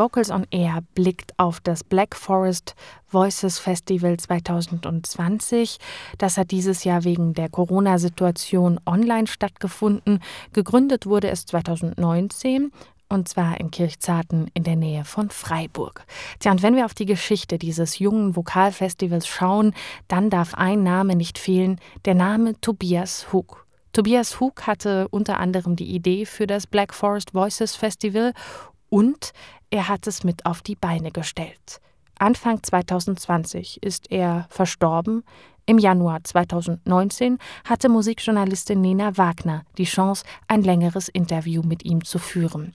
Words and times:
Vocals 0.00 0.30
on 0.30 0.46
Air 0.50 0.78
blickt 0.94 1.38
auf 1.38 1.60
das 1.60 1.84
Black 1.84 2.16
Forest 2.16 2.74
Voices 3.10 3.58
Festival 3.58 4.16
2020. 4.16 5.76
Das 6.16 6.38
hat 6.38 6.52
dieses 6.52 6.84
Jahr 6.84 7.04
wegen 7.04 7.34
der 7.34 7.50
Corona-Situation 7.50 8.80
online 8.86 9.26
stattgefunden. 9.26 10.20
Gegründet 10.54 11.04
wurde 11.04 11.28
es 11.28 11.44
2019 11.44 12.72
und 13.10 13.28
zwar 13.28 13.60
in 13.60 13.70
Kirchzarten 13.70 14.50
in 14.54 14.62
der 14.64 14.76
Nähe 14.76 15.04
von 15.04 15.28
Freiburg. 15.28 16.06
Tja, 16.38 16.50
und 16.50 16.62
wenn 16.62 16.76
wir 16.76 16.86
auf 16.86 16.94
die 16.94 17.04
Geschichte 17.04 17.58
dieses 17.58 17.98
jungen 17.98 18.34
Vokalfestivals 18.36 19.26
schauen, 19.26 19.74
dann 20.08 20.30
darf 20.30 20.54
ein 20.54 20.82
Name 20.82 21.14
nicht 21.14 21.36
fehlen, 21.36 21.78
der 22.06 22.14
Name 22.14 22.58
Tobias 22.62 23.34
Hug. 23.34 23.66
Tobias 23.92 24.40
Hug 24.40 24.62
hatte 24.66 25.08
unter 25.08 25.38
anderem 25.40 25.76
die 25.76 25.94
Idee 25.94 26.24
für 26.24 26.46
das 26.46 26.66
Black 26.66 26.94
Forest 26.94 27.34
Voices 27.34 27.76
Festival 27.76 28.32
und 28.88 29.32
er 29.70 29.88
hat 29.88 30.06
es 30.06 30.24
mit 30.24 30.46
auf 30.46 30.62
die 30.62 30.74
Beine 30.74 31.10
gestellt. 31.10 31.80
Anfang 32.18 32.62
2020 32.62 33.82
ist 33.82 34.10
er 34.10 34.46
verstorben. 34.50 35.24
Im 35.64 35.78
Januar 35.78 36.22
2019 36.22 37.38
hatte 37.64 37.88
Musikjournalistin 37.88 38.80
Nena 38.80 39.16
Wagner 39.16 39.64
die 39.78 39.84
Chance, 39.84 40.24
ein 40.48 40.62
längeres 40.62 41.08
Interview 41.08 41.62
mit 41.62 41.84
ihm 41.84 42.04
zu 42.04 42.18
führen. 42.18 42.74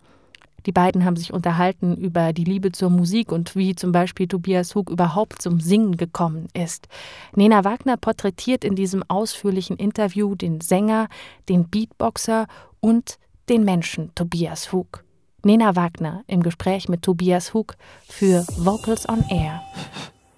Die 0.65 0.71
beiden 0.71 1.05
haben 1.05 1.15
sich 1.15 1.31
unterhalten 1.31 1.95
über 1.95 2.33
die 2.33 2.43
Liebe 2.43 2.71
zur 2.71 2.89
Musik 2.89 3.31
und 3.31 3.55
wie 3.55 3.75
zum 3.75 3.91
Beispiel 3.91 4.27
Tobias 4.27 4.73
Hug 4.73 4.89
überhaupt 4.89 5.41
zum 5.41 5.59
Singen 5.59 5.95
gekommen 5.95 6.47
ist. 6.53 6.87
Nena 7.35 7.63
Wagner 7.63 7.97
porträtiert 7.97 8.63
in 8.63 8.75
diesem 8.75 9.03
ausführlichen 9.07 9.77
Interview 9.77 10.33
den 10.33 10.61
Sänger, 10.61 11.07
den 11.49 11.69
Beatboxer 11.69 12.47
und 12.79 13.19
den 13.47 13.63
Menschen 13.63 14.11
Tobias 14.15 14.71
Hug. 14.71 15.04
Nena 15.45 15.75
Wagner 15.75 16.23
im 16.25 16.41
Gespräch 16.41 16.89
mit 16.89 17.03
Tobias 17.03 17.53
Hug 17.53 17.75
für 18.09 18.43
Vocals 18.57 19.07
on 19.07 19.23
Air. 19.29 19.61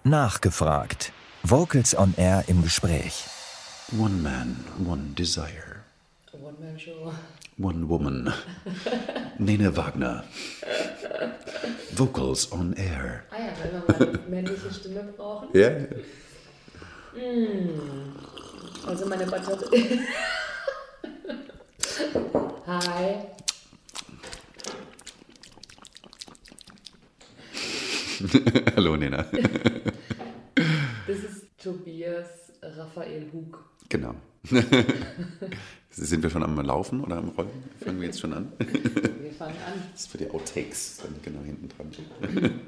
Nachgefragt. 0.03 1.13
Vocals 1.43 1.97
on 1.97 2.13
Air 2.17 2.43
im 2.47 2.61
Gespräch. 2.61 3.23
One 3.97 4.15
man, 4.15 4.57
one 4.85 5.13
desire. 5.17 5.77
One 6.33 6.57
man 6.59 6.77
show. 6.77 7.13
One 7.57 7.87
woman. 7.87 8.33
Nene 9.37 9.77
Wagner. 9.77 10.25
Vocals 11.95 12.51
on 12.51 12.73
Air. 12.73 13.23
Ah 13.31 13.35
ja, 13.39 13.53
wenn 13.63 13.71
wir 13.71 13.79
mal 13.87 14.09
eine 14.09 14.29
männliche 14.29 14.73
Stimme 14.73 15.03
brauchen. 15.15 15.47
Ja? 15.53 15.69
Also 18.85 19.05
meine 19.05 19.25
Batterie. 19.25 20.01
Hi. 22.67 23.37
Hallo 28.75 28.95
Nena. 28.97 29.25
Das 31.07 31.19
ist 31.19 31.45
Tobias 31.63 32.51
Raphael 32.61 33.27
Hug. 33.31 33.63
Genau. 33.87 34.13
Sind 35.89 36.21
wir 36.21 36.29
schon 36.29 36.43
am 36.43 36.59
Laufen 36.59 37.01
oder 37.01 37.17
am 37.17 37.29
Rollen? 37.29 37.49
Fangen 37.81 37.99
wir 38.01 38.07
jetzt 38.07 38.19
schon 38.19 38.33
an? 38.33 38.51
Wir 38.57 39.31
fangen 39.31 39.55
an. 39.65 39.81
Das 39.93 40.01
ist 40.01 40.11
für 40.11 40.17
die 40.17 40.29
Outtakes, 40.29 40.97
dann 40.97 41.15
genau 41.21 41.43
hinten 41.45 41.69
dran. 41.69 42.59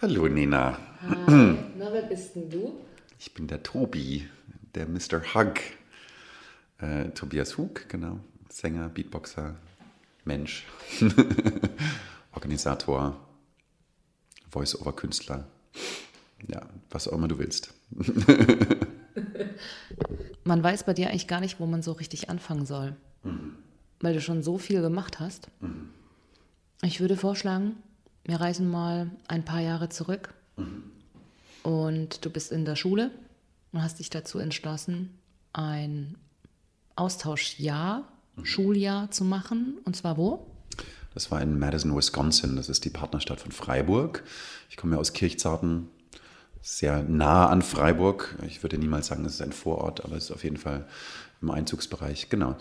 Hallo 0.00 0.26
Nena. 0.26 0.78
Hi. 1.02 1.56
Na, 1.76 1.92
wer 1.92 2.02
bist 2.02 2.34
denn 2.34 2.48
du? 2.48 2.80
Ich 3.18 3.34
bin 3.34 3.46
der 3.46 3.62
Tobi, 3.62 4.26
der 4.74 4.86
Mr. 4.86 5.34
Hug. 5.34 5.54
Äh, 6.78 7.10
Tobias 7.10 7.58
Hug, 7.58 7.88
genau. 7.88 8.20
Sänger, 8.48 8.88
Beatboxer, 8.88 9.56
Mensch, 10.24 10.64
Organisator, 12.32 13.20
Voice-Over-Künstler. 14.52 15.48
Ja, 16.46 16.62
was 16.90 17.08
auch 17.08 17.14
immer 17.14 17.28
du 17.28 17.38
willst. 17.38 17.74
Man 20.44 20.62
weiß 20.62 20.84
bei 20.84 20.94
dir 20.94 21.08
eigentlich 21.08 21.26
gar 21.28 21.40
nicht, 21.40 21.58
wo 21.60 21.66
man 21.66 21.82
so 21.82 21.92
richtig 21.92 22.30
anfangen 22.30 22.66
soll. 22.66 22.96
Weil 24.00 24.14
du 24.14 24.20
schon 24.20 24.42
so 24.42 24.58
viel 24.58 24.82
gemacht 24.82 25.20
hast. 25.20 25.48
Ich 26.82 27.00
würde 27.00 27.16
vorschlagen, 27.16 27.76
wir 28.24 28.40
reisen 28.40 28.68
mal 28.70 29.10
ein 29.28 29.44
paar 29.44 29.60
Jahre 29.60 29.88
zurück. 29.88 30.34
Und 31.62 32.24
du 32.24 32.30
bist 32.30 32.50
in 32.50 32.64
der 32.64 32.76
Schule 32.76 33.10
und 33.72 33.82
hast 33.82 34.00
dich 34.00 34.10
dazu 34.10 34.38
entschlossen, 34.38 35.16
ein 35.52 36.16
Austauschjahr, 36.96 38.08
Schuljahr 38.42 39.10
zu 39.10 39.24
machen. 39.24 39.78
Und 39.84 39.96
zwar 39.96 40.16
wo? 40.16 40.51
Das 41.14 41.30
war 41.30 41.40
in 41.40 41.58
Madison, 41.58 41.96
Wisconsin. 41.96 42.56
Das 42.56 42.68
ist 42.68 42.84
die 42.84 42.90
Partnerstadt 42.90 43.40
von 43.40 43.52
Freiburg. 43.52 44.24
Ich 44.70 44.76
komme 44.76 44.94
ja 44.94 45.00
aus 45.00 45.12
Kirchzarten, 45.12 45.88
sehr 46.60 47.02
nah 47.02 47.48
an 47.48 47.62
Freiburg. 47.62 48.36
Ich 48.46 48.62
würde 48.62 48.78
niemals 48.78 49.08
sagen, 49.08 49.24
es 49.24 49.34
ist 49.34 49.42
ein 49.42 49.52
Vorort, 49.52 50.04
aber 50.04 50.16
es 50.16 50.24
ist 50.24 50.30
auf 50.30 50.44
jeden 50.44 50.56
Fall 50.56 50.86
im 51.40 51.50
Einzugsbereich. 51.50 52.28
Genau. 52.28 52.56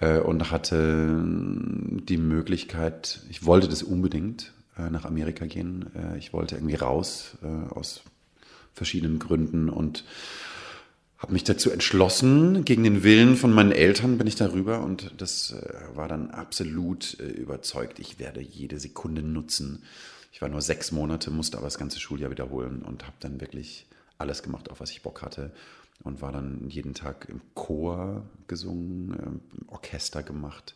Äh, 0.00 0.20
Und 0.20 0.50
hatte 0.50 1.22
die 1.24 2.16
Möglichkeit, 2.16 3.20
ich 3.28 3.44
wollte 3.44 3.68
das 3.68 3.82
unbedingt, 3.82 4.52
äh, 4.78 4.90
nach 4.90 5.04
Amerika 5.04 5.44
gehen. 5.46 5.90
Äh, 5.94 6.18
Ich 6.18 6.32
wollte 6.32 6.54
irgendwie 6.54 6.76
raus 6.76 7.36
äh, 7.42 7.74
aus 7.74 8.02
verschiedenen 8.74 9.18
Gründen 9.18 9.68
und 9.68 10.04
habe 11.22 11.32
mich 11.32 11.44
dazu 11.44 11.70
entschlossen, 11.70 12.64
gegen 12.64 12.82
den 12.82 13.04
Willen 13.04 13.36
von 13.36 13.52
meinen 13.52 13.70
Eltern 13.70 14.18
bin 14.18 14.26
ich 14.26 14.34
darüber 14.34 14.82
und 14.82 15.12
das 15.18 15.52
äh, 15.52 15.96
war 15.96 16.08
dann 16.08 16.32
absolut 16.32 17.18
äh, 17.20 17.28
überzeugt. 17.28 18.00
Ich 18.00 18.18
werde 18.18 18.40
jede 18.40 18.80
Sekunde 18.80 19.22
nutzen. 19.22 19.84
Ich 20.32 20.42
war 20.42 20.48
nur 20.48 20.60
sechs 20.60 20.90
Monate, 20.90 21.30
musste 21.30 21.58
aber 21.58 21.68
das 21.68 21.78
ganze 21.78 22.00
Schuljahr 22.00 22.32
wiederholen 22.32 22.82
und 22.82 23.04
habe 23.04 23.14
dann 23.20 23.40
wirklich 23.40 23.86
alles 24.18 24.42
gemacht, 24.42 24.68
auf 24.68 24.80
was 24.80 24.90
ich 24.90 25.02
Bock 25.02 25.22
hatte 25.22 25.52
und 26.02 26.22
war 26.22 26.32
dann 26.32 26.68
jeden 26.68 26.92
Tag 26.92 27.28
im 27.28 27.40
Chor 27.54 28.24
gesungen, 28.48 29.16
ähm, 29.24 29.40
im 29.60 29.68
Orchester 29.68 30.24
gemacht 30.24 30.74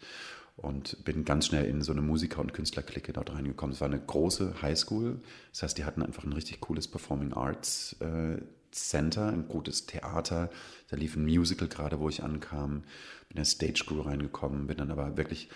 und 0.57 1.05
bin 1.05 1.25
ganz 1.25 1.47
schnell 1.47 1.65
in 1.65 1.83
so 1.83 1.91
eine 1.91 2.03
Musiker- 2.03 2.41
und 2.41 2.55
Künstlerklicke 2.55 3.13
dort 3.13 3.35
reingekommen. 3.35 3.75
Es 3.75 3.81
war 3.81 3.89
eine 3.89 3.99
große 3.99 4.63
Highschool, 4.63 5.19
das 5.51 5.65
heißt, 5.65 5.77
die 5.77 5.85
hatten 5.85 6.03
einfach 6.03 6.23
ein 6.23 6.33
richtig 6.33 6.61
cooles 6.61 6.87
Performing 6.87 7.33
Arts 7.33 7.97
äh, 7.99 8.41
Center, 8.73 9.29
ein 9.29 9.49
gutes 9.49 9.87
Theater. 9.87 10.51
Da 10.89 10.97
lief 10.97 11.17
ein 11.17 11.25
Musical 11.25 11.69
gerade, 11.69 11.99
wo 12.01 12.09
ich 12.09 12.23
ankam. 12.23 12.83
Bin 13.29 13.31
in 13.31 13.37
der 13.37 13.45
Stage 13.45 13.85
Crew 13.87 14.03
reingekommen, 14.03 14.67
bin 14.67 14.77
dann 14.77 14.91
aber 14.91 15.17
wirklich, 15.17 15.49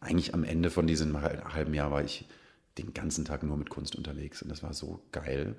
eigentlich 0.00 0.34
am 0.34 0.44
Ende 0.44 0.70
von 0.70 0.86
diesem 0.86 1.20
hal- 1.20 1.42
halben 1.52 1.74
Jahr 1.74 1.90
war 1.90 2.02
ich 2.02 2.26
den 2.78 2.94
ganzen 2.94 3.24
Tag 3.24 3.42
nur 3.42 3.56
mit 3.56 3.68
Kunst 3.68 3.96
unterwegs 3.96 4.40
und 4.42 4.48
das 4.48 4.62
war 4.62 4.72
so 4.72 5.02
geil. 5.12 5.56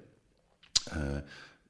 Äh, 0.87 1.21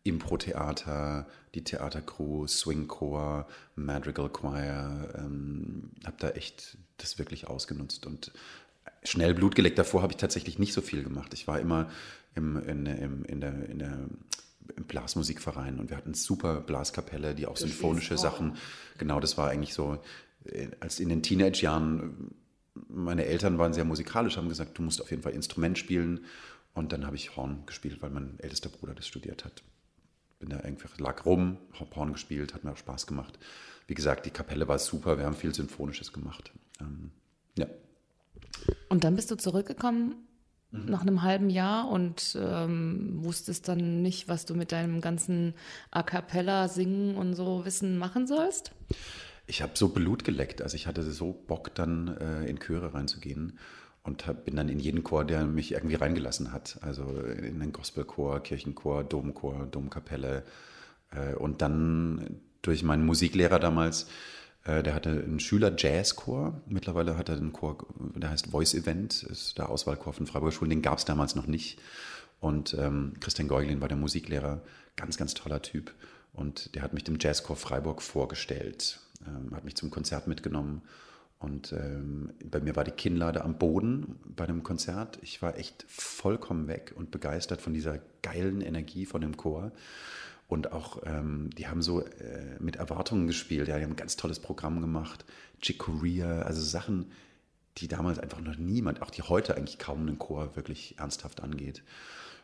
Impro-Theater, 0.03 1.27
die 1.53 1.63
Theatercrew, 1.63 2.47
Swingchor, 2.47 3.47
Madrigal 3.75 4.29
Choir, 4.29 5.13
ähm, 5.15 5.91
habe 6.05 6.15
da 6.19 6.29
echt 6.29 6.77
das 6.97 7.19
wirklich 7.19 7.47
ausgenutzt 7.47 8.07
und 8.07 8.31
schnell 9.03 9.35
Blut 9.35 9.55
geleckt. 9.55 9.77
Davor 9.77 10.01
habe 10.01 10.13
ich 10.13 10.17
tatsächlich 10.17 10.57
nicht 10.57 10.73
so 10.73 10.81
viel 10.81 11.03
gemacht. 11.03 11.33
Ich 11.35 11.47
war 11.47 11.59
immer 11.59 11.89
im, 12.33 12.57
in, 12.63 12.85
im, 12.85 13.25
in 13.25 13.41
der, 13.41 13.69
in 13.69 13.79
der 13.79 13.99
Blasmusikverein 14.91 15.79
und 15.79 15.89
wir 15.89 15.95
hatten 15.95 16.13
super 16.13 16.59
Blaskapelle, 16.59 17.33
die 17.33 17.47
auch 17.47 17.55
symphonische 17.55 18.07
spielst 18.07 18.23
Sachen. 18.23 18.57
Genau, 18.97 19.21
das 19.21 19.37
war 19.37 19.49
eigentlich 19.49 19.73
so, 19.73 19.97
äh, 20.43 20.67
als 20.81 20.99
in 20.99 21.07
den 21.07 21.23
Teenage-Jahren, 21.23 22.35
meine 22.89 23.23
Eltern 23.23 23.57
waren 23.57 23.73
sehr 23.73 23.85
musikalisch, 23.85 24.35
haben 24.35 24.49
gesagt, 24.49 24.77
du 24.77 24.81
musst 24.81 25.01
auf 25.01 25.09
jeden 25.09 25.23
Fall 25.23 25.31
Instrument 25.31 25.77
spielen. 25.77 26.25
Und 26.73 26.91
dann 26.91 27.05
habe 27.05 27.15
ich 27.15 27.37
Horn 27.37 27.63
gespielt, 27.65 28.01
weil 28.01 28.09
mein 28.09 28.37
ältester 28.39 28.67
Bruder 28.67 28.93
das 28.93 29.07
studiert 29.07 29.45
hat. 29.45 29.63
Bin 30.39 30.49
da 30.49 30.57
einfach, 30.57 30.99
lag 30.99 31.25
rum, 31.25 31.57
hab 31.79 31.95
Horn 31.95 32.11
gespielt, 32.11 32.53
hat 32.53 32.65
mir 32.65 32.73
auch 32.73 32.77
Spaß 32.77 33.07
gemacht. 33.07 33.39
Wie 33.87 33.93
gesagt, 33.93 34.25
die 34.25 34.29
Kapelle 34.29 34.67
war 34.67 34.77
super, 34.77 35.17
wir 35.17 35.25
haben 35.25 35.35
viel 35.35 35.55
Symphonisches 35.55 36.11
gemacht. 36.11 36.51
Ähm, 36.81 37.11
ja. 37.57 37.67
Und 38.89 39.05
dann 39.05 39.15
bist 39.15 39.31
du 39.31 39.35
zurückgekommen 39.35 40.15
nach 40.71 41.01
einem 41.01 41.21
halben 41.21 41.49
Jahr 41.49 41.89
und 41.89 42.37
ähm, 42.39 43.19
wusstest 43.23 43.67
dann 43.67 44.01
nicht, 44.01 44.27
was 44.29 44.45
du 44.45 44.55
mit 44.55 44.71
deinem 44.71 45.01
ganzen 45.01 45.53
A 45.91 46.01
cappella 46.03 46.67
singen 46.67 47.15
und 47.15 47.33
so 47.33 47.65
Wissen 47.65 47.97
machen 47.97 48.25
sollst? 48.27 48.71
Ich 49.47 49.61
habe 49.61 49.73
so 49.75 49.89
Blut 49.89 50.23
geleckt, 50.23 50.61
also 50.61 50.75
ich 50.75 50.87
hatte 50.87 51.03
so 51.03 51.33
Bock, 51.47 51.75
dann 51.75 52.15
äh, 52.17 52.45
in 52.45 52.59
Chöre 52.59 52.93
reinzugehen 52.93 53.59
und 54.03 54.25
hab, 54.27 54.45
bin 54.45 54.55
dann 54.55 54.69
in 54.69 54.79
jeden 54.79 55.03
Chor, 55.03 55.25
der 55.25 55.45
mich 55.45 55.73
irgendwie 55.73 55.95
reingelassen 55.95 56.51
hat. 56.51 56.79
Also 56.81 57.03
in 57.03 57.59
den 57.59 57.71
Gospelchor, 57.71 58.41
Kirchenchor, 58.41 59.03
Domchor, 59.03 59.67
Domkapelle. 59.69 60.43
Äh, 61.11 61.35
und 61.35 61.61
dann 61.61 62.39
durch 62.61 62.83
meinen 62.83 63.05
Musiklehrer 63.05 63.59
damals, 63.59 64.07
der 64.65 64.93
hatte 64.93 65.09
einen 65.09 65.39
Schüler-Jazzchor. 65.39 66.61
Mittlerweile 66.67 67.17
hat 67.17 67.29
er 67.29 67.37
einen 67.37 67.51
Chor, 67.51 67.77
der 68.15 68.29
heißt 68.29 68.47
Voice 68.47 68.75
Event, 68.75 69.23
ist 69.23 69.57
der 69.57 69.69
Auswahlchor 69.69 70.13
von 70.13 70.27
Freiburger 70.27 70.51
Schulen. 70.51 70.69
Den 70.69 70.81
gab 70.81 70.99
es 70.99 71.05
damals 71.05 71.35
noch 71.35 71.47
nicht. 71.47 71.79
Und 72.39 72.75
ähm, 72.79 73.13
Christian 73.19 73.47
Geuglin 73.47 73.81
war 73.81 73.87
der 73.87 73.97
Musiklehrer, 73.97 74.61
ganz, 74.95 75.17
ganz 75.17 75.33
toller 75.33 75.61
Typ. 75.61 75.93
Und 76.33 76.75
der 76.75 76.81
hat 76.81 76.93
mich 76.93 77.03
dem 77.03 77.17
Jazzchor 77.19 77.55
Freiburg 77.55 78.01
vorgestellt, 78.01 78.99
ähm, 79.27 79.55
hat 79.55 79.63
mich 79.63 79.75
zum 79.75 79.89
Konzert 79.89 80.27
mitgenommen. 80.27 80.81
Und 81.39 81.73
ähm, 81.73 82.33
bei 82.43 82.59
mir 82.59 82.75
war 82.75 82.83
die 82.83 82.91
Kinnlade 82.91 83.43
am 83.43 83.57
Boden 83.57 84.19
bei 84.25 84.45
dem 84.45 84.61
Konzert. 84.61 85.17
Ich 85.23 85.41
war 85.41 85.57
echt 85.57 85.85
vollkommen 85.87 86.67
weg 86.67 86.93
und 86.95 87.09
begeistert 87.09 87.61
von 87.61 87.73
dieser 87.73 87.99
geilen 88.21 88.61
Energie 88.61 89.07
von 89.07 89.21
dem 89.21 89.37
Chor. 89.37 89.71
Und 90.51 90.73
auch, 90.73 91.01
ähm, 91.05 91.49
die 91.57 91.67
haben 91.67 91.81
so 91.81 92.01
äh, 92.01 92.57
mit 92.59 92.75
Erwartungen 92.75 93.25
gespielt. 93.25 93.69
Ja, 93.69 93.77
die 93.77 93.85
haben 93.85 93.91
ein 93.91 93.95
ganz 93.95 94.17
tolles 94.17 94.41
Programm 94.41 94.81
gemacht. 94.81 95.23
Chick 95.61 95.79
Corea, 95.79 96.41
also 96.41 96.61
Sachen, 96.61 97.09
die 97.77 97.87
damals 97.87 98.19
einfach 98.19 98.41
noch 98.41 98.57
niemand, 98.57 99.01
auch 99.01 99.11
die 99.11 99.21
heute 99.21 99.55
eigentlich 99.55 99.79
kaum 99.79 100.01
einen 100.01 100.19
Chor 100.19 100.57
wirklich 100.57 100.99
ernsthaft 100.99 101.39
angeht. 101.41 101.83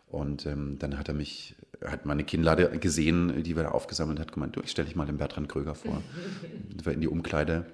Und 0.08 0.46
ähm, 0.46 0.80
dann 0.80 0.98
hat 0.98 1.10
er 1.10 1.16
mich, 1.16 1.56
hat 1.84 2.06
meine 2.06 2.24
Kinnlade 2.24 2.80
gesehen, 2.80 3.44
die 3.44 3.58
wir 3.58 3.64
da 3.64 3.72
aufgesammelt 3.72 4.22
hat, 4.22 4.32
gemeint, 4.32 4.56
du, 4.56 4.62
ich 4.62 4.72
stelle 4.72 4.86
dich 4.86 4.96
mal 4.96 5.06
den 5.06 5.18
Bertrand 5.18 5.50
Kröger 5.50 5.76
vor. 5.76 6.02
wir 6.82 6.94
in 6.94 7.02
die 7.02 7.10
Umkleide. 7.10 7.66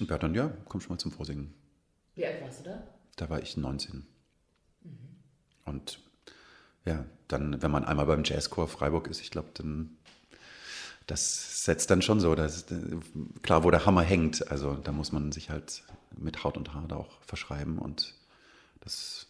Und 0.00 0.08
Bertrand, 0.08 0.34
ja, 0.34 0.52
komm 0.64 0.80
schon 0.80 0.94
mal 0.94 0.98
zum 0.98 1.12
Vorsingen. 1.12 1.54
Wie 2.16 2.26
alt 2.26 2.42
warst 2.42 2.58
du 2.58 2.70
da? 2.70 2.82
Da 3.14 3.30
war 3.30 3.40
ich 3.40 3.56
19. 3.56 4.04
Mhm. 4.82 4.90
Und 5.64 6.00
ja, 6.84 7.04
dann, 7.28 7.62
wenn 7.62 7.70
man 7.70 7.84
einmal 7.84 8.06
beim 8.06 8.24
Jazzchor 8.24 8.68
Freiburg 8.68 9.08
ist, 9.08 9.20
ich 9.20 9.30
glaube, 9.30 9.48
dann 9.54 9.96
das 11.06 11.64
setzt 11.64 11.90
dann 11.90 12.02
schon 12.02 12.20
so, 12.20 12.34
dass, 12.34 12.64
klar, 13.42 13.62
wo 13.64 13.70
der 13.70 13.84
Hammer 13.84 14.02
hängt, 14.02 14.50
also 14.50 14.74
da 14.74 14.92
muss 14.92 15.12
man 15.12 15.32
sich 15.32 15.50
halt 15.50 15.82
mit 16.16 16.44
Haut 16.44 16.56
und 16.56 16.72
Haar 16.72 16.90
auch 16.96 17.20
verschreiben 17.22 17.78
und 17.78 18.14
das. 18.80 19.26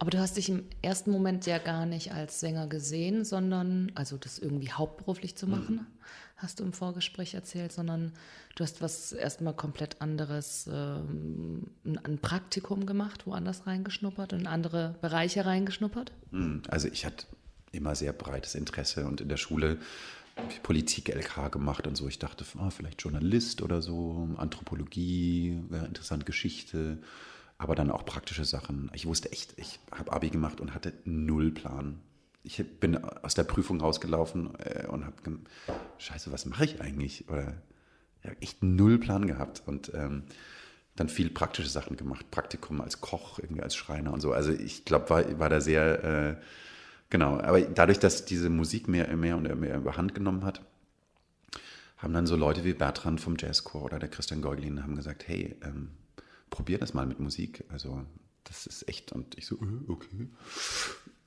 Aber 0.00 0.10
du 0.10 0.18
hast 0.18 0.38
dich 0.38 0.48
im 0.48 0.64
ersten 0.80 1.10
Moment 1.10 1.44
ja 1.44 1.58
gar 1.58 1.84
nicht 1.84 2.12
als 2.12 2.40
Sänger 2.40 2.66
gesehen, 2.66 3.22
sondern, 3.26 3.92
also 3.94 4.16
das 4.16 4.38
irgendwie 4.38 4.72
hauptberuflich 4.72 5.36
zu 5.36 5.46
machen, 5.46 5.76
mhm. 5.76 5.86
hast 6.38 6.58
du 6.58 6.64
im 6.64 6.72
Vorgespräch 6.72 7.34
erzählt, 7.34 7.70
sondern 7.70 8.14
du 8.56 8.64
hast 8.64 8.80
was 8.80 9.12
erstmal 9.12 9.54
komplett 9.54 10.00
anderes, 10.00 10.70
ähm, 10.72 11.66
ein 11.84 12.16
Praktikum 12.16 12.86
gemacht, 12.86 13.26
woanders 13.26 13.66
reingeschnuppert, 13.66 14.32
in 14.32 14.46
andere 14.46 14.96
Bereiche 15.02 15.44
reingeschnuppert? 15.44 16.12
Mhm. 16.30 16.62
Also 16.68 16.88
ich 16.88 17.04
hatte 17.04 17.26
immer 17.70 17.94
sehr 17.94 18.14
breites 18.14 18.54
Interesse 18.54 19.04
und 19.04 19.20
in 19.20 19.28
der 19.28 19.36
Schule 19.36 19.76
Politik-LK 20.62 21.52
gemacht 21.52 21.86
und 21.86 21.96
so. 21.96 22.08
Ich 22.08 22.18
dachte, 22.18 22.46
oh, 22.58 22.70
vielleicht 22.70 23.02
Journalist 23.02 23.60
oder 23.60 23.82
so, 23.82 24.30
Anthropologie, 24.38 25.62
wäre 25.68 25.84
interessant, 25.84 26.24
Geschichte, 26.24 27.02
aber 27.60 27.74
dann 27.74 27.90
auch 27.90 28.06
praktische 28.06 28.46
Sachen. 28.46 28.90
Ich 28.94 29.04
wusste 29.04 29.30
echt, 29.32 29.52
ich 29.58 29.80
habe 29.92 30.12
Abi 30.12 30.30
gemacht 30.30 30.60
und 30.60 30.74
hatte 30.74 30.94
null 31.04 31.50
Plan. 31.50 32.00
Ich 32.42 32.64
bin 32.80 32.96
aus 32.96 33.34
der 33.34 33.44
Prüfung 33.44 33.80
rausgelaufen 33.80 34.54
äh, 34.58 34.86
und 34.86 35.04
habe, 35.04 35.16
scheiße, 35.98 36.32
was 36.32 36.46
mache 36.46 36.64
ich 36.64 36.80
eigentlich? 36.80 37.28
Oder 37.28 37.52
ja, 38.24 38.30
echt 38.40 38.62
null 38.62 38.98
Plan 38.98 39.26
gehabt 39.26 39.62
und 39.66 39.92
ähm, 39.94 40.22
dann 40.96 41.10
viel 41.10 41.28
praktische 41.28 41.68
Sachen 41.68 41.98
gemacht. 41.98 42.30
Praktikum 42.30 42.80
als 42.80 43.02
Koch, 43.02 43.38
irgendwie 43.38 43.62
als 43.62 43.76
Schreiner 43.76 44.14
und 44.14 44.20
so. 44.20 44.32
Also 44.32 44.52
ich 44.52 44.86
glaube, 44.86 45.10
war, 45.10 45.38
war 45.38 45.48
da 45.48 45.60
sehr... 45.60 46.04
Äh, 46.04 46.36
Genau, 47.12 47.40
aber 47.40 47.60
dadurch, 47.60 47.98
dass 47.98 48.24
diese 48.24 48.50
Musik 48.50 48.86
mehr, 48.86 49.08
mehr 49.16 49.36
und 49.36 49.42
mehr 49.58 49.78
überhand 49.78 50.14
genommen 50.14 50.44
hat, 50.44 50.62
haben 51.98 52.14
dann 52.14 52.28
so 52.28 52.36
Leute 52.36 52.62
wie 52.62 52.72
Bertrand 52.72 53.20
vom 53.20 53.34
Jazzchor 53.36 53.82
oder 53.82 53.98
der 53.98 54.08
Christian 54.08 54.40
Geuglin 54.40 54.84
haben 54.84 54.94
gesagt, 54.94 55.26
hey, 55.26 55.56
ähm, 55.62 55.90
probier 56.50 56.78
das 56.78 56.94
mal 56.94 57.06
mit 57.06 57.20
Musik. 57.20 57.64
Also 57.68 58.04
das 58.44 58.66
ist 58.66 58.88
echt. 58.88 59.12
Und 59.12 59.38
ich 59.38 59.46
so, 59.46 59.56
äh, 59.56 59.90
okay. 59.90 60.28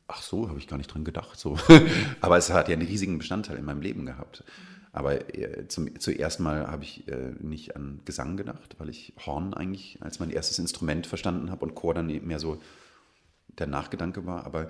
Ach 0.07 0.21
so, 0.21 0.49
habe 0.49 0.59
ich 0.59 0.67
gar 0.67 0.77
nicht 0.77 0.93
dran 0.93 1.05
gedacht. 1.05 1.39
So. 1.39 1.57
Aber 2.21 2.37
es 2.37 2.49
hat 2.51 2.67
ja 2.67 2.73
einen 2.73 2.87
riesigen 2.87 3.17
Bestandteil 3.17 3.57
in 3.57 3.65
meinem 3.65 3.81
Leben 3.81 4.05
gehabt. 4.05 4.43
Aber 4.91 5.35
äh, 5.35 5.67
zum, 5.67 5.99
zuerst 5.99 6.39
mal 6.39 6.67
habe 6.67 6.83
ich 6.83 7.07
äh, 7.07 7.33
nicht 7.39 7.75
an 7.75 8.01
Gesang 8.05 8.37
gedacht, 8.37 8.75
weil 8.77 8.89
ich 8.89 9.13
Horn 9.25 9.53
eigentlich 9.53 9.97
als 10.01 10.19
mein 10.19 10.29
erstes 10.29 10.59
Instrument 10.59 11.07
verstanden 11.07 11.49
habe 11.49 11.65
und 11.65 11.73
Chor 11.73 11.95
dann 11.95 12.07
mehr 12.07 12.39
so 12.39 12.61
der 13.47 13.67
Nachgedanke 13.67 14.25
war. 14.25 14.45
Aber 14.45 14.69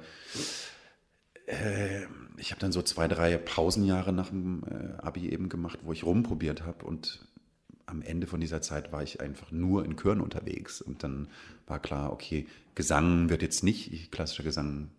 äh, 1.45 2.03
ich 2.37 2.51
habe 2.51 2.61
dann 2.61 2.71
so 2.71 2.81
zwei, 2.81 3.07
drei 3.07 3.37
Pausenjahre 3.37 4.13
nach 4.13 4.29
dem 4.29 4.63
äh, 4.63 5.01
Abi 5.01 5.29
eben 5.29 5.49
gemacht, 5.49 5.79
wo 5.83 5.91
ich 5.91 6.05
rumprobiert 6.05 6.65
habe 6.65 6.85
und 6.85 7.27
am 7.85 8.01
Ende 8.01 8.27
von 8.27 8.39
dieser 8.39 8.61
Zeit 8.61 8.91
war 8.91 9.03
ich 9.03 9.21
einfach 9.21 9.51
nur 9.51 9.85
in 9.85 9.97
Chören 9.97 10.21
unterwegs 10.21 10.81
und 10.81 11.03
dann 11.03 11.27
war 11.67 11.79
klar, 11.79 12.11
okay, 12.11 12.47
Gesang 12.75 13.29
wird 13.29 13.41
jetzt 13.41 13.63
nicht, 13.63 14.11
klassischer 14.11 14.43
Gesang 14.43 14.89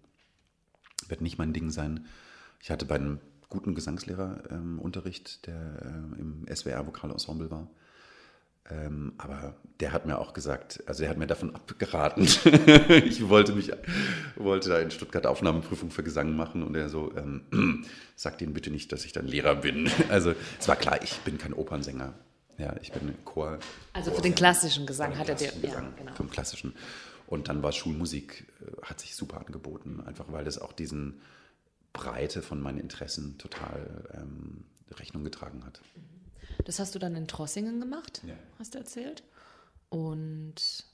wird 1.09 1.21
nicht 1.21 1.39
mein 1.39 1.53
Ding 1.53 1.71
sein. 1.71 2.07
Ich 2.63 2.71
hatte 2.71 2.87
bei 2.87 2.95
einem 2.97 3.19
guten 3.49 3.75
Gesangslehrer 3.75 4.43
ähm, 4.51 4.79
Unterricht, 4.79 5.47
der 5.47 5.55
äh, 5.55 6.21
im 6.21 6.47
SWR-Vokalensemble 6.53 7.51
war. 7.51 7.69
Ähm, 8.71 9.13
aber 9.19 9.55
der 9.81 9.93
hat 9.93 10.07
mir 10.07 10.19
auch 10.19 10.33
gesagt, 10.33 10.83
also 10.87 11.05
er 11.05 11.11
hat 11.11 11.19
mir 11.19 11.27
davon 11.27 11.55
abgeraten. 11.55 12.25
ich 13.05 13.29
wollte 13.29 13.53
mich, 13.53 13.71
wollte 14.37 14.71
da 14.71 14.79
in 14.79 14.91
Stuttgart 14.91 15.27
Aufnahmeprüfung 15.27 15.91
für 15.91 16.03
Gesang 16.03 16.35
machen 16.35 16.63
und 16.63 16.75
er 16.75 16.89
so, 16.89 17.13
ähm, 17.17 17.85
sagt 18.17 18.41
ihnen 18.41 18.55
bitte 18.55 18.71
nicht, 18.71 18.91
dass 18.93 19.05
ich 19.05 19.13
dann 19.13 19.27
Lehrer 19.27 19.57
bin. 19.57 19.91
Also 20.09 20.35
es 20.59 20.69
war 20.69 20.77
klar, 20.77 21.03
ich 21.03 21.19
bin 21.21 21.39
kein 21.39 21.53
Opernsänger. 21.53 22.15
Ja, 22.59 22.77
ich 22.81 22.93
bin 22.93 23.15
Chor. 23.25 23.59
Also 23.93 24.13
für 24.13 24.23
den 24.23 24.35
klassischen 24.35 24.87
Gesang 24.87 25.19
hat 25.19 25.29
er 25.29 25.35
dir, 25.35 25.53
Gesang, 25.53 25.85
ja, 25.85 25.93
genau. 25.97 26.15
Vom 26.15 26.31
klassischen. 26.31 26.75
Und 27.27 27.49
dann 27.49 27.63
war 27.63 27.73
Schulmusik, 27.73 28.47
äh, 28.61 28.83
hat 28.83 29.01
sich 29.01 29.17
super 29.17 29.39
angeboten, 29.45 30.01
einfach 30.05 30.27
weil 30.31 30.45
das 30.45 30.59
auch 30.59 30.73
diesen 30.73 31.21
Breite 31.93 32.43
von 32.43 32.61
meinen 32.61 32.79
Interessen 32.79 33.39
total 33.39 34.05
ähm, 34.15 34.65
Rechnung 34.91 35.25
getragen 35.25 35.65
hat. 35.65 35.81
Das 36.65 36.79
hast 36.79 36.95
du 36.95 36.99
dann 36.99 37.17
in 37.17 37.27
Trossingen 37.27 37.81
gemacht, 37.81 38.23
ja. 38.27 38.35
hast 38.59 38.75
du 38.75 38.79
erzählt. 38.79 39.25
Und 39.89 40.85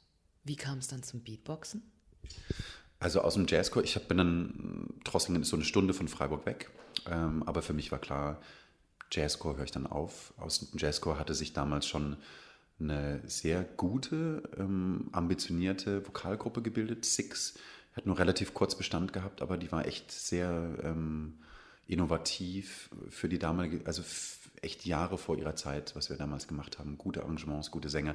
wie 0.44 0.56
kam 0.56 0.78
es 0.78 0.88
dann 0.88 1.02
zum 1.02 1.20
Beatboxen? 1.20 1.82
Also 2.98 3.22
aus 3.22 3.34
dem 3.34 3.46
Jazzchor, 3.46 3.82
ich 3.82 3.98
bin 4.08 4.18
dann, 4.18 5.00
Trossingen 5.04 5.42
ist 5.42 5.48
so 5.48 5.56
eine 5.56 5.64
Stunde 5.64 5.94
von 5.94 6.08
Freiburg 6.08 6.44
weg, 6.44 6.70
ähm, 7.06 7.42
aber 7.44 7.62
für 7.62 7.72
mich 7.72 7.90
war 7.92 7.98
klar, 7.98 8.40
Jazzchor 9.10 9.56
höre 9.56 9.64
ich 9.64 9.70
dann 9.70 9.86
auf. 9.86 10.32
Aus 10.38 10.70
dem 10.70 10.78
Jazzchor 10.78 11.18
hatte 11.18 11.34
sich 11.34 11.52
damals 11.52 11.86
schon 11.86 12.16
eine 12.78 13.20
sehr 13.26 13.62
gute, 13.62 14.42
ähm, 14.56 15.08
ambitionierte 15.12 16.06
Vokalgruppe 16.06 16.62
gebildet, 16.62 17.04
Six. 17.04 17.54
Hat 17.94 18.06
nur 18.06 18.18
relativ 18.18 18.54
kurz 18.54 18.76
Bestand 18.76 19.12
gehabt, 19.12 19.42
aber 19.42 19.56
die 19.56 19.70
war 19.72 19.86
echt 19.86 20.10
sehr 20.12 20.78
ähm, 20.82 21.40
innovativ 21.86 22.88
für 23.08 23.28
die 23.28 23.38
damalige, 23.38 23.84
also 23.84 24.02
echt 24.62 24.86
Jahre 24.86 25.18
vor 25.18 25.36
ihrer 25.36 25.56
Zeit, 25.56 25.96
was 25.96 26.08
wir 26.08 26.16
damals 26.16 26.46
gemacht 26.46 26.78
haben. 26.78 26.96
Gute 26.96 27.22
Arrangements, 27.22 27.70
gute 27.70 27.88
Sänger. 27.88 28.14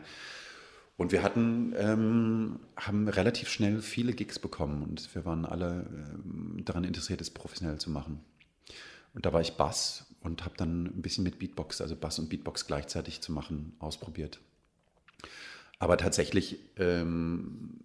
Und 0.97 1.11
wir 1.11 1.23
hatten, 1.23 1.73
ähm, 1.77 2.59
haben 2.77 3.09
relativ 3.09 3.49
schnell 3.49 3.81
viele 3.81 4.13
Gigs 4.13 4.39
bekommen 4.39 4.81
und 4.81 5.13
wir 5.13 5.25
waren 5.25 5.45
alle 5.45 5.85
ähm, 5.91 6.61
daran 6.63 6.85
interessiert, 6.85 7.19
es 7.19 7.31
professionell 7.31 7.79
zu 7.79 7.89
machen. 7.89 8.21
Und 9.13 9.25
da 9.25 9.33
war 9.33 9.41
ich 9.41 9.57
Bass 9.57 10.05
und 10.25 10.43
habe 10.43 10.55
dann 10.57 10.85
ein 10.87 11.01
bisschen 11.01 11.23
mit 11.23 11.39
Beatbox, 11.39 11.81
also 11.81 11.95
Bass 11.95 12.19
und 12.19 12.29
Beatbox 12.29 12.67
gleichzeitig 12.67 13.21
zu 13.21 13.31
machen, 13.31 13.73
ausprobiert. 13.79 14.39
Aber 15.79 15.97
tatsächlich 15.97 16.59
ähm, 16.77 17.81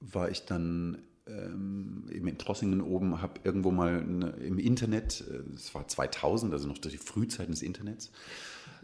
war 0.00 0.30
ich 0.30 0.44
dann 0.44 1.02
ähm, 1.26 2.04
in 2.10 2.38
Trossingen 2.38 2.80
oben, 2.80 3.22
habe 3.22 3.40
irgendwo 3.44 3.70
mal 3.70 4.00
eine, 4.00 4.30
im 4.30 4.58
Internet, 4.58 5.24
äh, 5.30 5.54
es 5.54 5.74
war 5.74 5.86
2000, 5.86 6.52
also 6.52 6.68
noch 6.68 6.78
die 6.78 6.96
Frühzeiten 6.98 7.52
des 7.52 7.62
Internets, 7.62 8.10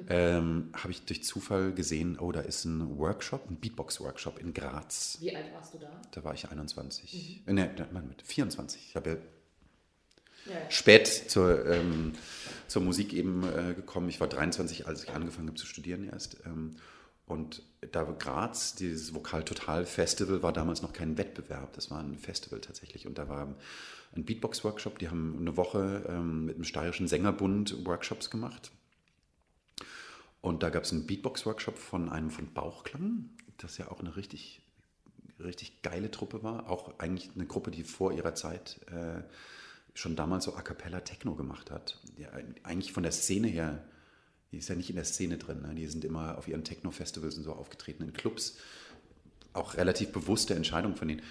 ähm, 0.09 0.71
habe 0.75 0.93
ich 0.93 1.05
durch 1.05 1.25
Zufall 1.25 1.73
gesehen, 1.73 2.19
oh, 2.19 2.31
da 2.31 2.41
ist 2.41 2.65
ein 2.65 2.99
Workshop, 2.99 3.51
ein 3.51 3.57
Beatbox-Workshop 3.57 4.39
in 4.39 4.55
Graz. 4.55 5.19
Wie 5.21 5.35
alt 5.35 5.53
warst 5.53 5.75
du 5.75 5.79
da? 5.79 6.01
Da 6.13 6.25
war 6.25 6.35
ich 6.35 6.49
21, 6.49 7.43
mhm. 7.47 7.51
äh, 7.51 7.53
ne, 7.53 7.89
ne, 7.93 8.05
24. 8.25 8.87
Ich 8.89 8.97
habe 8.97 9.11
ja, 9.11 9.17
spät 10.69 11.07
zur, 11.07 11.67
ähm, 11.67 12.13
zur 12.67 12.83
Musik 12.83 13.13
eben 13.13 13.43
äh, 13.45 13.75
gekommen. 13.75 14.09
Ich 14.09 14.21
war 14.21 14.29
23, 14.29 14.87
als 14.87 15.05
ich 15.05 15.11
angefangen 15.11 15.49
habe 15.49 15.59
zu 15.59 15.67
studieren 15.67 16.09
erst. 16.11 16.39
Ähm, 16.47 16.77
und 17.27 17.63
da 17.93 18.05
Graz, 18.05 18.75
dieses 18.75 19.15
Vokal 19.15 19.45
Total 19.45 19.85
Festival, 19.85 20.43
war 20.43 20.53
damals 20.53 20.81
noch 20.81 20.95
kein 20.95 21.19
Wettbewerb, 21.19 21.75
das 21.75 21.91
war 21.91 22.01
ein 22.01 22.17
Festival 22.17 22.61
tatsächlich. 22.61 23.07
Und 23.07 23.19
da 23.19 23.29
war 23.29 23.55
ein 24.17 24.25
Beatbox-Workshop, 24.25 24.99
die 24.99 25.09
haben 25.09 25.37
eine 25.39 25.57
Woche 25.57 26.07
ähm, 26.09 26.47
mit 26.47 26.57
dem 26.57 26.65
Steirischen 26.65 27.07
Sängerbund 27.07 27.87
Workshops 27.87 28.31
gemacht. 28.31 28.71
Und 30.41 30.63
da 30.63 30.71
gab 30.71 30.85
es 30.85 30.93
einen 30.93 31.07
Beatbox-Workshop 31.07 31.77
von 31.77 32.09
einem 32.09 32.31
von 32.31 32.53
Bauchklang, 32.55 33.29
das 33.59 33.77
ja 33.77 33.91
auch 33.91 34.01
eine 34.01 34.17
richtig, 34.17 34.63
richtig 35.39 35.83
geile 35.83 36.11
Truppe 36.11 36.43
war. 36.43 36.71
Auch 36.71 36.99
eigentlich 36.99 37.31
eine 37.35 37.45
Gruppe, 37.45 37.71
die 37.71 37.85
vor 37.85 38.13
ihrer 38.13 38.35
Zeit 38.35 38.81
äh, 38.91 39.23
schon 39.99 40.17
damals 40.17 40.45
so 40.45 40.55
A 40.55 40.63
Cappella 40.63 41.01
Techno 41.01 41.35
gemacht 41.35 41.71
hat. 41.71 42.01
Die 42.17 42.27
eigentlich 42.65 42.93
von 42.93 43.03
der 43.03 43.13
Szene 43.13 43.49
her 43.49 43.85
die 44.53 44.59
ist 44.59 44.69
ja 44.69 44.75
nicht 44.75 44.91
in 44.91 44.97
der 44.97 45.05
Szene 45.05 45.37
drin. 45.37 45.63
Ne? 45.63 45.75
Die 45.75 45.87
sind 45.87 46.05
immer 46.05 46.39
auf 46.39 46.49
ihren 46.49 46.65
Techno-Festivals 46.65 47.37
und 47.37 47.45
so 47.45 47.53
aufgetreten 47.53 48.03
in 48.03 48.13
Clubs. 48.13 48.57
Auch 49.53 49.77
relativ 49.77 50.13
bewusste 50.13 50.55
Entscheidung 50.55 50.97
von 50.97 51.09
denen. 51.09 51.23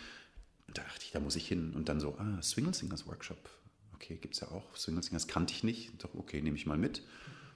Da 0.68 0.84
dachte 0.84 1.04
ich, 1.04 1.12
da 1.12 1.20
muss 1.20 1.36
ich 1.36 1.48
hin. 1.48 1.74
Und 1.74 1.90
dann 1.90 2.00
so, 2.00 2.16
ah, 2.20 2.42
Swingle 2.42 2.74
Singers 2.74 3.08
Workshop. 3.08 3.50
Okay, 3.96 4.18
gibt 4.18 4.36
es 4.36 4.42
ja 4.42 4.50
auch. 4.50 4.76
Swingle 4.76 5.04
Singers 5.04 5.28
kannte 5.28 5.54
ich 5.54 5.64
nicht. 5.64 6.04
Doch, 6.04 6.14
okay, 6.14 6.42
nehme 6.42 6.58
ich 6.58 6.68
mal 6.68 6.78
mit. 6.78 7.02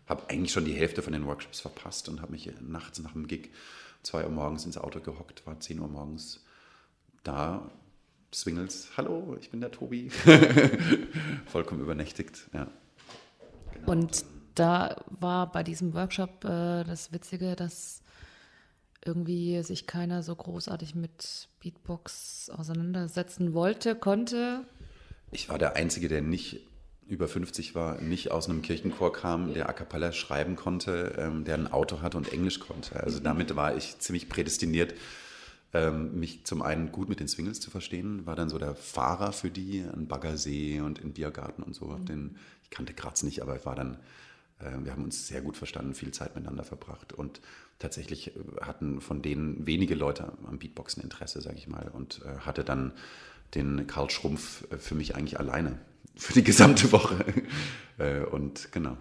habe 0.08 0.30
eigentlich 0.30 0.52
schon 0.52 0.66
die 0.66 0.74
Hälfte 0.74 1.04
von 1.04 1.14
den 1.14 1.26
Workshops 1.26 1.60
verpasst 1.60 2.10
und 2.10 2.22
habe 2.22 2.32
mich 2.32 2.52
nachts 2.60 3.00
nach 3.00 3.14
dem 3.14 3.28
Gig 3.28 3.52
2 4.04 4.24
Uhr 4.26 4.32
morgens 4.32 4.66
ins 4.66 4.78
Auto 4.78 5.00
gehockt, 5.00 5.46
war 5.46 5.60
10 5.60 5.80
Uhr 5.80 5.88
morgens 5.88 6.44
da, 7.24 7.70
Swingles, 8.34 8.90
hallo, 8.96 9.36
ich 9.40 9.50
bin 9.50 9.60
der 9.60 9.72
Tobi. 9.72 10.10
Vollkommen 11.46 11.82
übernächtigt, 11.82 12.50
ja. 12.54 12.68
Genau. 13.74 13.92
Und 13.92 14.24
da 14.56 15.04
war 15.08 15.52
bei 15.52 15.64
diesem 15.64 15.94
Workshop 15.94 16.46
äh, 16.46 16.84
das 16.84 17.12
Witzige, 17.12 17.56
dass 17.56 18.02
irgendwie 19.04 19.62
sich 19.64 19.88
keiner 19.88 20.24
so 20.24 20.36
großartig 20.36 20.96
mit 20.96 21.50
Beatbox 21.60 22.50
auseinandersetzen 22.50 23.54
wollte, 23.54 23.96
konnte. 23.96 24.66
Ich 25.32 25.50
war 25.50 25.58
der 25.58 25.76
Einzige, 25.76 26.08
der 26.08 26.22
nicht 26.22 26.62
über 27.08 27.28
50 27.28 27.76
war, 27.76 28.00
nicht 28.00 28.32
aus 28.32 28.48
einem 28.48 28.62
Kirchenchor 28.62 29.12
kam, 29.12 29.54
der 29.54 29.68
a 29.68 29.74
cappella 29.74 30.14
schreiben 30.14 30.56
konnte, 30.56 31.16
ähm, 31.18 31.44
der 31.44 31.56
ein 31.56 31.72
Auto 31.72 32.02
hatte 32.02 32.18
und 32.18 32.32
Englisch 32.32 32.60
konnte. 32.60 33.02
Also 33.02 33.20
damit 33.20 33.56
war 33.56 33.76
ich 33.76 34.00
ziemlich 34.00 34.30
prädestiniert, 34.30 34.94
ähm, 35.74 36.20
mich 36.20 36.46
zum 36.46 36.62
einen 36.62 36.92
gut 36.92 37.10
mit 37.10 37.20
den 37.20 37.28
Swingles 37.28 37.60
zu 37.60 37.72
verstehen, 37.72 38.26
war 38.26 38.36
dann 38.36 38.50
so 38.50 38.58
der 38.58 38.76
Fahrer 38.76 39.32
für 39.32 39.50
die 39.50 39.84
an 39.84 40.08
Baggersee 40.08 40.82
und 40.82 41.00
in 41.00 41.14
Biergarten 41.14 41.64
und 41.64 41.74
so. 41.74 41.86
Mhm. 41.86 42.06
Den, 42.06 42.36
ich 42.64 42.70
kannte 42.70 42.94
Graz 42.94 43.24
nicht, 43.24 43.42
aber 43.42 43.56
ich 43.56 43.66
war 43.66 43.76
dann, 43.76 43.98
äh, 44.60 44.72
wir 44.84 44.92
haben 44.92 45.04
uns 45.04 45.28
sehr 45.28 45.42
gut 45.42 45.58
verstanden, 45.58 45.94
viel 45.94 46.12
Zeit 46.12 46.36
miteinander 46.36 46.64
verbracht 46.64 47.14
und 47.14 47.42
tatsächlich 47.80 48.34
hatten 48.62 49.02
von 49.02 49.22
denen 49.22 49.66
wenige 49.66 49.96
Leute 49.96 50.34
am 50.48 50.60
Beatboxen 50.60 51.02
Interesse, 51.02 51.42
sage 51.42 51.58
ich 51.58 51.68
mal, 51.68 51.90
und 51.94 52.22
äh, 52.26 52.40
hatte 52.40 52.64
dann 52.64 52.94
den 53.56 53.88
Karl 53.88 54.10
Schrumpf 54.10 54.66
äh, 54.72 54.78
für 54.78 54.96
mich 54.96 55.16
eigentlich 55.16 55.40
alleine 55.40 55.80
für 56.16 56.34
die 56.34 56.44
gesamte 56.44 56.92
Woche. 56.92 57.24
Äh, 57.98 58.22
und 58.22 58.72
genau, 58.72 58.98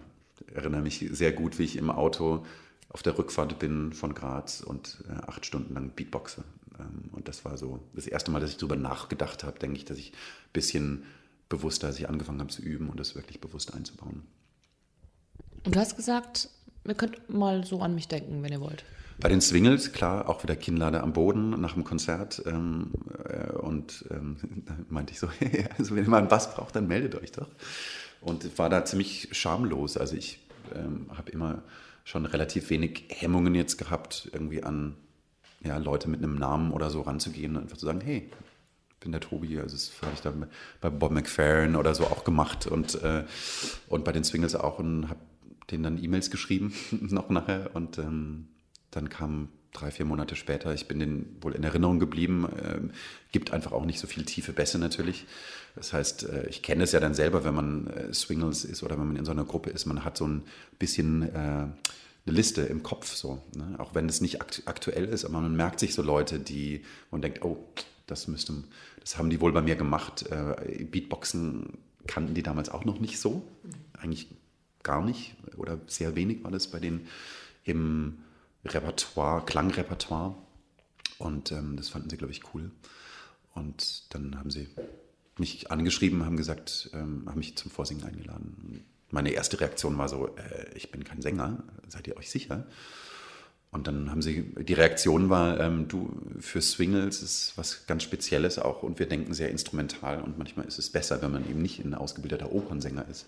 erinnere 0.53 0.81
mich 0.81 1.07
sehr 1.11 1.31
gut, 1.31 1.57
wie 1.57 1.63
ich 1.63 1.77
im 1.77 1.89
Auto 1.89 2.45
auf 2.89 3.01
der 3.01 3.17
Rückfahrt 3.17 3.57
bin 3.57 3.93
von 3.93 4.13
Graz 4.13 4.61
und 4.61 5.03
äh, 5.09 5.13
acht 5.25 5.45
Stunden 5.45 5.73
lang 5.73 5.91
Beatboxe. 5.95 6.43
Ähm, 6.79 7.09
und 7.11 7.27
das 7.27 7.45
war 7.45 7.57
so 7.57 7.79
das 7.93 8.07
erste 8.07 8.31
Mal, 8.31 8.39
dass 8.39 8.51
ich 8.51 8.57
darüber 8.57 8.75
nachgedacht 8.75 9.43
habe, 9.43 9.59
denke 9.59 9.77
ich, 9.77 9.85
dass 9.85 9.97
ich 9.97 10.11
ein 10.11 10.53
bisschen 10.53 11.03
bewusster, 11.49 11.87
als 11.87 11.99
ich 11.99 12.09
angefangen 12.09 12.39
habe 12.39 12.49
zu 12.49 12.61
üben 12.61 12.89
und 12.89 12.99
das 12.99 13.15
wirklich 13.15 13.41
bewusst 13.41 13.73
einzubauen. 13.73 14.23
Und 15.65 15.75
du 15.75 15.79
hast 15.79 15.95
gesagt, 15.95 16.49
ihr 16.87 16.95
könnt 16.95 17.29
mal 17.29 17.65
so 17.65 17.81
an 17.81 17.93
mich 17.93 18.07
denken, 18.07 18.41
wenn 18.41 18.51
ihr 18.51 18.61
wollt. 18.61 18.83
Bei 19.19 19.29
den 19.29 19.41
Swingles, 19.41 19.91
klar, 19.91 20.27
auch 20.27 20.41
wieder 20.41 20.55
Kinnlade 20.55 21.01
am 21.01 21.13
Boden 21.13 21.51
nach 21.61 21.73
dem 21.73 21.83
Konzert. 21.83 22.41
Ähm, 22.47 22.91
äh, 23.23 23.51
und 23.51 24.05
ähm, 24.09 24.37
da 24.65 24.75
meinte 24.89 25.13
ich 25.13 25.19
so, 25.19 25.27
also 25.77 25.95
wenn 25.95 26.03
ihr 26.03 26.09
mal 26.09 26.17
einen 26.17 26.27
Bass 26.27 26.53
braucht, 26.53 26.75
dann 26.75 26.87
meldet 26.87 27.15
euch 27.15 27.31
doch. 27.31 27.49
Und 28.21 28.57
war 28.57 28.69
da 28.69 28.83
ziemlich 28.85 29.29
schamlos. 29.31 29.97
Also 29.97 30.15
ich 30.15 30.39
ähm, 30.73 31.07
habe 31.15 31.31
immer 31.31 31.63
schon 32.03 32.25
relativ 32.25 32.69
wenig 32.69 33.05
Hemmungen 33.09 33.53
jetzt 33.53 33.77
gehabt, 33.77 34.29
irgendwie 34.33 34.63
an 34.63 34.95
ja, 35.63 35.77
Leute 35.77 36.09
mit 36.09 36.23
einem 36.23 36.35
Namen 36.35 36.71
oder 36.71 36.89
so 36.89 37.01
ranzugehen 37.01 37.55
und 37.55 37.63
einfach 37.63 37.77
zu 37.77 37.85
sagen, 37.85 38.01
hey, 38.01 38.29
bin 38.99 39.11
der 39.11 39.21
Tobi, 39.21 39.59
also 39.59 39.75
das 39.75 39.91
habe 40.01 40.13
ich 40.13 40.21
da 40.21 40.33
bei 40.79 40.89
Bob 40.89 41.11
McFerrin 41.11 41.75
oder 41.75 41.93
so 41.95 42.05
auch 42.05 42.23
gemacht 42.23 42.67
und, 42.67 43.01
äh, 43.01 43.25
und 43.87 44.05
bei 44.05 44.11
den 44.11 44.23
Swingles 44.23 44.55
auch 44.55 44.79
und 44.79 45.09
habe 45.09 45.19
denen 45.71 45.83
dann 45.83 46.03
E-Mails 46.03 46.31
geschrieben 46.31 46.73
noch 46.91 47.29
nachher 47.29 47.71
und 47.73 47.97
ähm, 47.97 48.47
dann 48.91 49.09
kam 49.09 49.49
drei, 49.73 49.89
vier 49.89 50.05
Monate 50.05 50.35
später, 50.35 50.73
ich 50.73 50.87
bin 50.87 50.99
den 50.99 51.37
wohl 51.41 51.53
in 51.53 51.63
Erinnerung 51.63 51.99
geblieben, 51.99 52.45
äh, 52.45 52.79
gibt 53.31 53.51
einfach 53.51 53.71
auch 53.71 53.85
nicht 53.85 53.99
so 53.99 54.07
viel 54.07 54.25
tiefe 54.25 54.53
Bässe 54.53 54.77
natürlich. 54.77 55.25
Das 55.75 55.93
heißt, 55.93 56.23
äh, 56.23 56.47
ich 56.47 56.61
kenne 56.61 56.83
es 56.83 56.91
ja 56.91 56.99
dann 56.99 57.13
selber, 57.13 57.43
wenn 57.43 57.55
man 57.55 57.87
äh, 57.87 58.13
Swingles 58.13 58.65
ist 58.65 58.83
oder 58.83 58.99
wenn 58.99 59.07
man 59.07 59.15
in 59.15 59.25
so 59.25 59.31
einer 59.31 59.45
Gruppe 59.45 59.69
ist, 59.69 59.85
man 59.85 60.03
hat 60.03 60.17
so 60.17 60.27
ein 60.27 60.43
bisschen 60.77 61.23
äh, 61.33 61.67
eine 62.25 62.35
Liste 62.35 62.61
im 62.61 62.83
Kopf, 62.83 63.15
so, 63.15 63.41
ne? 63.55 63.75
auch 63.79 63.95
wenn 63.95 64.07
es 64.07 64.21
nicht 64.21 64.41
akt 64.41 64.63
aktuell 64.65 65.05
ist, 65.05 65.25
aber 65.25 65.41
man 65.41 65.55
merkt 65.55 65.79
sich 65.79 65.93
so 65.93 66.01
Leute, 66.01 66.39
die 66.39 66.83
man 67.09 67.21
denkt, 67.21 67.43
oh, 67.43 67.57
das 68.05 68.27
müsste, 68.27 68.53
das 68.99 69.17
haben 69.17 69.29
die 69.29 69.41
wohl 69.41 69.53
bei 69.53 69.61
mir 69.61 69.75
gemacht. 69.75 70.27
Äh, 70.29 70.85
Beatboxen 70.85 71.77
kannten 72.07 72.33
die 72.33 72.43
damals 72.43 72.69
auch 72.69 72.85
noch 72.85 72.99
nicht 72.99 73.19
so, 73.19 73.43
eigentlich 73.93 74.27
gar 74.83 75.03
nicht 75.03 75.35
oder 75.57 75.79
sehr 75.87 76.15
wenig 76.15 76.43
war 76.43 76.51
das 76.51 76.67
bei 76.67 76.79
denen 76.79 77.07
im 77.63 78.19
Repertoire, 78.65 79.45
Klangrepertoire. 79.45 80.35
Und 81.17 81.51
ähm, 81.51 81.77
das 81.77 81.89
fanden 81.89 82.09
sie, 82.09 82.17
glaube 82.17 82.33
ich, 82.33 82.41
cool. 82.53 82.71
Und 83.53 84.13
dann 84.13 84.37
haben 84.37 84.49
sie 84.49 84.67
mich 85.37 85.71
angeschrieben, 85.71 86.25
haben 86.25 86.37
gesagt, 86.37 86.89
ähm, 86.93 87.23
haben 87.27 87.37
mich 87.37 87.55
zum 87.55 87.69
Vorsingen 87.69 88.03
eingeladen. 88.03 88.83
Meine 89.11 89.31
erste 89.31 89.59
Reaktion 89.59 89.97
war 89.97 90.09
so, 90.09 90.27
äh, 90.27 90.65
ich 90.75 90.91
bin 90.91 91.03
kein 91.03 91.21
Sänger, 91.21 91.63
seid 91.87 92.07
ihr 92.07 92.17
euch 92.17 92.29
sicher? 92.29 92.65
Und 93.71 93.87
dann 93.87 94.11
haben 94.11 94.21
sie, 94.21 94.53
die 94.57 94.73
Reaktion 94.73 95.29
war, 95.29 95.59
ähm, 95.61 95.87
du, 95.87 96.11
für 96.39 96.61
Swingles 96.61 97.21
ist 97.21 97.53
was 97.55 97.87
ganz 97.87 98.03
Spezielles 98.03 98.59
auch 98.59 98.83
und 98.83 98.99
wir 98.99 99.07
denken 99.07 99.33
sehr 99.33 99.49
instrumental 99.49 100.21
und 100.21 100.37
manchmal 100.37 100.65
ist 100.65 100.77
es 100.77 100.89
besser, 100.89 101.21
wenn 101.21 101.31
man 101.31 101.49
eben 101.49 101.61
nicht 101.61 101.79
ein 101.79 101.93
ausgebildeter 101.93 102.51
Opernsänger 102.51 103.07
ist. 103.07 103.27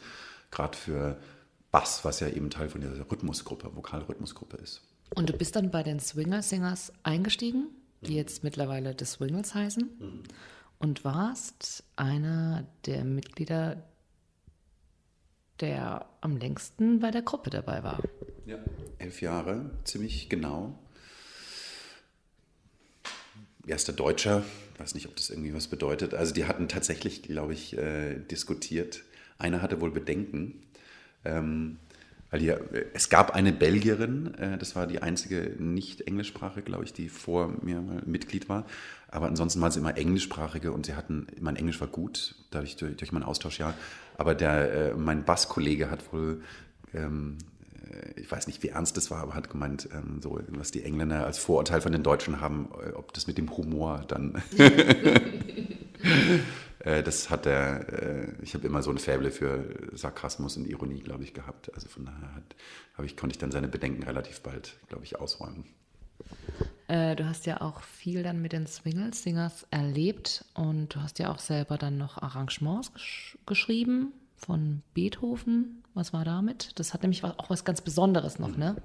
Gerade 0.52 0.78
für 0.78 1.18
Bass, 1.72 2.04
was 2.04 2.20
ja 2.20 2.28
eben 2.28 2.50
Teil 2.50 2.68
von 2.68 2.82
dieser 2.82 3.10
Rhythmusgruppe, 3.10 3.74
Vokalrhythmusgruppe 3.74 4.58
ist. 4.58 4.82
Und 5.16 5.30
du 5.30 5.34
bist 5.34 5.56
dann 5.56 5.72
bei 5.72 5.82
den 5.82 6.00
Swinger 6.00 6.42
Singers 6.42 6.92
eingestiegen, 7.04 7.68
die 8.02 8.16
jetzt 8.16 8.44
mittlerweile 8.44 8.96
The 8.98 9.06
Swingles 9.06 9.56
heißen, 9.56 9.84
mhm. 9.84 10.24
und 10.78 11.06
warst 11.06 11.86
einer 11.96 12.66
der 12.86 13.06
Mitglieder, 13.06 13.82
der 15.60 16.06
am 16.22 16.38
längsten 16.38 17.00
bei 17.00 17.12
der 17.12 17.22
Gruppe 17.22 17.50
dabei 17.50 17.84
war. 17.84 18.02
Ja, 18.46 18.58
elf 18.98 19.22
Jahre, 19.22 19.70
ziemlich 19.84 20.30
genau. 20.30 20.78
Erster 23.66 23.94
Deutscher, 23.94 24.44
weiß 24.78 24.94
nicht, 24.96 25.08
ob 25.08 25.16
das 25.16 25.30
irgendwie 25.30 25.54
was 25.54 25.68
bedeutet. 25.68 26.14
Also 26.14 26.34
die 26.34 26.46
hatten 26.46 26.68
tatsächlich, 26.68 27.24
glaube 27.24 27.54
ich, 27.54 27.78
äh, 27.78 28.16
diskutiert. 28.20 29.04
Einer 29.38 29.62
hatte 29.62 29.80
wohl 29.80 29.92
Bedenken. 29.92 30.64
Ähm, 31.24 31.78
weil 32.34 32.40
hier, 32.40 32.60
es 32.96 33.10
gab 33.10 33.36
eine 33.36 33.54
Belgierin, 33.54 34.34
äh, 34.40 34.58
das 34.58 34.76
war 34.76 34.88
die 34.88 35.04
einzige 35.04 35.52
nicht-englischsprachige, 35.60 36.64
glaube 36.64 36.84
ich, 36.84 36.92
die 36.92 37.08
vor 37.08 37.54
mir 37.62 37.80
mal 37.80 38.02
Mitglied 38.08 38.50
war. 38.50 38.66
Aber 39.08 39.28
ansonsten 39.28 39.62
waren 39.62 39.70
es 39.70 39.78
immer 39.78 39.96
englischsprachige 39.96 40.72
und 40.72 40.88
sie 40.88 40.96
hatten, 40.96 41.28
mein 41.40 41.58
Englisch 41.58 41.80
war 41.80 41.88
gut, 41.88 42.34
dadurch 42.50 42.76
durch, 42.76 42.98
durch 42.98 43.12
mein 43.12 43.22
Austauschjahr. 43.22 43.76
Aber 44.18 44.34
der, 44.34 44.74
äh, 44.74 44.94
mein 44.96 45.26
Basskollege 45.26 45.92
hat 45.92 46.12
wohl, 46.12 46.42
ähm, 46.96 47.38
äh, 47.92 48.20
ich 48.20 48.32
weiß 48.32 48.48
nicht, 48.48 48.64
wie 48.64 48.70
ernst 48.70 48.98
das 48.98 49.12
war, 49.12 49.22
aber 49.22 49.36
hat 49.36 49.52
gemeint, 49.52 49.88
ähm, 49.94 50.20
so, 50.20 50.40
was 50.48 50.72
die 50.72 50.82
Engländer 50.82 51.28
als 51.28 51.38
Vorurteil 51.38 51.82
von 51.82 51.92
den 51.92 52.02
Deutschen 52.02 52.42
haben, 52.42 52.70
äh, 52.84 52.94
ob 52.94 53.14
das 53.14 53.28
mit 53.28 53.38
dem 53.38 53.56
Humor 53.56 54.06
dann. 54.08 54.42
Äh, 56.84 57.02
das 57.02 57.30
hat 57.30 57.46
er, 57.46 57.90
äh, 57.92 58.34
ich 58.42 58.54
habe 58.54 58.68
immer 58.68 58.84
so 58.84 58.92
ein 58.92 58.98
Fäble 58.98 59.32
für 59.32 59.66
Sarkasmus 59.94 60.58
und 60.58 60.68
Ironie, 60.68 61.02
glaube 61.02 61.24
ich, 61.24 61.34
gehabt. 61.34 61.74
Also 61.74 61.88
von 61.88 62.06
daher 62.06 62.36
hat, 62.36 62.56
ich, 63.06 63.18
konnte 63.18 63.34
ich 63.34 63.40
dann 63.40 63.52
seine 63.52 63.68
Bedenken 63.68 64.04
relativ 64.04 64.42
bald, 64.42 64.76
glaube 64.90 65.06
ich, 65.06 65.20
ausräumen. 65.20 65.66
Äh, 66.88 67.16
du 67.16 67.26
hast 67.26 67.46
ja 67.46 67.62
auch 67.62 67.82
viel 67.82 68.24
dann 68.24 68.42
mit 68.42 68.52
den 68.52 68.68
Swingles 68.68 69.24
Singers 69.24 69.66
erlebt 69.72 70.46
und 70.54 70.94
du 70.94 71.02
hast 71.02 71.20
ja 71.20 71.32
auch 71.32 71.40
selber 71.40 71.78
dann 71.78 71.98
noch 71.98 72.18
Arrangements 72.22 72.94
gesch 72.94 73.38
geschrieben 73.46 74.14
von 74.36 74.84
Beethoven. 74.94 75.84
Was 75.94 76.12
war 76.12 76.26
damit? 76.26 76.72
Das 76.76 76.94
hat 76.94 77.04
nämlich 77.04 77.24
auch 77.24 77.50
was 77.50 77.64
ganz 77.64 77.82
Besonderes 77.82 78.40
noch, 78.40 78.58
ne? 78.58 78.76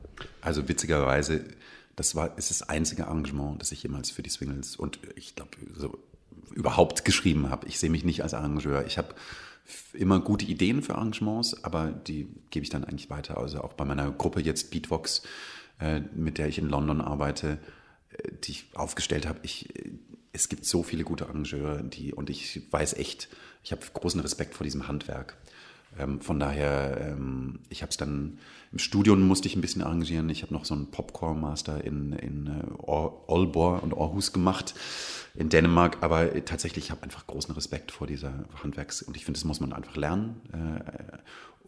Also 0.41 0.69
witzigerweise, 0.69 1.45
das 1.97 2.15
war, 2.15 2.39
ist 2.39 2.51
das 2.51 2.63
einzige 2.63 3.09
Arrangement, 3.09 3.61
das 3.61 3.73
ich 3.73 3.83
jemals 3.83 4.11
für 4.11 4.23
die 4.23 4.31
Swingles 4.31 4.77
und 4.77 5.01
ich 5.17 5.35
glaube, 5.35 5.51
so 5.75 5.99
überhaupt 6.59 7.05
geschrieben 7.05 7.51
habe. 7.51 7.69
Ich 7.69 7.79
sehe 7.79 7.89
mich 7.89 8.05
nicht 8.05 8.25
als 8.25 8.35
Arrangeur. 8.35 8.85
Ich 8.85 8.99
habe 8.99 9.15
immer 9.93 10.19
gute 10.19 10.45
Ideen 10.45 10.83
für 10.83 10.97
Arrangements, 10.97 11.63
aber 11.63 11.93
die 11.93 12.29
gebe 12.51 12.65
ich 12.65 12.71
dann 12.71 12.83
eigentlich 12.83 13.11
weiter. 13.11 13.39
Also 13.39 13.63
auch 13.63 13.75
bei 13.75 13.85
meiner 13.85 14.11
Gruppe 14.11 14.41
jetzt 14.41 14.73
Beatvox, 14.73 15.23
äh, 15.79 16.01
mit 16.17 16.37
der 16.37 16.49
ich 16.49 16.59
in 16.59 16.69
London 16.69 17.01
arbeite, 17.01 17.59
äh, 18.11 18.33
die 18.43 18.51
ich 18.51 18.71
aufgestellt 18.75 19.25
habe. 19.25 19.39
Ich, 19.45 19.73
äh, 19.77 19.93
es 20.33 20.49
gibt 20.49 20.65
so 20.65 20.83
viele 20.83 21.05
gute 21.05 21.27
Arrangeure, 21.27 21.85
die, 21.85 22.13
und 22.13 22.29
ich 22.29 22.61
weiß 22.73 22.95
echt, 22.95 23.29
ich 23.63 23.71
habe 23.71 23.83
großen 23.93 24.21
Respekt 24.21 24.55
vor 24.55 24.65
diesem 24.65 24.89
Handwerk. 24.89 25.37
Ähm, 25.99 26.21
von 26.21 26.39
daher, 26.41 27.13
ähm, 27.13 27.61
ich 27.69 27.83
habe 27.83 27.91
es 27.91 27.97
dann 27.97 28.39
im 28.73 28.79
Studium 28.79 29.27
musste 29.27 29.49
ich 29.49 29.57
ein 29.57 29.61
bisschen 29.61 29.83
arrangieren. 29.83 30.29
Ich 30.29 30.43
habe 30.43 30.53
noch 30.53 30.65
so 30.65 30.75
einen 30.75 30.91
Popcorn-Master 30.91 31.85
in, 31.85 32.13
in 32.13 32.47
äh, 32.47 32.91
Aalborg 32.91 33.83
und 33.83 33.95
Aarhus 33.95 34.33
gemacht 34.33 34.75
in 35.35 35.49
Dänemark. 35.49 35.99
Aber 36.03 36.45
tatsächlich, 36.45 36.87
ich 36.87 36.91
habe 36.91 37.03
einfach 37.03 37.27
großen 37.27 37.55
Respekt 37.55 37.93
vor 37.93 38.07
dieser 38.07 38.45
Handwerks- 38.63 39.03
und 39.03 39.17
ich 39.17 39.25
finde, 39.25 39.39
das 39.39 39.45
muss 39.45 39.61
man 39.61 39.73
einfach 39.73 39.97
lernen. 39.97 40.41
Äh, 40.53 41.19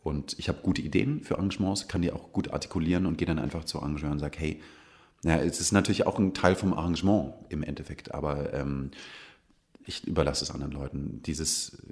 und 0.03 0.39
ich 0.39 0.49
habe 0.49 0.59
gute 0.63 0.83
Ideen 0.83 1.23
für 1.23 1.37
Arrangements, 1.39 1.89
kann 1.89 2.03
die 2.03 2.13
auch 2.13 2.33
gut 2.33 2.53
artikulieren 2.53 3.07
und 3.07 3.19
gehe 3.19 3.27
dann 3.27 3.39
einfach 3.39 3.65
zu 3.65 3.79
Arrangeur 3.79 4.11
und 4.11 4.19
sage, 4.19 4.39
hey, 4.39 4.63
ja, 5.23 5.37
es 5.37 5.61
ist 5.61 5.73
natürlich 5.73 6.07
auch 6.07 6.19
ein 6.19 6.33
Teil 6.33 6.55
vom 6.55 6.73
Arrangement 6.73 7.35
im 7.51 7.63
Endeffekt, 7.63 8.15
aber 8.15 8.55
ähm, 8.55 8.91
ich 9.85 10.07
überlasse 10.07 10.45
es 10.45 10.51
anderen 10.51 10.73
Leuten. 10.73 11.23
Dieses 11.27 11.83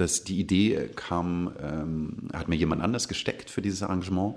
das, 0.00 0.24
die 0.24 0.40
Idee 0.40 0.90
kam, 0.96 1.52
ähm, 1.60 2.28
hat 2.32 2.48
mir 2.48 2.56
jemand 2.56 2.82
anders 2.82 3.08
gesteckt 3.08 3.50
für 3.50 3.62
dieses 3.62 3.82
Arrangement. 3.82 4.36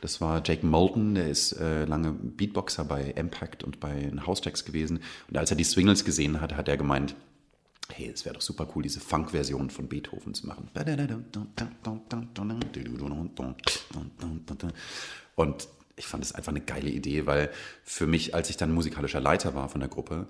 Das 0.00 0.20
war 0.20 0.42
Jake 0.44 0.66
Moulton, 0.66 1.14
der 1.14 1.28
ist 1.28 1.52
äh, 1.52 1.86
lange 1.86 2.12
Beatboxer 2.12 2.84
bei 2.84 3.12
Impact 3.16 3.64
und 3.64 3.80
bei 3.80 4.12
Housejacks 4.26 4.64
gewesen. 4.64 5.00
Und 5.28 5.38
als 5.38 5.50
er 5.50 5.56
die 5.56 5.64
Swingles 5.64 6.04
gesehen 6.04 6.40
hat, 6.40 6.54
hat 6.56 6.68
er 6.68 6.76
gemeint, 6.76 7.14
hey, 7.92 8.10
es 8.12 8.24
wäre 8.24 8.34
doch 8.34 8.42
super 8.42 8.68
cool, 8.74 8.82
diese 8.82 9.00
Funk-Version 9.00 9.70
von 9.70 9.88
Beethoven 9.88 10.34
zu 10.34 10.46
machen. 10.46 10.68
Und 15.34 15.68
ich 15.96 16.06
fand 16.06 16.24
es 16.24 16.32
einfach 16.32 16.50
eine 16.50 16.60
geile 16.60 16.90
Idee, 16.90 17.26
weil 17.26 17.50
für 17.82 18.06
mich, 18.06 18.34
als 18.34 18.50
ich 18.50 18.56
dann 18.56 18.72
musikalischer 18.72 19.20
Leiter 19.20 19.54
war 19.54 19.68
von 19.68 19.80
der 19.80 19.88
Gruppe, 19.88 20.26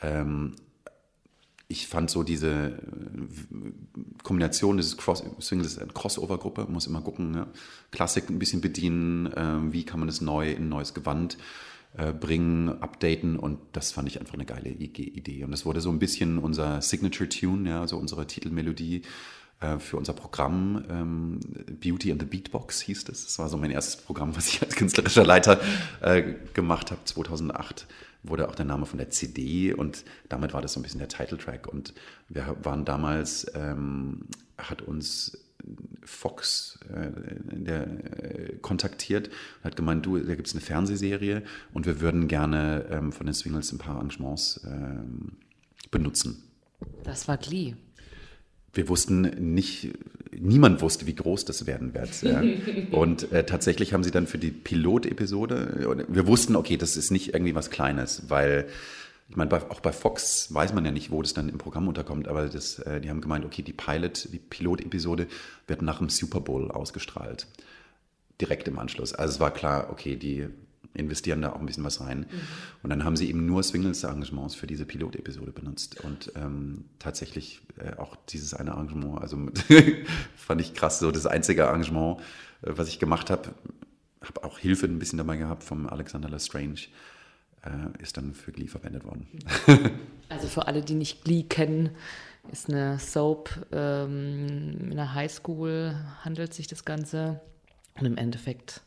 ähm, 0.00 0.56
ich 1.72 1.88
fand 1.88 2.10
so 2.10 2.22
diese 2.22 2.50
äh, 2.50 2.72
Kombination 4.22 4.76
dieses 4.76 4.96
Cross 4.96 5.22
eine 5.22 5.92
Crossover-Gruppe, 5.92 6.66
muss 6.68 6.86
immer 6.86 7.00
gucken, 7.00 7.30
ne? 7.30 7.46
Klassik 7.90 8.30
ein 8.30 8.38
bisschen 8.38 8.60
bedienen, 8.60 9.26
äh, 9.32 9.72
wie 9.72 9.84
kann 9.84 9.98
man 9.98 10.08
es 10.08 10.20
neu 10.20 10.52
in 10.52 10.64
ein 10.64 10.68
neues 10.68 10.94
Gewand 10.94 11.38
äh, 11.96 12.12
bringen, 12.12 12.68
updaten 12.68 13.36
und 13.38 13.58
das 13.72 13.90
fand 13.92 14.08
ich 14.08 14.20
einfach 14.20 14.34
eine 14.34 14.44
geile 14.44 14.68
Idee. 14.68 15.44
Und 15.44 15.52
es 15.52 15.66
wurde 15.66 15.80
so 15.80 15.90
ein 15.90 15.98
bisschen 15.98 16.38
unser 16.38 16.80
Signature-Tune, 16.80 17.68
ja, 17.68 17.80
also 17.80 17.96
unsere 17.96 18.26
Titelmelodie 18.26 19.02
äh, 19.60 19.78
für 19.78 19.96
unser 19.96 20.12
Programm 20.12 20.84
ähm, 20.90 21.40
Beauty 21.80 22.12
and 22.12 22.20
the 22.20 22.26
Beatbox 22.26 22.80
hieß 22.82 23.04
das. 23.04 23.24
Das 23.24 23.38
war 23.38 23.48
so 23.48 23.56
mein 23.56 23.70
erstes 23.70 23.96
Programm, 23.96 24.36
was 24.36 24.48
ich 24.48 24.62
als 24.62 24.76
künstlerischer 24.76 25.24
Leiter 25.24 25.60
äh, 26.00 26.34
gemacht 26.54 26.90
habe, 26.90 27.00
2008 27.04 27.86
wurde 28.22 28.48
auch 28.48 28.54
der 28.54 28.64
Name 28.64 28.86
von 28.86 28.98
der 28.98 29.10
CD 29.10 29.72
und 29.74 30.04
damit 30.28 30.54
war 30.54 30.62
das 30.62 30.74
so 30.74 30.80
ein 30.80 30.82
bisschen 30.82 30.98
der 30.98 31.08
Titeltrack. 31.08 31.66
Und 31.66 31.94
wir 32.28 32.56
waren 32.62 32.84
damals, 32.84 33.50
ähm, 33.54 34.26
hat 34.58 34.82
uns 34.82 35.38
Fox 36.04 36.80
äh, 36.92 37.10
der, 37.52 37.82
äh, 37.82 38.56
kontaktiert 38.58 39.28
und 39.28 39.64
hat 39.64 39.76
gemeint, 39.76 40.04
du, 40.04 40.18
da 40.18 40.34
gibt 40.34 40.48
es 40.48 40.54
eine 40.54 40.60
Fernsehserie 40.60 41.42
und 41.72 41.86
wir 41.86 42.00
würden 42.00 42.28
gerne 42.28 42.86
ähm, 42.90 43.12
von 43.12 43.26
den 43.26 43.34
Swingles 43.34 43.72
ein 43.72 43.78
paar 43.78 43.96
Arrangements 43.96 44.60
ähm, 44.66 45.36
benutzen. 45.90 46.42
Das 47.04 47.28
war 47.28 47.36
Glee 47.36 47.76
wir 48.74 48.88
wussten 48.88 49.52
nicht, 49.54 49.90
niemand 50.32 50.80
wusste, 50.80 51.06
wie 51.06 51.14
groß 51.14 51.44
das 51.44 51.66
werden 51.66 51.94
wird. 51.94 52.22
Ja. 52.22 52.42
Und 52.90 53.30
äh, 53.32 53.44
tatsächlich 53.44 53.92
haben 53.92 54.04
sie 54.04 54.10
dann 54.10 54.26
für 54.26 54.38
die 54.38 54.50
Pilot-Episode, 54.50 56.04
wir 56.08 56.26
wussten, 56.26 56.56
okay, 56.56 56.76
das 56.76 56.96
ist 56.96 57.10
nicht 57.10 57.34
irgendwie 57.34 57.54
was 57.54 57.70
Kleines, 57.70 58.24
weil 58.28 58.66
ich 59.28 59.36
meine, 59.36 59.48
bei, 59.48 59.62
auch 59.70 59.80
bei 59.80 59.92
Fox 59.92 60.52
weiß 60.52 60.74
man 60.74 60.84
ja 60.84 60.90
nicht, 60.90 61.10
wo 61.10 61.22
das 61.22 61.32
dann 61.32 61.48
im 61.48 61.56
Programm 61.56 61.88
unterkommt, 61.88 62.28
aber 62.28 62.48
das, 62.48 62.78
äh, 62.80 63.00
die 63.00 63.08
haben 63.08 63.20
gemeint, 63.20 63.44
okay, 63.44 63.62
die 63.62 63.72
Pilot, 63.72 64.28
die 64.32 64.38
Pilot-Episode 64.38 65.26
wird 65.66 65.80
nach 65.80 65.98
dem 65.98 66.10
Super 66.10 66.40
Bowl 66.40 66.70
ausgestrahlt. 66.70 67.46
Direkt 68.40 68.68
im 68.68 68.78
Anschluss. 68.78 69.14
Also 69.14 69.34
es 69.34 69.40
war 69.40 69.52
klar, 69.52 69.88
okay, 69.90 70.16
die 70.16 70.48
investieren 70.94 71.42
da 71.42 71.52
auch 71.52 71.60
ein 71.60 71.66
bisschen 71.66 71.84
was 71.84 72.00
rein. 72.00 72.20
Mhm. 72.20 72.26
Und 72.82 72.90
dann 72.90 73.04
haben 73.04 73.16
sie 73.16 73.28
eben 73.28 73.46
nur 73.46 73.62
Swingles-Arrangements 73.62 74.54
für 74.54 74.66
diese 74.66 74.84
Pilot-Episode 74.84 75.52
benutzt. 75.52 76.04
Und 76.04 76.32
ähm, 76.36 76.84
tatsächlich 76.98 77.60
äh, 77.78 77.96
auch 77.96 78.16
dieses 78.28 78.54
eine 78.54 78.72
Arrangement, 78.72 79.20
also 79.20 79.38
fand 80.36 80.60
ich 80.60 80.74
krass, 80.74 80.98
so 80.98 81.10
das 81.10 81.26
einzige 81.26 81.66
Arrangement, 81.66 82.20
äh, 82.62 82.72
was 82.76 82.88
ich 82.88 82.98
gemacht 82.98 83.30
habe, 83.30 83.54
habe 84.20 84.44
auch 84.44 84.58
Hilfe 84.58 84.86
ein 84.86 84.98
bisschen 84.98 85.18
dabei 85.18 85.36
gehabt 85.36 85.64
vom 85.64 85.88
Alexander 85.88 86.28
Lestrange, 86.28 86.88
äh, 87.64 88.02
ist 88.02 88.16
dann 88.16 88.34
für 88.34 88.52
Glee 88.52 88.68
verwendet 88.68 89.04
worden. 89.04 89.26
also 90.28 90.48
für 90.48 90.66
alle, 90.66 90.82
die 90.82 90.94
nicht 90.94 91.24
Glee 91.24 91.42
kennen, 91.42 91.90
ist 92.50 92.68
eine 92.68 92.98
Soap 92.98 93.50
ähm, 93.72 94.78
in 94.80 94.92
einer 94.92 95.14
Highschool, 95.14 95.96
handelt 96.24 96.54
sich 96.54 96.66
das 96.66 96.84
Ganze. 96.84 97.40
Und 97.98 98.06
im 98.06 98.16
Endeffekt 98.16 98.82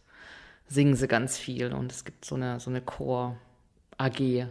singen 0.68 0.96
sie 0.96 1.08
ganz 1.08 1.38
viel 1.38 1.74
und 1.74 1.92
es 1.92 2.06
gibt 2.06 2.26
so 2.26 2.36
eine, 2.36 2.60
so 2.60 2.70
eine 2.70 2.82
Chor-AG. 2.82 4.48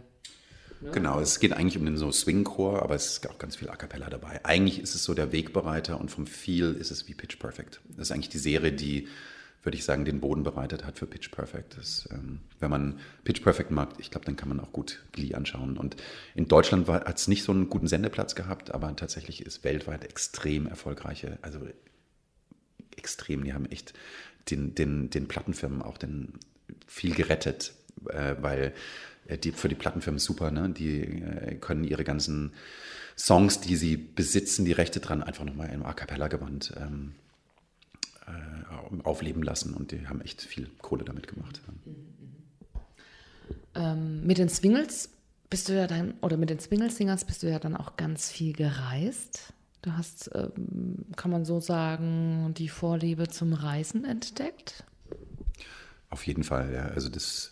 Ne? 0.84 0.90
Genau, 0.92 1.18
es 1.20 1.40
geht 1.40 1.52
eigentlich 1.52 1.78
um 1.78 1.84
den 1.84 1.96
so 1.96 2.12
Swing-Chor, 2.12 2.82
aber 2.82 2.94
es 2.94 3.06
ist 3.06 3.30
auch 3.30 3.38
ganz 3.38 3.56
viel 3.56 3.70
A 3.70 3.76
Cappella 3.76 4.10
dabei. 4.10 4.44
Eigentlich 4.44 4.80
ist 4.80 4.94
es 4.94 5.04
so 5.04 5.14
der 5.14 5.32
Wegbereiter 5.32 5.98
und 5.98 6.10
vom 6.10 6.26
Feel 6.26 6.74
ist 6.74 6.90
es 6.90 7.08
wie 7.08 7.14
Pitch 7.14 7.38
Perfect. 7.38 7.80
Das 7.88 8.08
ist 8.08 8.12
eigentlich 8.12 8.28
die 8.28 8.38
Serie, 8.38 8.72
die, 8.72 9.08
würde 9.62 9.78
ich 9.78 9.84
sagen, 9.84 10.04
den 10.04 10.20
Boden 10.20 10.42
bereitet 10.42 10.84
hat 10.84 10.98
für 10.98 11.06
Pitch 11.06 11.30
Perfect. 11.30 11.78
Das, 11.78 12.06
ähm, 12.12 12.40
wenn 12.60 12.70
man 12.70 12.98
Pitch 13.24 13.42
Perfect 13.42 13.70
mag, 13.70 13.94
ich 13.98 14.10
glaube, 14.10 14.26
dann 14.26 14.36
kann 14.36 14.50
man 14.50 14.60
auch 14.60 14.72
gut 14.72 15.02
Glee 15.12 15.34
anschauen. 15.34 15.78
Und 15.78 15.96
in 16.34 16.48
Deutschland 16.48 16.86
hat 16.86 17.18
es 17.18 17.28
nicht 17.28 17.44
so 17.44 17.52
einen 17.52 17.70
guten 17.70 17.88
Sendeplatz 17.88 18.34
gehabt, 18.34 18.72
aber 18.72 18.94
tatsächlich 18.94 19.44
ist 19.44 19.64
weltweit 19.64 20.04
extrem 20.04 20.66
erfolgreiche, 20.66 21.38
also 21.40 21.60
extrem, 22.96 23.44
die 23.44 23.54
haben 23.54 23.66
echt 23.66 23.94
den, 24.50 24.74
den, 24.74 25.10
den 25.10 25.28
Plattenfirmen 25.28 25.82
auch 25.82 25.98
den, 25.98 26.34
viel 26.86 27.14
gerettet, 27.14 27.74
äh, 28.08 28.36
weil 28.40 28.72
äh, 29.26 29.38
die, 29.38 29.52
für 29.52 29.68
die 29.68 29.74
Plattenfirmen 29.74 30.18
super, 30.18 30.50
ne? 30.50 30.70
die 30.70 31.00
äh, 31.00 31.56
können 31.56 31.84
ihre 31.84 32.04
ganzen 32.04 32.52
Songs, 33.16 33.60
die 33.60 33.76
sie 33.76 33.96
besitzen, 33.96 34.64
die 34.64 34.72
Rechte 34.72 35.00
dran, 35.00 35.22
einfach 35.22 35.44
nochmal 35.44 35.70
im 35.70 35.84
A 35.84 35.92
Cappella-Gewand 35.92 36.74
ähm, 36.76 37.14
äh, 38.26 39.00
aufleben 39.04 39.42
lassen 39.42 39.74
und 39.74 39.92
die 39.92 40.06
haben 40.06 40.20
echt 40.20 40.42
viel 40.42 40.68
Kohle 40.78 41.04
damit 41.04 41.28
gemacht. 41.28 41.60
Ähm, 43.74 44.26
mit 44.26 44.38
den 44.38 44.48
Swingles 44.48 45.10
bist 45.50 45.68
du 45.68 45.74
ja 45.74 45.86
dann, 45.86 46.14
oder 46.20 46.36
mit 46.36 46.50
den 46.50 46.58
Swingles-Singers 46.58 47.24
bist 47.24 47.42
du 47.42 47.50
ja 47.50 47.58
dann 47.58 47.76
auch 47.76 47.96
ganz 47.96 48.30
viel 48.30 48.52
gereist. 48.52 49.52
Du 49.84 49.94
hast, 49.98 50.30
ähm, 50.34 51.04
kann 51.14 51.30
man 51.30 51.44
so 51.44 51.60
sagen, 51.60 52.54
die 52.56 52.70
Vorliebe 52.70 53.28
zum 53.28 53.52
Reisen 53.52 54.06
entdeckt? 54.06 54.84
Auf 56.08 56.26
jeden 56.26 56.42
Fall, 56.42 56.72
ja. 56.72 56.86
Also 56.86 57.10
das, 57.10 57.50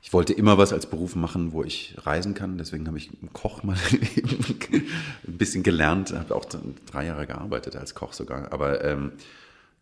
ich 0.00 0.14
wollte 0.14 0.32
immer 0.32 0.56
was 0.56 0.72
als 0.72 0.86
Beruf 0.88 1.14
machen, 1.14 1.52
wo 1.52 1.62
ich 1.62 1.94
reisen 1.98 2.32
kann. 2.32 2.56
Deswegen 2.56 2.86
habe 2.86 2.96
ich 2.96 3.10
Koch 3.34 3.64
mal 3.64 3.76
ein 4.72 4.88
bisschen 5.26 5.62
gelernt, 5.62 6.10
habe 6.12 6.34
auch 6.34 6.46
drei 6.46 7.04
Jahre 7.04 7.26
gearbeitet 7.26 7.76
als 7.76 7.94
Koch 7.94 8.14
sogar. 8.14 8.50
Aber 8.50 8.82
ähm, 8.82 9.12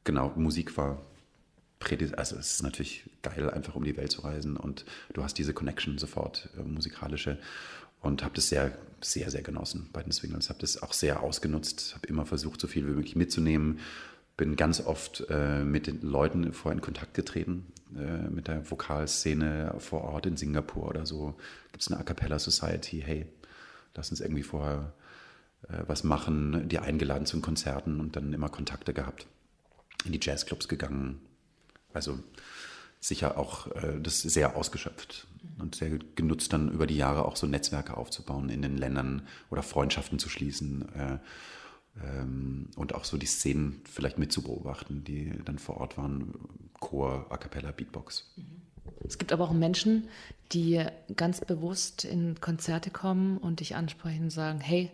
genau, 0.02 0.32
Musik 0.34 0.76
war 0.76 0.98
also 2.16 2.34
es 2.36 2.54
ist 2.54 2.62
natürlich 2.64 3.04
geil, 3.22 3.48
einfach 3.48 3.76
um 3.76 3.84
die 3.84 3.96
Welt 3.96 4.10
zu 4.10 4.22
reisen 4.22 4.56
und 4.56 4.84
du 5.12 5.22
hast 5.22 5.38
diese 5.38 5.54
Connection 5.54 5.98
sofort, 5.98 6.48
äh, 6.58 6.62
musikalische 6.62 7.38
und 8.06 8.22
habe 8.22 8.34
das 8.34 8.48
sehr, 8.48 8.72
sehr, 9.00 9.30
sehr 9.30 9.42
genossen 9.42 9.90
bei 9.92 10.02
den 10.02 10.12
Swingles. 10.12 10.48
Habe 10.48 10.60
das 10.60 10.82
auch 10.82 10.92
sehr 10.92 11.22
ausgenutzt, 11.22 11.94
habe 11.94 12.06
immer 12.06 12.26
versucht, 12.26 12.60
so 12.60 12.66
viel 12.66 12.86
wie 12.86 12.92
möglich 12.92 13.16
mitzunehmen. 13.16 13.80
Bin 14.36 14.56
ganz 14.56 14.80
oft 14.80 15.24
äh, 15.30 15.64
mit 15.64 15.86
den 15.86 16.02
Leuten 16.02 16.52
vorher 16.52 16.76
in 16.76 16.82
Kontakt 16.82 17.14
getreten, 17.14 17.72
äh, 17.96 18.28
mit 18.28 18.48
der 18.48 18.70
Vokalszene 18.70 19.74
vor 19.78 20.02
Ort 20.02 20.26
in 20.26 20.36
Singapur 20.36 20.88
oder 20.88 21.06
so. 21.06 21.34
Gibt 21.72 21.82
es 21.82 21.90
eine 21.90 22.00
A 22.00 22.02
Cappella 22.02 22.38
Society? 22.38 23.02
Hey, 23.04 23.26
lass 23.94 24.10
uns 24.10 24.20
irgendwie 24.20 24.42
vorher 24.42 24.92
äh, 25.68 25.82
was 25.86 26.04
machen. 26.04 26.68
Die 26.68 26.78
eingeladen 26.78 27.26
zu 27.26 27.40
Konzerten 27.40 28.00
und 28.00 28.16
dann 28.16 28.32
immer 28.32 28.50
Kontakte 28.50 28.92
gehabt. 28.92 29.26
In 30.04 30.12
die 30.12 30.20
Jazzclubs 30.22 30.68
gegangen. 30.68 31.20
Also 31.94 32.18
sicher 33.00 33.38
auch 33.38 33.68
äh, 33.68 34.00
das 34.00 34.20
sehr 34.20 34.56
ausgeschöpft 34.56 35.26
und 35.58 35.74
sehr 35.74 35.90
genutzt, 36.14 36.52
dann 36.52 36.70
über 36.70 36.86
die 36.86 36.96
Jahre 36.96 37.24
auch 37.24 37.36
so 37.36 37.46
Netzwerke 37.46 37.96
aufzubauen 37.96 38.48
in 38.48 38.62
den 38.62 38.76
Ländern 38.76 39.22
oder 39.50 39.62
Freundschaften 39.62 40.18
zu 40.18 40.28
schließen 40.28 40.94
äh, 40.94 41.18
ähm, 42.02 42.68
und 42.76 42.94
auch 42.94 43.04
so 43.04 43.16
die 43.16 43.26
Szenen 43.26 43.80
vielleicht 43.90 44.18
mitzubeobachten, 44.18 45.04
die 45.04 45.32
dann 45.44 45.58
vor 45.58 45.78
Ort 45.78 45.96
waren, 45.96 46.34
Chor, 46.80 47.26
A 47.30 47.36
Cappella, 47.36 47.70
Beatbox. 47.70 48.30
Es 49.04 49.18
gibt 49.18 49.32
aber 49.32 49.44
auch 49.44 49.52
Menschen, 49.52 50.08
die 50.52 50.84
ganz 51.14 51.40
bewusst 51.40 52.04
in 52.04 52.40
Konzerte 52.40 52.90
kommen 52.90 53.38
und 53.38 53.60
dich 53.60 53.76
ansprechen 53.76 54.24
und 54.24 54.30
sagen, 54.30 54.60
hey, 54.60 54.90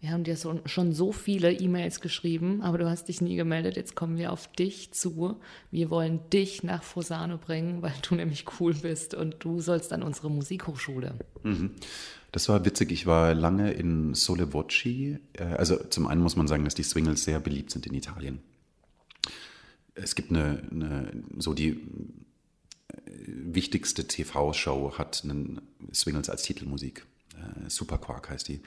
wir 0.00 0.10
haben 0.10 0.24
dir 0.24 0.36
so, 0.36 0.60
schon 0.66 0.92
so 0.92 1.10
viele 1.10 1.52
E-Mails 1.52 2.00
geschrieben, 2.00 2.62
aber 2.62 2.78
du 2.78 2.88
hast 2.88 3.08
dich 3.08 3.20
nie 3.20 3.34
gemeldet. 3.34 3.76
Jetzt 3.76 3.96
kommen 3.96 4.18
wir 4.18 4.32
auf 4.32 4.46
dich 4.52 4.92
zu. 4.92 5.40
Wir 5.70 5.88
wollen 5.88 6.20
dich 6.30 6.62
nach 6.62 6.82
Fosano 6.82 7.38
bringen, 7.38 7.80
weil 7.82 7.94
du 8.06 8.14
nämlich 8.14 8.44
cool 8.60 8.74
bist 8.74 9.14
und 9.14 9.36
du 9.40 9.60
sollst 9.60 9.92
an 9.92 10.02
unsere 10.02 10.30
Musikhochschule. 10.30 11.14
Mhm. 11.42 11.70
Das 12.30 12.50
war 12.50 12.64
witzig. 12.66 12.92
Ich 12.92 13.06
war 13.06 13.32
lange 13.32 13.72
in 13.72 14.12
Sole 14.12 14.52
Voci. 14.52 15.18
Äh, 15.32 15.44
also 15.44 15.76
zum 15.84 16.06
einen 16.06 16.20
muss 16.20 16.36
man 16.36 16.46
sagen, 16.46 16.64
dass 16.64 16.74
die 16.74 16.82
Swingles 16.82 17.24
sehr 17.24 17.40
beliebt 17.40 17.70
sind 17.70 17.86
in 17.86 17.94
Italien. 17.94 18.40
Es 19.94 20.14
gibt 20.14 20.30
eine, 20.30 20.62
eine 20.70 21.10
so 21.38 21.54
die 21.54 21.70
äh, 21.70 21.78
wichtigste 23.26 24.06
TV-Show 24.06 24.98
hat 24.98 25.22
einen 25.24 25.62
Swingles 25.94 26.28
als 26.28 26.42
Titelmusik. 26.42 27.06
Äh, 27.34 27.70
Super 27.70 27.96
Quark 27.96 28.28
heißt 28.28 28.48
die. 28.48 28.60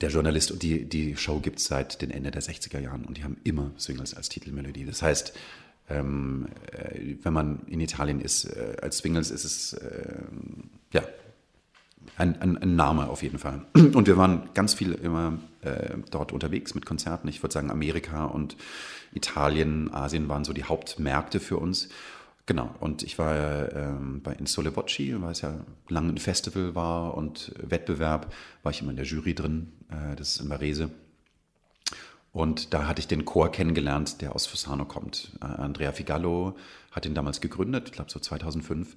Der 0.00 0.10
Journalist 0.10 0.50
und 0.50 0.62
die, 0.62 0.84
die 0.84 1.16
Show 1.16 1.40
gibt 1.40 1.58
es 1.58 1.66
seit 1.66 2.02
den 2.02 2.10
Ende 2.10 2.30
der 2.30 2.42
60er 2.42 2.78
Jahren 2.80 3.04
und 3.04 3.16
die 3.16 3.24
haben 3.24 3.36
immer 3.44 3.72
Swingles 3.78 4.14
als 4.14 4.28
Titelmelodie. 4.28 4.84
Das 4.84 5.02
heißt, 5.02 5.34
ähm, 5.90 6.48
äh, 6.72 7.16
wenn 7.22 7.32
man 7.32 7.60
in 7.66 7.80
Italien 7.80 8.20
ist, 8.20 8.44
äh, 8.44 8.76
als 8.80 8.98
Swingles 8.98 9.30
ist 9.30 9.44
es, 9.44 9.72
äh, 9.74 10.14
ja, 10.92 11.02
ein, 12.16 12.40
ein, 12.40 12.58
ein, 12.58 12.76
Name 12.76 13.08
auf 13.08 13.22
jeden 13.22 13.38
Fall. 13.38 13.66
Und 13.74 14.06
wir 14.06 14.16
waren 14.16 14.48
ganz 14.54 14.74
viel 14.74 14.92
immer 14.92 15.38
äh, 15.62 15.96
dort 16.10 16.32
unterwegs 16.32 16.74
mit 16.74 16.86
Konzerten. 16.86 17.28
Ich 17.28 17.42
würde 17.42 17.52
sagen, 17.52 17.70
Amerika 17.70 18.26
und 18.26 18.56
Italien, 19.12 19.92
Asien 19.92 20.28
waren 20.28 20.44
so 20.44 20.52
die 20.52 20.64
Hauptmärkte 20.64 21.40
für 21.40 21.56
uns. 21.56 21.88
Genau, 22.46 22.74
und 22.80 23.02
ich 23.02 23.18
war 23.18 23.72
ähm, 23.72 24.20
bei 24.22 24.34
Insole 24.34 24.76
Voci, 24.76 25.14
weil 25.18 25.32
es 25.32 25.40
ja 25.40 25.64
lange 25.88 26.10
ein 26.10 26.18
Festival 26.18 26.74
war 26.74 27.14
und 27.14 27.54
Wettbewerb, 27.58 28.34
war 28.62 28.70
ich 28.70 28.82
immer 28.82 28.90
in 28.90 28.96
der 28.96 29.06
Jury 29.06 29.34
drin, 29.34 29.72
äh, 29.88 30.14
das 30.14 30.34
ist 30.34 30.40
in 30.40 30.50
Varese. 30.50 30.90
Und 32.32 32.74
da 32.74 32.86
hatte 32.86 33.00
ich 33.00 33.06
den 33.06 33.24
Chor 33.24 33.50
kennengelernt, 33.50 34.20
der 34.20 34.34
aus 34.34 34.46
Fossano 34.46 34.84
kommt. 34.84 35.38
Äh, 35.40 35.46
Andrea 35.46 35.92
Figallo 35.92 36.56
hat 36.90 37.06
ihn 37.06 37.14
damals 37.14 37.40
gegründet, 37.40 37.84
ich 37.86 37.92
glaube 37.92 38.10
so 38.10 38.18
2005. 38.18 38.94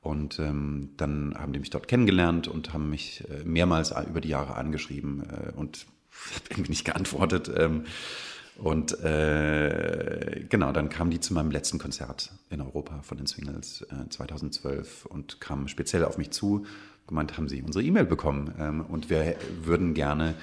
Und 0.00 0.38
ähm, 0.38 0.90
dann 0.98 1.34
haben 1.36 1.54
die 1.54 1.58
mich 1.58 1.70
dort 1.70 1.88
kennengelernt 1.88 2.46
und 2.46 2.74
haben 2.74 2.90
mich 2.90 3.24
äh, 3.28 3.42
mehrmals 3.42 3.92
über 4.06 4.20
die 4.20 4.28
Jahre 4.28 4.54
angeschrieben 4.54 5.22
äh, 5.30 5.52
und 5.56 5.86
irgendwie 6.50 6.72
nicht 6.72 6.84
geantwortet. 6.84 7.50
Ähm, 7.56 7.86
und 8.56 9.00
äh, 9.00 10.44
genau, 10.48 10.72
dann 10.72 10.88
kamen 10.88 11.10
die 11.10 11.20
zu 11.20 11.34
meinem 11.34 11.50
letzten 11.50 11.78
Konzert 11.78 12.30
in 12.50 12.60
Europa 12.60 13.02
von 13.02 13.16
den 13.16 13.26
Swingles 13.26 13.82
äh, 13.82 14.08
2012 14.08 15.06
und 15.06 15.40
kamen 15.40 15.68
speziell 15.68 16.04
auf 16.04 16.18
mich 16.18 16.30
zu, 16.30 16.64
gemeint, 17.08 17.36
haben 17.36 17.48
sie 17.48 17.62
unsere 17.62 17.84
E-Mail 17.84 18.04
bekommen 18.06 18.54
ähm, 18.58 18.80
und 18.82 19.10
wir 19.10 19.36
würden 19.62 19.94
gerne, 19.94 20.34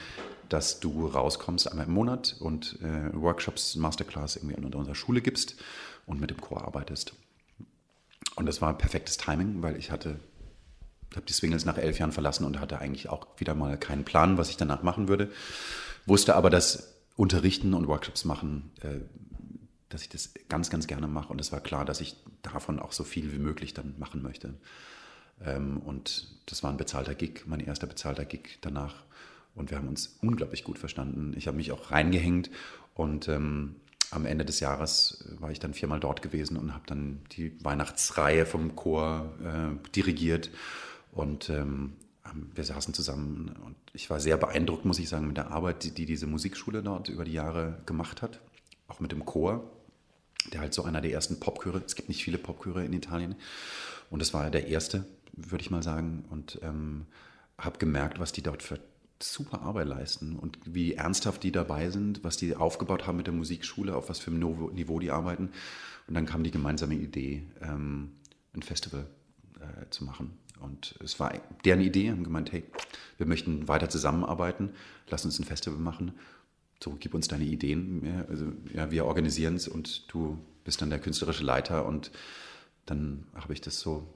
dass 0.49 0.81
du 0.81 1.07
rauskommst 1.07 1.71
einmal 1.71 1.85
im 1.85 1.93
Monat 1.93 2.35
und 2.39 2.79
äh, 2.81 3.15
Workshops, 3.15 3.75
Masterclass 3.77 4.35
irgendwie 4.35 4.57
an 4.57 4.65
unserer 4.65 4.95
Schule 4.95 5.21
gibst 5.21 5.55
und 6.05 6.19
mit 6.19 6.29
dem 6.29 6.41
Chor 6.41 6.65
arbeitest. 6.65 7.13
Und 8.35 8.45
das 8.45 8.61
war 8.61 8.77
perfektes 8.77 9.17
Timing, 9.17 9.61
weil 9.61 9.77
ich 9.77 9.91
hatte, 9.91 10.19
habe 11.15 11.25
die 11.25 11.33
Swingles 11.33 11.63
nach 11.63 11.77
elf 11.77 11.99
Jahren 11.99 12.11
verlassen 12.11 12.43
und 12.43 12.59
hatte 12.59 12.79
eigentlich 12.79 13.07
auch 13.07 13.27
wieder 13.37 13.55
mal 13.55 13.77
keinen 13.77 14.03
Plan, 14.03 14.37
was 14.37 14.49
ich 14.49 14.57
danach 14.57 14.83
machen 14.83 15.07
würde. 15.07 15.31
Wusste 16.05 16.35
aber, 16.35 16.49
dass 16.49 16.90
Unterrichten 17.15 17.73
und 17.73 17.87
Workshops 17.87 18.25
machen, 18.25 18.71
äh, 18.81 18.99
dass 19.89 20.03
ich 20.03 20.09
das 20.09 20.33
ganz, 20.49 20.69
ganz 20.69 20.87
gerne 20.87 21.07
mache. 21.07 21.31
Und 21.31 21.41
es 21.41 21.51
war 21.51 21.59
klar, 21.59 21.85
dass 21.85 22.01
ich 22.01 22.15
davon 22.41 22.79
auch 22.79 22.91
so 22.91 23.03
viel 23.03 23.31
wie 23.33 23.39
möglich 23.39 23.73
dann 23.73 23.95
machen 23.99 24.21
möchte. 24.21 24.53
Ähm, 25.43 25.77
und 25.77 26.27
das 26.45 26.63
war 26.63 26.71
ein 26.71 26.77
bezahlter 26.77 27.15
Gig, 27.15 27.43
mein 27.45 27.59
erster 27.59 27.87
bezahlter 27.87 28.25
Gig 28.25 28.59
danach. 28.61 29.03
Und 29.53 29.69
wir 29.69 29.77
haben 29.77 29.87
uns 29.87 30.17
unglaublich 30.21 30.63
gut 30.63 30.79
verstanden. 30.79 31.33
Ich 31.35 31.47
habe 31.47 31.57
mich 31.57 31.71
auch 31.71 31.91
reingehängt 31.91 32.49
und 32.93 33.27
ähm, 33.27 33.75
am 34.11 34.25
Ende 34.25 34.45
des 34.45 34.59
Jahres 34.59 35.25
äh, 35.27 35.41
war 35.41 35.51
ich 35.51 35.59
dann 35.59 35.73
viermal 35.73 35.99
dort 35.99 36.21
gewesen 36.21 36.57
und 36.57 36.73
habe 36.73 36.83
dann 36.87 37.21
die 37.31 37.53
Weihnachtsreihe 37.63 38.45
vom 38.45 38.75
Chor 38.75 39.33
äh, 39.43 39.89
dirigiert. 39.91 40.51
Und 41.11 41.49
ähm, 41.49 41.93
wir 42.33 42.63
saßen 42.63 42.93
zusammen 42.93 43.55
und 43.65 43.75
ich 43.93 44.09
war 44.09 44.19
sehr 44.19 44.37
beeindruckt, 44.37 44.85
muss 44.85 44.99
ich 44.99 45.09
sagen, 45.09 45.27
mit 45.27 45.37
der 45.37 45.51
Arbeit, 45.51 45.83
die, 45.83 45.91
die 45.91 46.05
diese 46.05 46.27
Musikschule 46.27 46.83
dort 46.83 47.09
über 47.09 47.25
die 47.25 47.33
Jahre 47.33 47.79
gemacht 47.85 48.21
hat. 48.21 48.39
Auch 48.87 48.99
mit 48.99 49.11
dem 49.11 49.25
Chor, 49.25 49.69
der 50.51 50.61
halt 50.61 50.73
so 50.73 50.83
einer 50.83 51.01
der 51.01 51.11
ersten 51.11 51.39
Popchöre, 51.39 51.81
es 51.85 51.95
gibt 51.95 52.09
nicht 52.09 52.23
viele 52.23 52.37
Popchöre 52.37 52.85
in 52.85 52.93
Italien. 52.93 53.35
Und 54.09 54.21
das 54.21 54.33
war 54.33 54.49
der 54.49 54.67
erste, 54.67 55.05
würde 55.33 55.63
ich 55.63 55.71
mal 55.71 55.83
sagen. 55.83 56.25
Und 56.29 56.59
ähm, 56.63 57.05
habe 57.57 57.77
gemerkt, 57.77 58.19
was 58.19 58.31
die 58.31 58.41
dort 58.41 58.63
für 58.63 58.79
super 59.23 59.61
Arbeit 59.61 59.87
leisten 59.87 60.35
und 60.35 60.57
wie 60.65 60.95
ernsthaft 60.95 61.43
die 61.43 61.51
dabei 61.51 61.91
sind, 61.91 62.23
was 62.23 62.37
die 62.37 62.55
aufgebaut 62.55 63.05
haben 63.05 63.17
mit 63.17 63.27
der 63.27 63.33
Musikschule, 63.33 63.95
auf 63.95 64.09
was 64.09 64.19
für 64.19 64.31
einem 64.31 64.73
Niveau 64.73 64.99
die 64.99 65.11
arbeiten. 65.11 65.51
Und 66.07 66.15
dann 66.15 66.25
kam 66.25 66.43
die 66.43 66.51
gemeinsame 66.51 66.95
Idee, 66.95 67.43
ähm, 67.61 68.13
ein 68.53 68.63
Festival 68.63 69.05
äh, 69.59 69.89
zu 69.89 70.03
machen. 70.03 70.37
Und 70.61 70.95
es 71.03 71.19
war 71.19 71.33
deren 71.65 71.81
Idee, 71.81 72.11
haben 72.11 72.23
gemeint, 72.23 72.51
hey, 72.51 72.63
wir 73.17 73.25
möchten 73.25 73.67
weiter 73.67 73.89
zusammenarbeiten, 73.89 74.71
lass 75.09 75.25
uns 75.25 75.39
ein 75.39 75.45
Festival 75.45 75.79
machen. 75.79 76.13
So, 76.83 76.95
gib 76.99 77.13
uns 77.13 77.27
deine 77.27 77.43
Ideen. 77.43 78.05
Ja, 78.05 78.25
also, 78.29 78.51
ja, 78.73 78.91
wir 78.91 79.05
organisieren 79.05 79.55
es 79.55 79.67
und 79.67 80.11
du 80.11 80.39
bist 80.63 80.81
dann 80.81 80.89
der 80.89 80.99
künstlerische 80.99 81.43
Leiter. 81.43 81.85
Und 81.85 82.11
dann 82.85 83.25
habe 83.35 83.53
ich 83.53 83.61
das 83.61 83.79
so, 83.79 84.07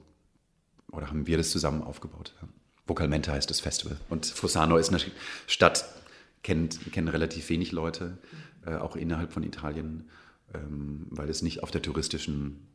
oder 0.90 1.08
haben 1.08 1.26
wir 1.26 1.36
das 1.36 1.50
zusammen 1.50 1.82
aufgebaut. 1.82 2.34
Ja. 2.40 2.48
Vocalmente 2.86 3.32
heißt 3.32 3.50
das 3.50 3.60
Festival. 3.60 3.96
Und 4.08 4.26
Fossano 4.26 4.76
ist 4.76 4.88
eine 4.88 5.00
Stadt, 5.46 5.84
kennt, 6.42 6.92
kennen 6.92 7.08
relativ 7.08 7.48
wenig 7.48 7.72
Leute, 7.72 8.18
äh, 8.64 8.76
auch 8.76 8.96
innerhalb 8.96 9.32
von 9.32 9.42
Italien, 9.42 10.08
ähm, 10.54 11.06
weil 11.10 11.28
es 11.28 11.42
nicht 11.42 11.62
auf 11.62 11.70
der 11.70 11.82
touristischen 11.82 12.66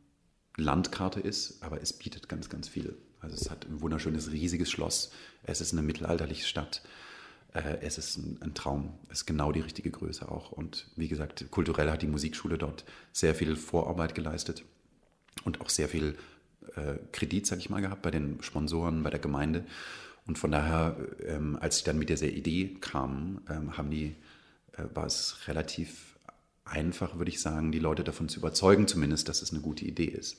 Landkarte 0.56 1.20
ist, 1.20 1.62
aber 1.62 1.80
es 1.80 1.94
bietet 1.94 2.28
ganz, 2.28 2.50
ganz 2.50 2.68
viel. 2.68 2.96
Also 3.22 3.36
es 3.36 3.50
hat 3.50 3.66
ein 3.66 3.80
wunderschönes, 3.80 4.30
riesiges 4.32 4.70
Schloss. 4.70 5.12
Es 5.44 5.60
ist 5.60 5.72
eine 5.72 5.82
mittelalterliche 5.82 6.46
Stadt. 6.46 6.82
Äh, 7.54 7.78
es 7.80 7.98
ist 7.98 8.16
ein, 8.16 8.52
Traum. 8.54 8.94
Es 9.08 9.20
ist 9.20 9.26
genau 9.26 9.52
die 9.52 9.60
richtige 9.60 9.90
Größe 9.90 10.28
auch. 10.28 10.52
Und 10.52 10.88
wie 10.96 11.08
gesagt, 11.08 11.50
kulturell 11.50 11.90
hat 11.90 12.02
die 12.02 12.08
Musikschule 12.08 12.58
dort 12.58 12.84
sehr 13.12 13.34
viel 13.34 13.56
Vorarbeit 13.56 14.14
geleistet 14.14 14.64
und 15.44 15.60
auch 15.60 15.70
sehr 15.70 15.88
viel 15.88 16.16
äh, 16.74 16.94
Kredit, 17.12 17.46
sage 17.46 17.60
ich 17.60 17.70
mal, 17.70 17.80
gehabt 17.80 18.02
bei 18.02 18.10
den 18.10 18.42
Sponsoren, 18.42 19.02
bei 19.02 19.10
der 19.10 19.20
Gemeinde. 19.20 19.64
Und 20.26 20.38
von 20.38 20.50
daher, 20.52 20.96
ähm, 21.26 21.56
als 21.60 21.78
ich 21.78 21.84
dann 21.84 21.98
mit 21.98 22.08
dieser 22.08 22.28
Idee 22.28 22.76
kam, 22.80 23.40
ähm, 23.48 23.76
haben 23.76 23.90
die, 23.90 24.14
äh, 24.72 24.84
war 24.94 25.06
es 25.06 25.36
relativ 25.46 26.16
einfach, 26.64 27.18
würde 27.18 27.30
ich 27.30 27.40
sagen, 27.40 27.72
die 27.72 27.80
Leute 27.80 28.04
davon 28.04 28.28
zu 28.28 28.38
überzeugen, 28.38 28.86
zumindest, 28.86 29.28
dass 29.28 29.42
es 29.42 29.52
eine 29.52 29.60
gute 29.60 29.84
Idee 29.84 30.06
ist. 30.06 30.36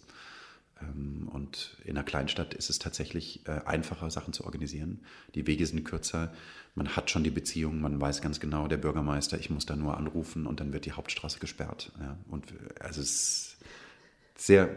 Ähm, 0.84 1.30
und 1.32 1.78
in 1.84 1.91
einer 1.91 2.04
Kleinstadt 2.04 2.54
ist 2.54 2.69
es 2.69 2.80
tatsächlich 2.80 3.48
äh, 3.48 3.62
einfacher, 3.65 4.10
Sachen 4.10 4.34
zu 4.34 4.43
organisieren. 4.43 5.02
Die 5.36 5.48
Wege 5.48 5.65
sind 5.65 5.84
kürzer. 5.84 6.34
Man 6.76 6.96
hat 6.96 7.10
schon 7.10 7.24
die 7.24 7.32
Beziehung, 7.32 7.82
man 7.82 8.00
weiß 8.00 8.22
ganz 8.22 8.39
genau, 8.39 8.67
der 8.67 8.78
Bürgermeister, 8.78 9.39
ich 9.39 9.50
muss 9.50 9.65
da 9.65 9.76
nur 9.76 9.98
anrufen 9.98 10.48
und 10.48 10.60
dann 10.60 10.74
wird 10.74 10.86
die 10.86 10.93
Hauptstraße 10.93 11.39
gesperrt. 11.39 11.91
Und 12.30 12.52
äh, 12.52 12.80
also 12.80 13.02
es 13.02 13.12
ist 13.12 13.58
sehr 14.36 14.69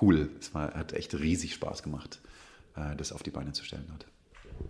cool. 0.00 0.30
Es 0.40 0.54
war, 0.54 0.74
hat 0.74 0.92
echt 0.92 1.14
riesig 1.14 1.54
Spaß 1.54 1.82
gemacht, 1.82 2.20
äh, 2.76 2.96
das 2.96 3.12
auf 3.12 3.22
die 3.22 3.30
Beine 3.30 3.52
zu 3.52 3.64
stellen 3.64 3.90
hat. 3.92 4.06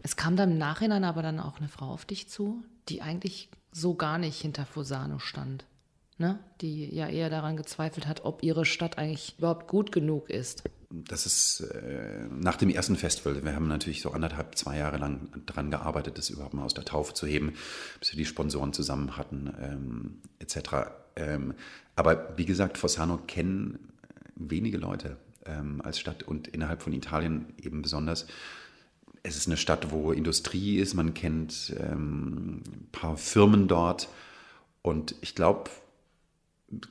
Es 0.03 0.17
kam 0.17 0.37
dann 0.37 0.53
im 0.53 0.59
Nachhinein 0.59 1.05
aber 1.05 1.23
dann 1.23 1.41
auch 1.41 1.59
eine 1.59 1.69
Frau 1.69 1.87
auf 1.87 2.05
dich 2.05 2.29
zu, 2.29 2.65
die 2.89 3.03
eigentlich 3.03 3.51
so 3.73 3.95
gar 3.95 4.19
nicht 4.19 4.41
hinter 4.41 4.67
Fosano 4.67 5.19
stand. 5.19 5.67
Ne? 6.17 6.39
Die 6.61 6.95
ja 6.95 7.09
eher 7.09 7.29
daran 7.29 7.57
gezweifelt 7.57 8.07
hat, 8.07 8.25
ob 8.25 8.43
ihre 8.43 8.65
Stadt 8.65 8.99
eigentlich 8.99 9.37
überhaupt 9.39 9.67
gut 9.67 9.91
genug 9.91 10.31
ist. 10.31 10.63
Das 11.03 11.27
ist 11.27 11.61
äh, 11.61 12.27
nach 12.31 12.57
dem 12.57 12.71
ersten 12.71 12.97
Festival. 12.97 13.45
Wir 13.45 13.57
haben 13.57 13.67
natürlich 13.67 14.03
so 14.03 14.13
anderthalb, 14.13 14.57
zwei 14.57 14.79
Jahre 14.79 14.99
lang 14.99 15.29
daran 15.47 15.71
gearbeitet, 15.71 16.19
das 16.19 16.31
überhaupt 16.31 16.55
mal 16.55 16.65
aus 16.65 16.75
der 16.75 16.85
Taufe 16.85 17.15
zu 17.15 17.27
heben, 17.27 17.55
bis 17.99 18.13
wir 18.13 18.17
die 18.17 18.27
Sponsoren 18.27 18.73
zusammen 18.73 19.17
hatten, 19.17 19.53
ähm, 19.61 20.19
etc. 20.39 20.93
Ähm, 21.17 21.55
aber 21.97 22.35
wie 22.37 22.45
gesagt, 22.45 22.79
Fossano 22.79 23.19
kennen 23.27 23.93
wenige 24.37 24.79
Leute 24.79 25.17
ähm, 25.47 25.81
als 25.83 25.99
Stadt 25.99 26.23
und 26.23 26.49
innerhalb 26.49 26.83
von 26.83 26.93
Italien 26.93 27.47
eben 27.61 27.83
besonders 27.83 28.27
es 29.27 29.37
ist 29.37 29.47
eine 29.47 29.57
Stadt, 29.57 29.91
wo 29.91 30.13
Industrie 30.13 30.77
ist, 30.77 30.93
man 30.95 31.15
kennt 31.15 31.75
ähm, 31.81 32.63
ein 32.67 32.89
paar 32.93 33.17
Firmen 33.17 33.69
dort. 33.69 34.09
Und 34.83 35.15
ich 35.23 35.35
glaube, 35.35 35.71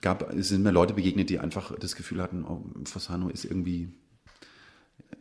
gab, 0.02 0.34
es 0.34 0.50
sind 0.50 0.64
mir 0.64 0.72
Leute 0.72 0.94
begegnet, 0.94 1.30
die 1.30 1.40
einfach 1.40 1.78
das 1.78 1.96
Gefühl 1.96 2.22
hatten, 2.22 2.44
oh, 2.46 2.64
Fossano 2.86 3.30
ist 3.30 3.46
irgendwie, 3.46 3.90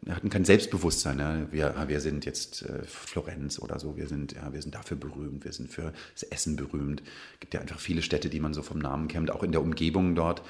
hatten 0.09 0.31
kein 0.31 0.45
Selbstbewusstsein. 0.45 1.19
Ja. 1.19 1.53
Wir, 1.53 1.89
wir 1.89 2.01
sind 2.01 2.25
jetzt 2.25 2.63
äh, 2.63 2.85
Florenz 2.85 3.59
oder 3.59 3.79
so, 3.79 3.97
wir 3.97 4.09
sind, 4.09 4.33
ja, 4.33 4.53
wir 4.53 4.63
sind 4.63 4.75
dafür 4.75 4.97
berühmt, 4.97 5.45
wir 5.45 5.53
sind 5.53 5.71
für 5.71 5.93
das 6.15 6.25
Essen 6.25 6.57
berühmt. 6.57 7.03
Es 7.35 7.41
gibt 7.41 7.55
ja 7.55 7.61
einfach 7.61 7.81
viele 7.81 8.03
Städte, 8.03 8.29
die 8.29 8.41
man 8.41 8.55
so 8.55 8.63
vom 8.63 8.79
Namen 8.79 9.09
kennt, 9.09 9.31
auch 9.31 9.43
in 9.43 9.53
der 9.53 9.63
Umgebung 9.63 10.15
dort 10.15 10.43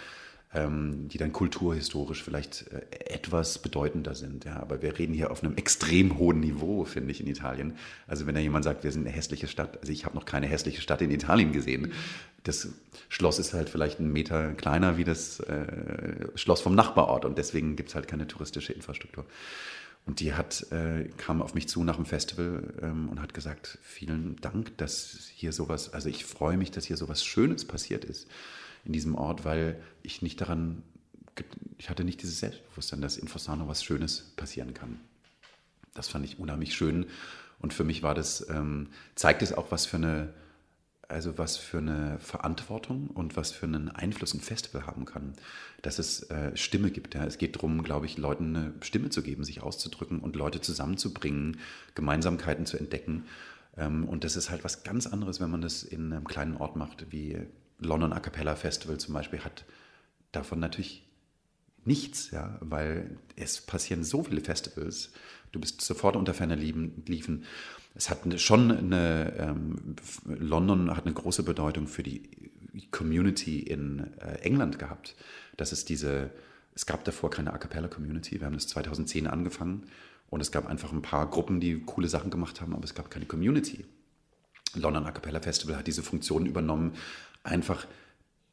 die 0.55 1.17
dann 1.17 1.33
kulturhistorisch 1.33 2.23
vielleicht 2.23 2.67
äh, 2.73 2.83
etwas 3.07 3.59
bedeutender 3.59 4.15
sind. 4.15 4.45
Ja. 4.45 4.57
Aber 4.61 4.83
wir 4.83 4.99
reden 4.99 5.15
hier 5.15 5.31
auf 5.31 5.43
einem 5.43 5.57
extrem 5.57 6.19
hohen 6.19 6.41
Niveau, 6.41 6.85
finde 6.85 7.11
ich, 7.11 7.21
in 7.21 7.27
Italien. 7.27 7.77
Also 8.07 8.27
wenn 8.27 8.35
da 8.35 8.41
jemand 8.41 8.65
sagt, 8.65 8.85
wir 8.85 8.93
sind 8.93 9.07
eine 9.07 9.17
hässliche 9.17 9.49
Stadt, 9.49 9.79
also 9.81 9.91
ich 9.91 10.05
habe 10.05 10.15
noch 10.15 10.27
keine 10.27 10.47
hässliche 10.47 10.83
Stadt 10.83 11.01
in 11.01 11.11
Italien 11.11 11.53
gesehen. 11.53 11.93
Das 12.45 12.69
Schloss 13.09 13.39
ist 13.39 13.55
halt 13.55 13.71
vielleicht 13.71 13.99
einen 13.99 14.13
Meter 14.13 14.53
kleiner 14.53 14.99
wie 14.99 15.05
das 15.05 15.41
äh, 15.41 16.27
Schloss 16.35 16.61
vom 16.61 16.75
Nachbarort 16.75 17.25
und 17.25 17.39
deswegen 17.39 17.75
gibt 17.75 17.89
es 17.89 17.95
halt 17.95 18.07
keine 18.07 18.27
touristische 18.27 18.75
Infrastruktur. 18.75 19.25
Und 20.05 20.21
die 20.21 20.35
hat, 20.35 20.67
äh, 20.73 21.09
kam 21.17 21.41
auf 21.41 21.55
mich 21.55 21.69
zu 21.69 21.83
nach 21.85 21.97
dem 21.97 22.05
Festival 22.05 22.75
ähm, 22.83 23.09
und 23.09 23.23
hat 23.23 23.33
gesagt, 23.33 23.79
vielen 23.83 24.37
Dank, 24.41 24.77
dass 24.77 25.31
hier 25.35 25.53
sowas, 25.53 25.95
also 25.95 26.11
ich 26.11 26.25
freue 26.25 26.59
mich, 26.59 26.73
dass 26.73 26.85
hier 26.85 26.97
sowas 26.97 27.25
Schönes 27.25 27.65
passiert 27.65 28.05
ist 28.05 28.29
in 28.85 28.93
diesem 28.93 29.15
Ort, 29.15 29.45
weil 29.45 29.81
ich 30.03 30.23
nicht 30.23 30.41
daran, 30.41 30.83
ich 31.79 31.91
hatte 31.91 32.05
nicht 32.05 32.23
dieses 32.23 32.41
Selbstbewusstsein, 32.41 33.01
dass 33.01 33.17
in 33.17 33.29
Fossano 33.29 33.69
was 33.69 33.83
Schönes 33.85 34.33
passieren 34.37 34.75
kann. 34.75 35.01
Das 35.95 36.09
fand 36.09 36.25
ich 36.25 36.39
unheimlich 36.39 36.75
schön 36.75 37.07
und 37.61 37.73
für 37.75 37.85
mich 37.85 38.03
war 38.03 38.15
das, 38.15 38.49
ähm, 38.49 38.89
zeigt 39.15 39.43
es 39.43 39.53
auch, 39.53 39.71
was 39.71 39.87
für 39.87 39.99
eine 39.99 40.33
also 41.13 41.37
was 41.37 41.59
für 41.59 41.79
eine 41.79 42.19
Verantwortung 42.19 43.09
und 43.09 43.37
was 43.37 43.53
für 43.53 43.67
einen 43.67 43.91
Einfluss 43.91 44.35
ein 44.35 44.41
Festival 44.41 44.87
haben 44.87 45.05
kann, 45.05 45.35
dass 45.83 45.99
es 45.99 46.23
äh, 46.31 46.57
Stimme 46.57 46.91
gibt. 46.91 47.15
Ja. 47.15 47.25
Es 47.25 47.39
geht 47.39 47.57
darum, 47.57 47.83
glaube 47.83 48.07
ich, 48.07 48.17
Leuten 48.17 48.57
eine 48.57 48.73
Stimme 48.81 49.11
zu 49.11 49.23
geben, 49.23 49.45
sich 49.45 49.63
auszudrücken 49.63 50.21
und 50.21 50.37
Leute 50.37 50.61
zusammenzubringen, 50.61 51.59
Gemeinsamkeiten 51.95 52.65
zu 52.65 52.79
entdecken. 52.79 53.27
Ähm, 53.77 54.09
und 54.09 54.25
das 54.25 54.37
ist 54.37 54.51
halt 54.51 54.65
was 54.65 54.85
ganz 54.85 55.07
anderes, 55.07 55.39
wenn 55.41 55.51
man 55.51 55.61
das 55.61 55.83
in 55.83 56.13
einem 56.13 56.27
kleinen 56.27 56.57
Ort 56.57 56.77
macht, 56.77 57.13
wie 57.13 57.39
London 57.85 58.13
A 58.13 58.21
Cappella 58.21 58.57
Festival 58.57 58.99
zum 58.99 59.15
Beispiel 59.15 59.41
hat 59.41 59.65
davon 60.33 60.61
natürlich 60.61 61.05
nichts, 61.85 62.31
ja, 62.31 62.57
weil 62.61 63.19
es 63.37 63.61
passieren 63.61 64.05
so 64.05 64.23
viele 64.23 64.41
Festivals. 64.41 65.13
Du 65.51 65.61
bist 65.61 65.81
sofort 65.81 66.17
unter 66.17 66.35
ferner 66.35 66.57
Liefen. 66.57 67.45
Es 67.95 68.09
hat 68.09 68.41
schon 68.41 68.71
eine, 68.71 69.35
ähm, 69.39 69.97
London 70.25 70.97
hat 70.97 71.05
eine 71.05 71.15
große 71.15 71.43
Bedeutung 71.43 71.87
für 71.87 72.03
die 72.03 72.23
Community 72.91 73.61
in 73.61 74.13
äh, 74.21 74.39
England 74.43 74.79
gehabt. 74.79 75.15
Das 75.57 75.73
ist 75.73 75.89
diese, 75.89 76.31
es 76.75 76.87
gab 76.87 77.05
davor 77.05 77.31
keine 77.31 77.53
A 77.53 77.59
Cappella 77.59 77.89
Community. 77.89 78.41
Wir 78.41 78.47
haben 78.47 78.55
das 78.55 78.69
2010 78.69 79.27
angefangen 79.27 79.87
und 80.31 80.41
es 80.41 80.53
gab 80.53 80.67
einfach 80.67 80.93
ein 80.93 81.03
paar 81.03 81.29
Gruppen, 81.29 81.61
die 81.61 81.83
coole 81.83 82.09
Sachen 82.09 82.31
gemacht 82.31 82.61
haben, 82.61 82.75
aber 82.75 82.85
es 82.85 82.95
gab 82.95 83.11
keine 83.11 83.27
Community. 83.27 83.85
London 84.75 85.05
A 85.05 85.11
Cappella 85.11 85.41
Festival 85.41 85.77
hat 85.77 85.87
diese 85.87 86.03
Funktion 86.03 86.47
übernommen, 86.47 86.95
einfach 87.43 87.87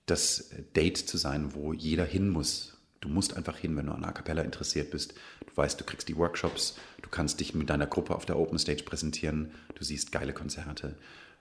das 0.06 0.52
Date 0.75 0.97
zu 0.97 1.17
sein, 1.17 1.54
wo 1.54 1.73
jeder 1.73 2.06
hin 2.06 2.30
muss. 2.30 2.78
Du 2.99 3.10
musst 3.10 3.38
einfach 3.38 3.58
hin, 3.58 3.78
wenn 3.78 3.86
du 3.86 3.93
an 3.93 4.04
A 4.04 4.12
Cappella 4.12 4.41
interessiert 4.41 4.91
bist. 4.91 5.13
Du 5.45 5.56
weißt, 5.56 5.80
du 5.80 5.86
kriegst 5.86 6.10
die 6.10 6.17
Workshops, 6.17 6.78
du 7.02 7.10
kannst 7.10 7.39
dich 7.39 7.54
mit 7.54 7.69
deiner 7.69 7.88
Gruppe 7.88 8.15
auf 8.15 8.25
der 8.25 8.38
Open 8.38 8.60
Stage 8.60 8.84
präsentieren, 8.84 9.52
du 9.75 9.84
siehst 9.84 10.12
geile 10.12 10.34
Konzerte. 10.34 10.95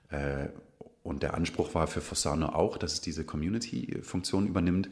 Äh, 0.09 0.49
und 1.03 1.23
der 1.23 1.33
Anspruch 1.33 1.73
war 1.73 1.87
für 1.87 2.01
Fossano 2.01 2.49
auch, 2.49 2.77
dass 2.77 2.93
es 2.93 3.01
diese 3.01 3.23
Community-Funktion 3.23 4.47
übernimmt. 4.47 4.89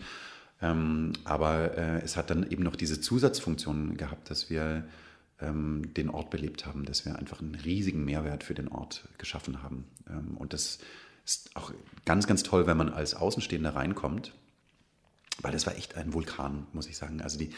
Ähm, 0.61 1.13
aber 1.23 1.77
äh, 1.77 2.01
es 2.01 2.17
hat 2.17 2.29
dann 2.29 2.49
eben 2.49 2.63
noch 2.63 2.75
diese 2.75 2.99
Zusatzfunktion 2.99 3.95
gehabt, 3.95 4.29
dass 4.29 4.49
wir 4.49 4.87
ähm, 5.39 5.93
den 5.93 6.09
Ort 6.09 6.31
belebt 6.31 6.65
haben, 6.65 6.85
dass 6.85 7.05
wir 7.05 7.15
einfach 7.17 7.41
einen 7.41 7.55
riesigen 7.55 8.03
Mehrwert 8.05 8.43
für 8.43 8.55
den 8.55 8.67
Ort 8.67 9.07
geschaffen 9.17 9.61
haben. 9.61 9.85
Ähm, 10.09 10.35
und 10.37 10.53
das 10.53 10.79
ist 11.27 11.55
auch 11.55 11.71
ganz, 12.05 12.25
ganz 12.25 12.43
toll, 12.43 12.67
wenn 12.67 12.77
man 12.77 12.89
als 12.89 13.13
Außenstehender 13.13 13.75
reinkommt, 13.75 14.33
weil 15.41 15.51
das 15.51 15.67
war 15.67 15.75
echt 15.75 15.95
ein 15.95 16.13
Vulkan, 16.13 16.65
muss 16.73 16.87
ich 16.87 16.97
sagen. 16.97 17.21
Also 17.21 17.37
die, 17.37 17.49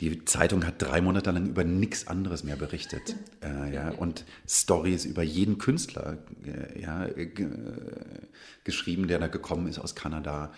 die 0.00 0.24
Zeitung 0.24 0.66
hat 0.66 0.82
drei 0.82 1.00
Monate 1.00 1.30
lang 1.30 1.46
über 1.46 1.64
nichts 1.64 2.08
anderes 2.08 2.44
mehr 2.44 2.56
berichtet. 2.56 3.16
Äh, 3.42 3.72
ja, 3.72 3.90
und 3.90 4.24
Stories 4.46 5.04
über 5.04 5.22
jeden 5.22 5.58
Künstler 5.58 6.18
äh, 6.44 6.80
ja, 6.80 7.06
äh, 7.06 7.30
geschrieben, 8.64 9.08
der 9.08 9.18
da 9.18 9.28
gekommen 9.28 9.68
ist 9.68 9.78
aus 9.78 9.94
Kanada. 9.94 10.52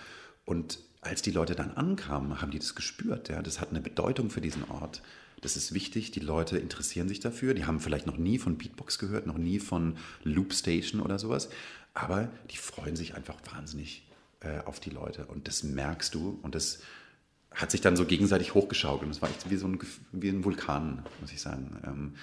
Und 0.45 0.81
als 1.01 1.23
die 1.23 1.31
Leute 1.31 1.55
dann 1.55 1.73
ankamen, 1.73 2.41
haben 2.41 2.51
die 2.51 2.59
das 2.59 2.75
gespürt. 2.75 3.29
Ja, 3.29 3.43
das 3.43 3.61
hat 3.61 3.71
eine 3.71 3.81
Bedeutung 3.81 4.31
für 4.31 4.41
diesen 4.41 4.65
Ort. 4.65 5.03
Das 5.41 5.57
ist 5.57 5.73
wichtig, 5.73 6.11
die 6.11 6.21
Leute 6.21 6.59
interessieren 6.59 7.09
sich 7.09 7.21
dafür. 7.21 7.55
Die 7.55 7.65
haben 7.65 7.79
vielleicht 7.79 8.07
noch 8.07 8.17
nie 8.17 8.39
von 8.39 8.59
Beatbox 8.59 8.99
gehört, 8.99 9.27
noch 9.27 9.39
nie 9.39 9.61
von 9.61 9.97
Loopstation 10.25 11.01
oder 11.01 11.19
sowas. 11.19 11.49
Aber 11.99 12.29
die 12.51 12.57
freuen 12.57 12.95
sich 12.95 13.17
einfach 13.17 13.37
wahnsinnig 13.53 14.07
äh, 14.41 14.61
auf 14.65 14.79
die 14.79 14.91
Leute. 14.91 15.27
Und 15.27 15.49
das 15.49 15.65
merkst 15.65 16.15
du. 16.15 16.39
Und 16.43 16.55
das 16.55 16.81
hat 17.51 17.73
sich 17.73 17.81
dann 17.81 17.97
so 17.97 18.05
gegenseitig 18.05 18.55
hochgeschaukelt. 18.55 19.11
Das 19.11 19.21
war 19.21 19.29
echt 19.29 19.51
wie 19.51 19.57
so 19.57 19.67
ein, 19.67 19.81
wie 20.13 20.29
ein 20.29 20.45
Vulkan, 20.45 21.05
muss 21.21 21.33
ich 21.33 21.41
sagen. 21.41 21.77
Ähm, 21.85 22.15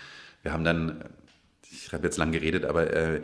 wir 0.43 0.53
haben 0.53 0.63
dann, 0.63 1.03
ich 1.69 1.91
habe 1.91 2.05
jetzt 2.05 2.17
lang 2.17 2.31
geredet, 2.31 2.63
aber 2.63 2.93
äh, 2.93 3.21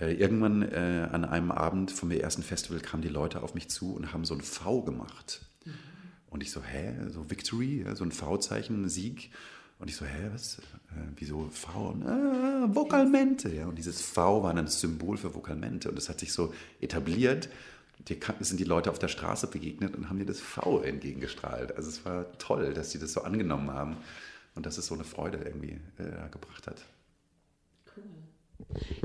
äh, 0.00 0.14
irgendwann 0.14 0.62
äh, 0.62 1.08
an 1.12 1.26
einem 1.26 1.50
Abend 1.50 1.90
vom 1.90 2.10
ersten 2.10 2.42
Festival 2.42 2.80
kamen 2.80 3.02
die 3.02 3.08
Leute 3.08 3.42
auf 3.42 3.54
mich 3.54 3.68
zu 3.68 3.94
und 3.94 4.14
haben 4.14 4.24
so 4.24 4.34
ein 4.34 4.40
V 4.40 4.82
gemacht. 4.82 5.42
Mhm. 5.66 5.74
Und 6.30 6.42
ich 6.42 6.52
so, 6.52 6.62
hä, 6.62 6.94
so 7.10 7.28
Victory, 7.28 7.84
so 7.92 8.04
ein 8.04 8.12
V-Zeichen, 8.12 8.88
Sieg. 8.88 9.30
Und 9.82 9.88
ich 9.88 9.96
so, 9.96 10.06
hä, 10.06 10.30
was? 10.32 10.58
Äh, 10.58 11.00
wieso 11.16 11.48
V? 11.50 11.96
Ah, 12.06 12.68
Vokalmente. 12.68 13.52
Ja. 13.52 13.66
Und 13.66 13.76
dieses 13.76 14.00
V 14.00 14.44
war 14.44 14.54
dann 14.54 14.66
das 14.66 14.80
Symbol 14.80 15.16
für 15.16 15.34
Vokalmente. 15.34 15.88
Und 15.88 15.96
das 15.96 16.08
hat 16.08 16.20
sich 16.20 16.32
so 16.32 16.54
etabliert. 16.80 17.48
Dir 18.08 18.16
sind 18.40 18.60
die 18.60 18.64
Leute 18.64 18.90
auf 18.92 19.00
der 19.00 19.08
Straße 19.08 19.48
begegnet 19.48 19.96
und 19.96 20.08
haben 20.08 20.20
dir 20.20 20.24
das 20.24 20.38
V 20.38 20.82
entgegengestrahlt. 20.82 21.76
Also 21.76 21.88
es 21.88 22.04
war 22.04 22.30
toll, 22.38 22.74
dass 22.74 22.92
sie 22.92 23.00
das 23.00 23.12
so 23.12 23.22
angenommen 23.22 23.72
haben 23.72 23.96
und 24.54 24.66
dass 24.66 24.78
es 24.78 24.86
so 24.86 24.94
eine 24.94 25.02
Freude 25.02 25.38
irgendwie 25.38 25.80
äh, 25.98 26.28
gebracht 26.30 26.68
hat. 26.68 26.84
Cool. 27.96 28.04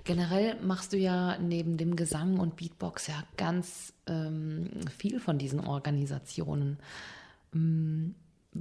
Generell 0.03 0.61
machst 0.61 0.93
du 0.93 0.97
ja 0.97 1.39
neben 1.39 1.77
dem 1.77 1.95
Gesang 1.95 2.37
und 2.39 2.55
Beatbox 2.55 3.07
ja 3.07 3.23
ganz 3.35 3.93
ähm, 4.05 4.69
viel 4.95 5.19
von 5.19 5.39
diesen 5.39 5.59
Organisationen. 5.59 6.77
Ähm, 7.55 8.13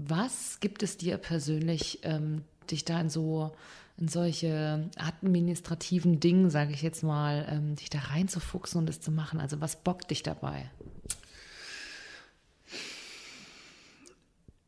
was 0.09 0.61
gibt 0.61 0.83
es 0.83 0.97
dir 0.97 1.17
persönlich, 1.19 2.01
ähm, 2.03 2.43
dich 2.71 2.85
da 2.85 3.01
in 3.01 3.11
so 3.11 3.53
in 3.99 4.09
solche 4.09 4.91
administrativen 4.97 6.21
Dingen, 6.21 6.51
sage 6.51 6.73
ich 6.73 6.83
jetzt 6.83 7.03
mal, 7.03 7.47
ähm, 7.51 7.77
dich 7.77 7.89
da 7.89 7.99
reinzufuchsen 7.99 8.79
und 8.79 8.91
es 8.91 9.01
zu 9.01 9.11
machen? 9.11 9.41
Also 9.41 9.61
was 9.61 9.83
bockt 9.83 10.11
dich 10.11 10.23
dabei? 10.23 10.71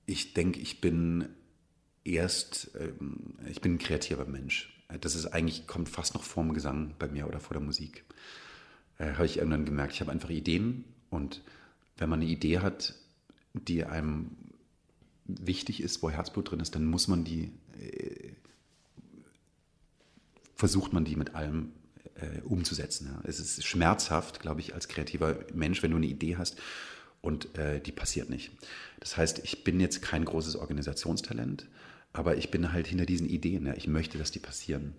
Ich 0.07 0.33
denke, 0.33 0.59
ich 0.61 0.81
bin 0.81 1.29
erst, 2.05 2.71
ähm, 2.81 3.35
ich 3.51 3.61
bin 3.61 3.75
ein 3.75 3.79
kreativer 3.79 4.25
Mensch. 4.25 4.75
Das 5.03 5.15
ist 5.15 5.27
eigentlich, 5.27 5.67
kommt 5.67 5.91
fast 5.91 6.15
noch 6.15 6.23
vorm 6.23 6.55
Gesang 6.55 6.95
bei 6.99 7.09
mir 7.09 7.27
oder 7.27 7.41
vor 7.41 7.53
der 7.55 7.63
Musik. 7.63 8.05
Äh, 8.97 9.13
habe 9.13 9.27
ich 9.27 9.37
irgendwann 9.37 9.67
gemerkt, 9.67 9.93
ich 9.93 10.01
habe 10.01 10.11
einfach 10.11 10.31
Ideen 10.31 10.85
und 11.11 11.43
wenn 11.99 12.09
man 12.09 12.21
eine 12.21 12.31
Idee 12.31 12.61
hat, 12.61 12.95
die 13.53 13.85
einem 13.85 14.31
wichtig 15.29 15.83
ist, 15.83 16.03
wo 16.03 16.11
Herzblut 16.11 16.51
drin 16.51 16.61
ist, 16.61 16.75
dann 16.75 16.87
muss 16.87 17.07
man 17.07 17.23
die, 17.23 17.53
äh, 17.81 18.33
versucht 20.57 20.93
man 20.93 21.05
die 21.05 21.17
mit 21.17 21.35
allem 21.35 21.73
äh, 22.15 22.41
umzusetzen. 22.41 23.09
Ja. 23.13 23.21
Es 23.29 23.39
ist 23.39 23.65
schmerzhaft, 23.65 24.41
glaube 24.41 24.61
ich, 24.61 24.75
als 24.75 24.89
kreativer 24.89 25.37
Mensch, 25.55 25.83
wenn 25.83 25.93
du 25.93 25.99
eine 25.99 26.07
Idee 26.07 26.37
hast 26.37 26.59
und 27.21 27.57
äh, 27.59 27.81
die 27.81 27.93
passiert 27.93 28.31
nicht. 28.31 28.51
Das 29.01 29.17
heißt, 29.17 29.41
ich 29.45 29.65
bin 29.65 29.79
jetzt 29.81 30.03
kein 30.03 30.25
großes 30.25 30.57
Organisationstalent, 30.57 31.67
aber 32.13 32.37
ich 32.37 32.51
bin 32.51 32.73
halt 32.73 32.87
hinter 32.87 33.07
diesen 33.07 33.29
Ideen. 33.29 33.67
Ja. 33.67 33.75
Ich 33.75 33.87
möchte, 33.87 34.19
dass 34.19 34.31
die 34.31 34.41
passieren. 34.41 34.95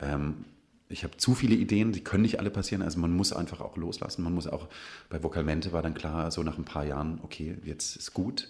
Ähm, 0.00 0.46
ich 0.88 1.04
habe 1.04 1.18
zu 1.18 1.34
viele 1.34 1.54
Ideen, 1.54 1.92
die 1.92 2.02
können 2.02 2.22
nicht 2.22 2.38
alle 2.38 2.50
passieren. 2.50 2.80
Also 2.80 2.98
man 2.98 3.12
muss 3.12 3.34
einfach 3.34 3.60
auch 3.60 3.76
loslassen. 3.76 4.22
Man 4.22 4.32
muss 4.32 4.46
auch, 4.46 4.68
bei 5.10 5.22
Vokalmente 5.22 5.72
war 5.72 5.82
dann 5.82 5.92
klar, 5.92 6.30
so 6.30 6.42
nach 6.42 6.56
ein 6.56 6.64
paar 6.64 6.86
Jahren, 6.86 7.20
okay, 7.22 7.58
jetzt 7.64 7.96
ist 7.96 8.14
gut 8.14 8.48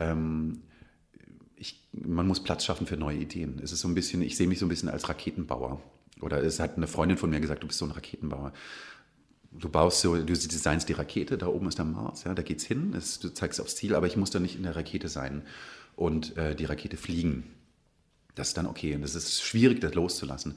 ähm, 0.00 0.62
ich, 1.56 1.88
man 1.92 2.26
muss 2.26 2.42
Platz 2.42 2.64
schaffen 2.64 2.86
für 2.86 2.96
neue 2.96 3.18
Ideen. 3.18 3.60
Es 3.62 3.72
ist 3.72 3.80
so 3.80 3.88
ein 3.88 3.94
bisschen, 3.94 4.22
ich 4.22 4.36
sehe 4.36 4.48
mich 4.48 4.58
so 4.58 4.66
ein 4.66 4.70
bisschen 4.70 4.88
als 4.88 5.08
Raketenbauer. 5.08 5.80
Oder 6.20 6.42
es 6.42 6.58
hat 6.58 6.76
eine 6.76 6.86
Freundin 6.86 7.16
von 7.16 7.30
mir 7.30 7.40
gesagt, 7.40 7.62
du 7.62 7.66
bist 7.66 7.78
so 7.78 7.84
ein 7.84 7.90
Raketenbauer. 7.92 8.52
Du 9.52 9.68
baust 9.68 10.00
so, 10.00 10.16
du 10.16 10.24
designst 10.24 10.88
die 10.88 10.92
Rakete, 10.92 11.36
da 11.36 11.48
oben 11.48 11.68
ist 11.68 11.78
der 11.78 11.84
Mars, 11.84 12.22
ja, 12.22 12.34
da 12.34 12.42
geht's 12.42 12.64
hin, 12.64 12.94
es, 12.96 13.18
du 13.18 13.30
zeigst 13.30 13.60
aufs 13.60 13.74
Ziel, 13.74 13.96
aber 13.96 14.06
ich 14.06 14.16
muss 14.16 14.30
da 14.30 14.38
nicht 14.38 14.54
in 14.54 14.62
der 14.62 14.76
Rakete 14.76 15.08
sein 15.08 15.42
und 15.96 16.36
äh, 16.36 16.54
die 16.54 16.66
Rakete 16.66 16.96
fliegen. 16.96 17.42
Das 18.36 18.48
ist 18.48 18.56
dann 18.56 18.66
okay. 18.66 18.94
Und 18.94 19.02
das 19.02 19.14
ist 19.14 19.42
schwierig, 19.42 19.80
das 19.80 19.94
loszulassen. 19.94 20.56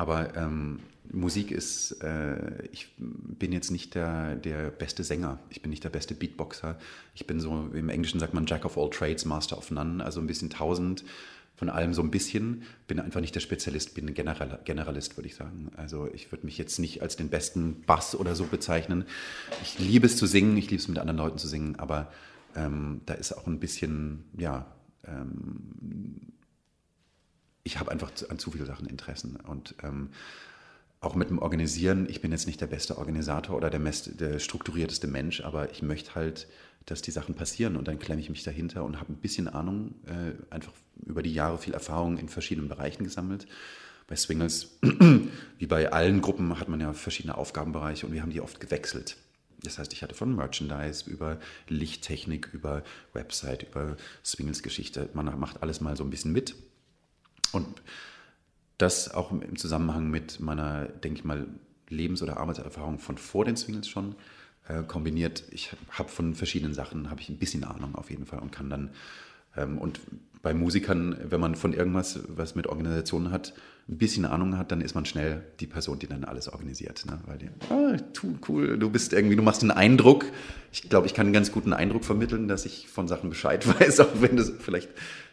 Aber 0.00 0.34
ähm, 0.34 0.80
Musik 1.12 1.50
ist, 1.50 2.02
äh, 2.02 2.64
ich 2.72 2.88
bin 2.96 3.52
jetzt 3.52 3.70
nicht 3.70 3.94
der, 3.94 4.34
der 4.34 4.70
beste 4.70 5.04
Sänger, 5.04 5.38
ich 5.50 5.60
bin 5.60 5.68
nicht 5.68 5.84
der 5.84 5.90
beste 5.90 6.14
Beatboxer. 6.14 6.78
Ich 7.14 7.26
bin 7.26 7.38
so, 7.38 7.68
im 7.74 7.90
Englischen 7.90 8.18
sagt 8.18 8.32
man 8.32 8.46
Jack 8.46 8.64
of 8.64 8.78
all 8.78 8.88
trades, 8.88 9.26
Master 9.26 9.58
of 9.58 9.70
none, 9.70 10.02
also 10.02 10.18
ein 10.18 10.26
bisschen 10.26 10.48
tausend 10.48 11.04
von 11.54 11.68
allem 11.68 11.92
so 11.92 12.00
ein 12.00 12.10
bisschen. 12.10 12.62
Bin 12.88 12.98
einfach 12.98 13.20
nicht 13.20 13.34
der 13.34 13.40
Spezialist, 13.40 13.94
bin 13.94 14.08
ein 14.08 14.14
General, 14.14 14.60
Generalist, 14.64 15.18
würde 15.18 15.28
ich 15.28 15.34
sagen. 15.34 15.70
Also 15.76 16.08
ich 16.14 16.32
würde 16.32 16.46
mich 16.46 16.56
jetzt 16.56 16.78
nicht 16.78 17.02
als 17.02 17.16
den 17.16 17.28
besten 17.28 17.82
Bass 17.82 18.14
oder 18.14 18.34
so 18.34 18.46
bezeichnen. 18.46 19.04
Ich 19.62 19.78
liebe 19.78 20.06
es 20.06 20.16
zu 20.16 20.24
singen, 20.24 20.56
ich 20.56 20.70
liebe 20.70 20.80
es 20.80 20.88
mit 20.88 20.98
anderen 20.98 21.18
Leuten 21.18 21.36
zu 21.36 21.46
singen, 21.46 21.78
aber 21.78 22.10
ähm, 22.56 23.02
da 23.04 23.12
ist 23.12 23.34
auch 23.34 23.46
ein 23.46 23.60
bisschen, 23.60 24.24
ja, 24.38 24.64
ähm, 25.06 26.32
ich 27.62 27.78
habe 27.78 27.90
einfach 27.90 28.10
an 28.28 28.38
zu 28.38 28.50
viele 28.50 28.66
Sachen 28.66 28.86
Interessen 28.86 29.36
und 29.36 29.74
ähm, 29.82 30.10
auch 31.00 31.14
mit 31.14 31.30
dem 31.30 31.38
Organisieren, 31.38 32.06
ich 32.10 32.20
bin 32.20 32.30
jetzt 32.30 32.46
nicht 32.46 32.60
der 32.60 32.66
beste 32.66 32.98
Organisator 32.98 33.56
oder 33.56 33.70
der, 33.70 33.80
mest, 33.80 34.20
der 34.20 34.38
strukturierteste 34.38 35.06
Mensch, 35.06 35.40
aber 35.40 35.70
ich 35.70 35.82
möchte 35.82 36.14
halt, 36.14 36.46
dass 36.84 37.00
die 37.00 37.10
Sachen 37.10 37.34
passieren 37.34 37.76
und 37.76 37.88
dann 37.88 37.98
klemme 37.98 38.20
ich 38.20 38.28
mich 38.28 38.42
dahinter 38.42 38.84
und 38.84 39.00
habe 39.00 39.12
ein 39.12 39.16
bisschen 39.16 39.48
Ahnung, 39.48 39.94
äh, 40.06 40.52
einfach 40.52 40.72
über 41.04 41.22
die 41.22 41.32
Jahre 41.32 41.58
viel 41.58 41.72
Erfahrung 41.72 42.18
in 42.18 42.28
verschiedenen 42.28 42.68
Bereichen 42.68 43.04
gesammelt. 43.04 43.46
Bei 44.08 44.16
Swingles, 44.16 44.78
wie 45.58 45.66
bei 45.66 45.92
allen 45.92 46.20
Gruppen, 46.20 46.58
hat 46.58 46.68
man 46.68 46.80
ja 46.80 46.92
verschiedene 46.92 47.36
Aufgabenbereiche 47.36 48.06
und 48.06 48.12
wir 48.12 48.22
haben 48.22 48.32
die 48.32 48.40
oft 48.40 48.60
gewechselt. 48.60 49.16
Das 49.62 49.78
heißt, 49.78 49.92
ich 49.92 50.02
hatte 50.02 50.14
von 50.14 50.34
Merchandise 50.34 51.08
über 51.08 51.38
Lichttechnik, 51.68 52.50
über 52.52 52.82
Website, 53.12 53.62
über 53.62 53.96
Swingles 54.24 54.62
Geschichte, 54.62 55.08
man 55.14 55.38
macht 55.38 55.62
alles 55.62 55.80
mal 55.80 55.96
so 55.96 56.04
ein 56.04 56.10
bisschen 56.10 56.32
mit 56.32 56.54
und 57.52 57.66
das 58.78 59.12
auch 59.12 59.30
im 59.30 59.56
Zusammenhang 59.56 60.10
mit 60.10 60.40
meiner, 60.40 60.86
denke 60.86 61.18
ich 61.18 61.24
mal, 61.24 61.46
Lebens- 61.88 62.22
oder 62.22 62.38
Arbeitserfahrung 62.38 62.98
von 62.98 63.18
vor 63.18 63.44
den 63.44 63.56
Swingles 63.56 63.88
schon 63.88 64.14
äh, 64.68 64.82
kombiniert. 64.82 65.42
Ich 65.50 65.72
habe 65.90 66.08
von 66.08 66.34
verschiedenen 66.34 66.72
Sachen 66.72 67.10
habe 67.10 67.20
ich 67.20 67.28
ein 67.28 67.38
bisschen 67.38 67.64
Ahnung 67.64 67.94
auf 67.94 68.10
jeden 68.10 68.26
Fall 68.26 68.38
und 68.38 68.52
kann 68.52 68.70
dann 68.70 68.90
ähm, 69.56 69.78
und 69.78 70.00
bei 70.42 70.54
Musikern, 70.54 71.16
wenn 71.22 71.40
man 71.40 71.54
von 71.54 71.74
irgendwas, 71.74 72.20
was 72.28 72.54
mit 72.54 72.66
Organisationen 72.66 73.30
hat, 73.30 73.52
ein 73.88 73.98
bisschen 73.98 74.24
Ahnung 74.24 74.56
hat, 74.56 74.72
dann 74.72 74.80
ist 74.80 74.94
man 74.94 75.04
schnell 75.04 75.42
die 75.58 75.66
Person, 75.66 75.98
die 75.98 76.06
dann 76.06 76.24
alles 76.24 76.48
organisiert. 76.48 77.04
Ne? 77.04 77.18
Weil 77.26 77.38
die, 77.38 77.50
ah, 77.68 77.96
cool, 78.48 78.78
du 78.78 78.88
bist 78.88 79.12
irgendwie, 79.12 79.36
du 79.36 79.42
machst 79.42 79.62
einen 79.62 79.72
Eindruck. 79.72 80.24
Ich 80.72 80.88
glaube, 80.88 81.06
ich 81.06 81.14
kann 81.14 81.26
einen 81.26 81.34
ganz 81.34 81.52
guten 81.52 81.74
Eindruck 81.74 82.04
vermitteln, 82.04 82.48
dass 82.48 82.64
ich 82.64 82.88
von 82.88 83.06
Sachen 83.06 83.28
Bescheid 83.28 83.66
weiß, 83.80 84.00
auch 84.00 84.20
wenn 84.20 84.36
das 84.36 84.50
vielleicht 84.58 84.88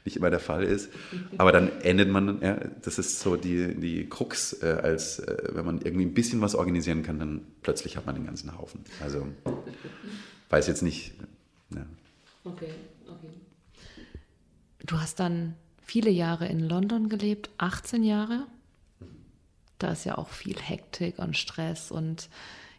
nicht 0.07 0.17
immer 0.17 0.29
der 0.29 0.39
Fall 0.39 0.63
ist. 0.63 0.89
Aber 1.37 1.51
dann 1.51 1.81
endet 1.81 2.09
man, 2.09 2.41
ja, 2.41 2.57
das 2.81 2.97
ist 2.97 3.19
so 3.19 3.35
die, 3.35 3.75
die 3.75 4.07
Krux, 4.09 4.53
äh, 4.63 4.79
als 4.81 5.19
äh, 5.19 5.49
wenn 5.51 5.65
man 5.65 5.81
irgendwie 5.81 6.05
ein 6.05 6.13
bisschen 6.13 6.41
was 6.41 6.55
organisieren 6.55 7.03
kann, 7.03 7.19
dann 7.19 7.41
plötzlich 7.61 7.97
hat 7.97 8.05
man 8.05 8.15
den 8.15 8.25
ganzen 8.25 8.57
Haufen. 8.57 8.81
Also 9.01 9.27
weiß 10.49 10.67
jetzt 10.67 10.81
nicht. 10.81 11.13
Ja. 11.75 11.85
Okay, 12.43 12.69
okay. 13.07 13.29
Du 14.85 14.99
hast 14.99 15.19
dann 15.19 15.55
viele 15.83 16.09
Jahre 16.09 16.47
in 16.47 16.59
London 16.59 17.09
gelebt, 17.09 17.49
18 17.57 18.03
Jahre. 18.03 18.47
Da 19.79 19.91
ist 19.91 20.05
ja 20.05 20.17
auch 20.17 20.29
viel 20.29 20.57
Hektik 20.59 21.19
und 21.19 21.37
Stress. 21.37 21.91
Und 21.91 22.29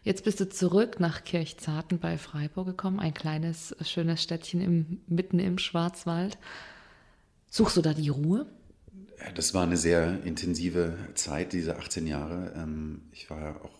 jetzt 0.03 0.23
bist 0.23 0.39
du 0.39 0.49
zurück 0.49 0.99
nach 0.99 1.23
Kirchzarten 1.23 1.99
bei 1.99 2.17
Freiburg 2.17 2.67
gekommen, 2.67 2.99
ein 2.99 3.13
kleines, 3.13 3.75
schönes 3.81 4.23
Städtchen 4.23 4.61
im, 4.61 5.01
mitten 5.07 5.39
im 5.39 5.57
Schwarzwald. 5.59 6.37
Suchst 7.49 7.77
du 7.77 7.81
da 7.81 7.93
die 7.93 8.09
Ruhe? 8.09 8.45
Das 9.35 9.53
war 9.53 9.63
eine 9.63 9.77
sehr 9.77 10.23
intensive 10.23 10.97
Zeit, 11.15 11.53
diese 11.53 11.77
18 11.77 12.07
Jahre. 12.07 12.53
Ähm, 12.55 13.01
ich 13.11 13.29
war 13.29 13.63
auch 13.65 13.77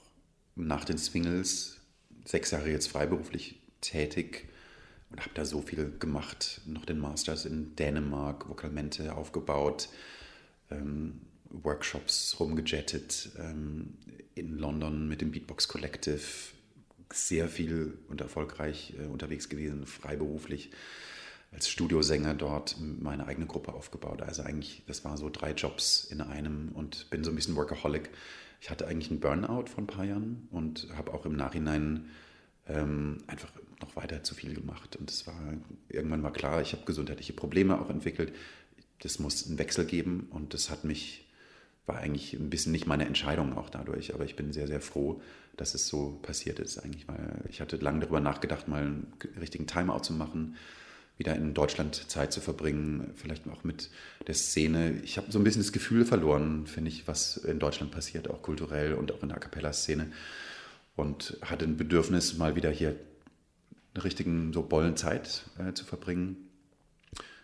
nach 0.56 0.84
den 0.84 0.98
Swingles 0.98 1.78
sechs 2.26 2.52
Jahre 2.52 2.70
jetzt 2.70 2.88
freiberuflich 2.88 3.62
tätig 3.82 4.50
und 5.10 5.20
habe 5.22 5.32
da 5.34 5.46
so 5.46 5.62
viel 5.62 5.94
gemacht. 6.00 6.62
Noch 6.66 6.86
den 6.86 7.00
Masters 7.00 7.46
in 7.46 7.76
Dänemark, 7.76 8.50
Vokalmente 8.50 9.16
aufgebaut, 9.16 9.90
ähm, 10.70 11.22
Workshops 11.50 12.40
rumgejettet, 12.40 13.32
ähm, 13.40 13.98
in 14.36 14.58
London 14.58 15.08
mit 15.08 15.22
dem 15.22 15.32
Beatbox 15.32 15.68
Collective, 15.68 16.22
sehr 17.12 17.48
viel 17.48 17.98
und 18.08 18.22
erfolgreich 18.22 18.94
äh, 19.00 19.06
unterwegs 19.06 19.50
gewesen, 19.50 19.86
freiberuflich 19.86 20.72
als 21.52 21.70
Studiosänger 21.70 22.36
dort 22.36 22.78
meine 22.80 23.26
eigene 23.26 23.48
Gruppe 23.48 23.74
aufgebaut. 23.74 24.22
Also 24.22 24.44
eigentlich, 24.44 24.84
das 24.88 25.04
war 25.04 25.18
so 25.18 25.30
drei 25.30 25.52
Jobs 25.52 26.04
in 26.06 26.22
einem 26.22 26.70
und 26.74 27.10
bin 27.10 27.24
so 27.24 27.32
ein 27.32 27.36
bisschen 27.36 27.56
Workaholic. 27.56 28.10
Ich 28.62 28.70
hatte 28.70 28.88
eigentlich 28.88 29.10
einen 29.10 29.20
Burnout 29.20 29.68
vor 29.68 29.84
ein 29.84 29.88
paar 29.88 30.06
Jahren 30.06 30.48
und 30.52 30.88
habe 30.96 31.14
auch 31.14 31.26
im 31.26 31.36
Nachhinein 31.36 32.10
ähm, 32.68 33.18
einfach 33.28 33.52
noch 33.82 33.96
weiter 33.96 34.24
zu 34.24 34.36
viel 34.36 34.54
gemacht. 34.54 34.96
Und 34.96 35.10
es 35.10 35.26
war 35.26 35.40
irgendwann 35.88 36.22
mal 36.22 36.32
klar, 36.32 36.62
ich 36.62 36.74
habe 36.74 36.86
gesundheitliche 36.86 37.34
Probleme 37.34 37.80
auch 37.80 37.90
entwickelt. 37.90 38.34
Das 39.00 39.20
muss 39.20 39.48
einen 39.48 39.58
Wechsel 39.58 39.86
geben 39.86 40.28
und 40.30 40.54
das 40.54 40.70
hat 40.70 40.84
mich, 40.84 41.26
war 41.86 41.98
eigentlich 41.98 42.34
ein 42.34 42.50
bisschen 42.50 42.74
nicht 42.74 42.86
meine 42.86 43.06
Entscheidung 43.06 43.58
auch 43.58 43.70
dadurch, 43.70 44.14
aber 44.14 44.26
ich 44.26 44.36
bin 44.36 44.52
sehr, 44.52 44.68
sehr 44.68 44.82
froh, 44.82 45.22
dass 45.56 45.74
es 45.74 45.88
so 45.88 46.20
passiert 46.22 46.60
ist 46.60 46.78
eigentlich, 46.80 47.08
weil 47.08 47.46
ich 47.50 47.62
hatte 47.62 47.78
lange 47.78 48.02
darüber 48.02 48.20
nachgedacht, 48.20 48.68
mal 48.68 48.82
einen 48.82 49.14
richtigen 49.40 49.68
Timeout 49.68 50.02
zu 50.02 50.14
machen, 50.14 50.58
wieder 51.20 51.36
in 51.36 51.54
Deutschland 51.54 52.10
Zeit 52.10 52.34
zu 52.34 52.40
verbringen, 52.40 53.12
vielleicht 53.16 53.48
auch 53.50 53.66
mit 53.66 53.90
der 54.26 54.34
Szene. 54.34 55.02
Ich 55.04 55.18
habe 55.18 55.32
so 55.32 55.38
ein 55.38 55.44
bisschen 55.44 55.62
das 55.62 55.74
Gefühl 55.74 56.06
verloren, 56.06 56.66
finde 56.66 56.90
ich, 56.90 57.08
was 57.08 57.38
in 57.38 57.60
Deutschland 57.60 57.92
passiert, 57.92 58.30
auch 58.30 58.42
kulturell 58.42 58.94
und 58.94 59.12
auch 59.12 59.22
in 59.22 59.28
der 59.28 59.38
A 59.38 59.40
Cappella-Szene 59.40 60.12
und 60.96 61.38
hatte 61.42 61.66
ein 61.66 61.78
Bedürfnis, 61.78 62.38
mal 62.38 62.56
wieder 62.56 62.72
hier 62.72 62.96
eine 63.94 64.04
richtigen 64.04 64.54
so 64.54 64.64
Bollenzeit 64.64 65.44
äh, 65.58 65.74
zu 65.74 65.84
verbringen. 65.84 66.38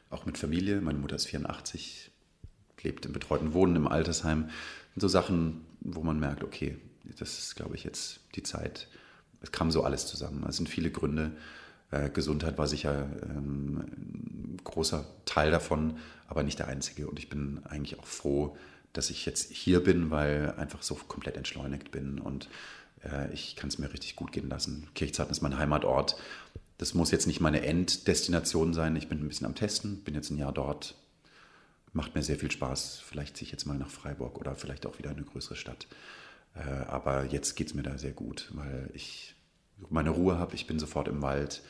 Auch 0.09 0.25
mit 0.25 0.37
Familie. 0.37 0.79
Meine 0.79 0.99
Mutter 0.99 1.17
ist 1.17 1.25
84, 1.25 2.11
lebt 2.81 3.05
im 3.05 3.13
betreuten 3.13 3.53
Wohnen 3.53 3.75
im 3.75 3.87
Altersheim. 3.87 4.49
Und 4.95 5.01
so 5.01 5.09
Sachen, 5.09 5.65
wo 5.81 6.01
man 6.01 6.19
merkt, 6.19 6.43
okay, 6.43 6.77
das 7.19 7.39
ist, 7.39 7.55
glaube 7.55 7.75
ich, 7.75 7.83
jetzt 7.83 8.21
die 8.35 8.43
Zeit. 8.43 8.87
Es 9.41 9.51
kam 9.51 9.69
so 9.69 9.83
alles 9.83 10.07
zusammen. 10.07 10.45
Es 10.47 10.57
sind 10.57 10.69
viele 10.69 10.91
Gründe. 10.91 11.31
Äh, 11.91 12.09
Gesundheit 12.09 12.57
war 12.57 12.67
sicher 12.67 13.07
ähm, 13.23 13.77
ein 13.77 14.61
großer 14.63 15.05
Teil 15.25 15.51
davon, 15.51 15.97
aber 16.27 16.43
nicht 16.43 16.59
der 16.59 16.67
einzige. 16.67 17.07
Und 17.07 17.19
ich 17.19 17.29
bin 17.29 17.61
eigentlich 17.65 17.99
auch 17.99 18.05
froh, 18.05 18.57
dass 18.93 19.09
ich 19.09 19.25
jetzt 19.25 19.51
hier 19.51 19.83
bin, 19.83 20.09
weil 20.09 20.53
einfach 20.57 20.81
so 20.81 20.95
komplett 20.95 21.37
entschleunigt 21.37 21.91
bin 21.91 22.19
und 22.19 22.49
äh, 23.03 23.31
ich 23.33 23.55
kann 23.55 23.69
es 23.69 23.77
mir 23.77 23.91
richtig 23.91 24.15
gut 24.15 24.31
gehen 24.31 24.49
lassen. 24.49 24.87
Kirchzarten 24.95 25.31
ist 25.31 25.41
mein 25.41 25.57
Heimatort. 25.57 26.17
Das 26.77 26.93
muss 26.93 27.11
jetzt 27.11 27.27
nicht 27.27 27.39
meine 27.39 27.65
Enddestination 27.65 28.73
sein. 28.73 28.95
Ich 28.95 29.07
bin 29.07 29.19
ein 29.19 29.27
bisschen 29.27 29.47
am 29.47 29.55
Testen, 29.55 30.01
bin 30.03 30.15
jetzt 30.15 30.29
ein 30.29 30.37
Jahr 30.37 30.51
dort. 30.51 30.95
Macht 31.93 32.15
mir 32.15 32.23
sehr 32.23 32.37
viel 32.37 32.51
Spaß. 32.51 33.01
Vielleicht 33.05 33.37
ziehe 33.37 33.45
ich 33.45 33.51
jetzt 33.51 33.65
mal 33.65 33.77
nach 33.77 33.89
Freiburg 33.89 34.37
oder 34.37 34.55
vielleicht 34.55 34.85
auch 34.85 34.97
wieder 34.97 35.11
in 35.11 35.17
eine 35.17 35.25
größere 35.25 35.55
Stadt. 35.55 35.87
Äh, 36.55 36.69
aber 36.87 37.25
jetzt 37.25 37.55
geht 37.55 37.67
es 37.67 37.73
mir 37.73 37.83
da 37.83 37.97
sehr 37.97 38.11
gut, 38.11 38.49
weil 38.53 38.89
ich 38.93 39.34
meine 39.89 40.09
Ruhe 40.09 40.37
habe. 40.37 40.55
Ich 40.55 40.67
bin 40.67 40.79
sofort 40.79 41.07
im 41.07 41.21
Wald. 41.21 41.61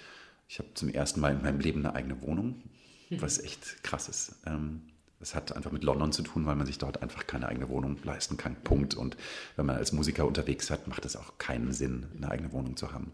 Ich 0.48 0.60
habe 0.60 0.74
zum 0.74 0.90
ersten 0.90 1.20
Mal 1.20 1.34
in 1.34 1.42
meinem 1.42 1.60
Leben 1.60 1.86
eine 1.86 1.96
eigene 1.96 2.22
Wohnung, 2.22 2.62
was 3.10 3.40
echt 3.40 3.84
krass 3.84 4.10
ist. 4.10 4.36
Ähm, 4.46 4.82
es 5.20 5.34
hat 5.34 5.56
einfach 5.56 5.72
mit 5.72 5.84
London 5.84 6.12
zu 6.12 6.22
tun, 6.22 6.46
weil 6.46 6.56
man 6.56 6.68
sich 6.68 6.78
dort 6.78 7.02
einfach 7.02 7.26
keine 7.26 7.48
eigene 7.48 7.70
Wohnung 7.70 7.98
leisten 8.04 8.38
kann. 8.38 8.56
Punkt. 8.64 8.94
Und 8.94 9.18
wenn 9.56 9.66
man 9.66 9.78
als 9.78 9.92
Musiker 9.92 10.26
unterwegs 10.26 10.70
hat, 10.70 10.88
macht 10.88 11.06
es 11.06 11.16
auch 11.16 11.38
keinen 11.38 11.74
Sinn, 11.74 12.08
eine 12.16 12.30
eigene 12.30 12.52
Wohnung 12.52 12.78
zu 12.78 12.92
haben. 12.92 13.12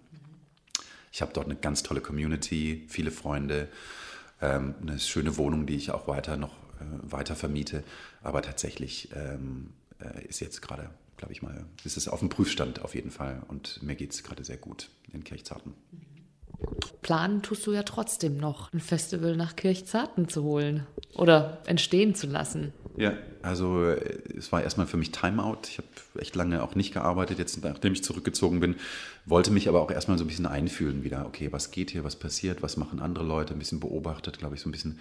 Ich 1.12 1.22
habe 1.22 1.34
dort 1.34 1.46
eine 1.46 1.56
ganz 1.56 1.84
tolle 1.84 2.02
Community, 2.02 2.86
viele 2.90 3.12
Freunde, 3.12 3.70
ähm, 4.42 4.76
eine 4.82 5.00
schöne 5.00 5.38
Wohnung, 5.38 5.66
die 5.66 5.76
ich 5.76 5.92
auch 5.92 6.08
weiter 6.08 6.38
noch 6.38 6.54
äh, 6.80 7.12
weiter 7.12 7.36
vermiete. 7.36 7.84
Aber 8.24 8.42
tatsächlich 8.42 9.10
ähm, 9.14 9.74
äh, 10.00 10.26
ist 10.26 10.40
jetzt 10.40 10.62
gerade, 10.62 10.90
glaube 11.22 11.34
ich 11.34 11.44
mal, 11.44 11.66
ist 11.84 11.98
es 11.98 12.08
auf 12.08 12.20
dem 12.20 12.30
Prüfstand 12.30 12.82
auf 12.82 12.96
jeden 12.96 13.12
Fall. 13.12 13.44
Und 13.48 13.82
mir 13.84 13.94
geht 13.96 14.12
es 14.12 14.24
gerade 14.24 14.44
sehr 14.44 14.58
gut 14.58 14.90
in 15.14 15.24
Kirchzarten. 15.24 15.76
Planen 17.04 17.44
tust 17.44 17.66
du 17.68 17.74
ja 17.74 17.84
trotzdem 17.84 18.38
noch, 18.38 18.74
ein 18.74 18.80
Festival 18.80 19.36
nach 19.36 19.56
Kirchzarten 19.56 20.30
zu 20.30 20.44
holen 20.44 20.88
oder 21.14 21.62
entstehen 21.68 22.16
zu 22.16 22.26
lassen. 22.26 22.74
Ja, 22.98 23.14
also 23.44 23.86
äh, 23.86 24.36
es 24.36 24.52
war 24.52 24.64
erstmal 24.64 24.88
für 24.88 24.98
mich 24.98 25.12
Timeout. 25.12 25.60
Ich 25.68 25.78
habe 25.78 25.88
echt 26.20 26.36
lange 26.36 26.64
auch 26.64 26.74
nicht 26.74 26.92
gearbeitet, 26.92 27.38
jetzt 27.38 27.64
nachdem 27.64 27.94
ich 27.94 28.04
zurückgezogen 28.04 28.60
bin, 28.60 28.76
wollte 29.26 29.52
mich 29.52 29.70
aber 29.70 29.82
auch 29.82 29.92
erstmal 29.92 30.18
so 30.18 30.24
ein 30.24 30.28
bisschen 30.28 30.48
einfühlen 30.48 31.04
wieder. 31.04 31.28
Okay, 31.28 31.50
was 31.52 31.70
geht 31.70 31.92
hier, 31.92 32.04
was 32.04 32.16
passiert, 32.16 32.64
was 32.64 32.78
machen 32.78 33.00
andere 33.00 33.26
Leute, 33.26 33.54
ein 33.54 33.60
bisschen 33.60 33.80
beobachtet, 33.80 34.40
glaube 34.40 34.56
ich, 34.56 34.62
so 34.62 34.70
ein 34.70 34.72
bisschen 34.72 35.00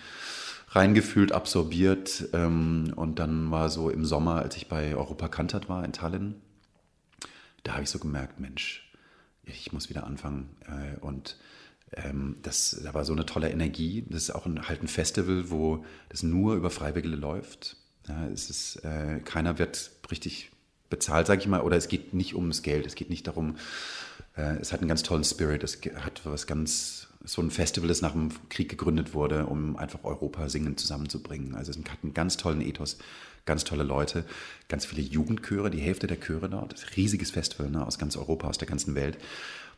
reingefühlt, 0.70 1.32
absorbiert. 1.32 2.28
Ähm, 2.32 2.92
und 2.96 3.18
dann 3.18 3.50
war 3.50 3.68
so 3.68 3.90
im 3.90 4.04
Sommer, 4.04 4.36
als 4.36 4.56
ich 4.56 4.68
bei 4.68 4.94
Europa 4.94 5.28
Kantat 5.28 5.68
war 5.68 5.84
in 5.84 5.92
Tallinn, 5.92 6.36
da 7.62 7.72
habe 7.72 7.82
ich 7.82 7.90
so 7.90 7.98
gemerkt, 7.98 8.40
Mensch, 8.40 8.90
ich 9.44 9.72
muss 9.72 9.90
wieder 9.90 10.04
anfangen. 10.04 10.56
Äh, 10.66 10.98
und 11.00 11.36
ähm, 11.92 12.36
das, 12.42 12.80
da 12.82 12.94
war 12.94 13.04
so 13.04 13.12
eine 13.12 13.26
tolle 13.26 13.50
Energie. 13.50 14.06
Das 14.08 14.22
ist 14.22 14.30
auch 14.30 14.46
ein, 14.46 14.68
halt 14.68 14.82
ein 14.82 14.88
Festival, 14.88 15.50
wo 15.50 15.84
das 16.08 16.22
nur 16.22 16.54
über 16.54 16.70
Freiwillige 16.70 17.16
läuft. 17.16 17.76
Ja, 18.08 18.26
es 18.28 18.48
ist, 18.48 18.76
äh, 18.84 19.20
keiner 19.20 19.58
wird 19.58 19.90
richtig 20.10 20.50
bezahlt, 20.88 21.26
sage 21.26 21.40
ich 21.40 21.46
mal, 21.46 21.60
oder 21.60 21.76
es 21.76 21.88
geht 21.88 22.14
nicht 22.14 22.34
ums 22.34 22.62
Geld, 22.62 22.86
es 22.86 22.96
geht 22.96 23.10
nicht 23.10 23.26
darum, 23.26 23.56
äh, 24.36 24.56
es 24.56 24.72
hat 24.72 24.80
einen 24.80 24.88
ganz 24.88 25.02
tollen 25.02 25.22
Spirit, 25.24 25.62
es 25.62 25.80
hat 26.04 26.22
was 26.24 26.46
ganz, 26.46 27.08
so 27.24 27.42
ein 27.42 27.50
Festival, 27.50 27.88
das 27.88 28.00
nach 28.00 28.12
dem 28.12 28.30
Krieg 28.48 28.68
gegründet 28.68 29.14
wurde, 29.14 29.46
um 29.46 29.76
einfach 29.76 30.04
Europa 30.04 30.48
singend 30.48 30.80
zusammenzubringen. 30.80 31.54
Also 31.54 31.70
es 31.70 31.78
hat 31.78 31.98
einen 32.02 32.14
ganz 32.14 32.36
tollen 32.36 32.62
Ethos, 32.62 32.98
ganz 33.44 33.64
tolle 33.64 33.82
Leute, 33.82 34.24
ganz 34.68 34.86
viele 34.86 35.02
Jugendchöre, 35.02 35.70
die 35.70 35.80
Hälfte 35.80 36.06
der 36.06 36.18
Chöre 36.18 36.48
dort, 36.48 36.96
riesiges 36.96 37.30
Festival 37.30 37.70
ne, 37.70 37.86
aus 37.86 37.98
ganz 37.98 38.16
Europa, 38.16 38.48
aus 38.48 38.58
der 38.58 38.68
ganzen 38.68 38.94
Welt. 38.94 39.18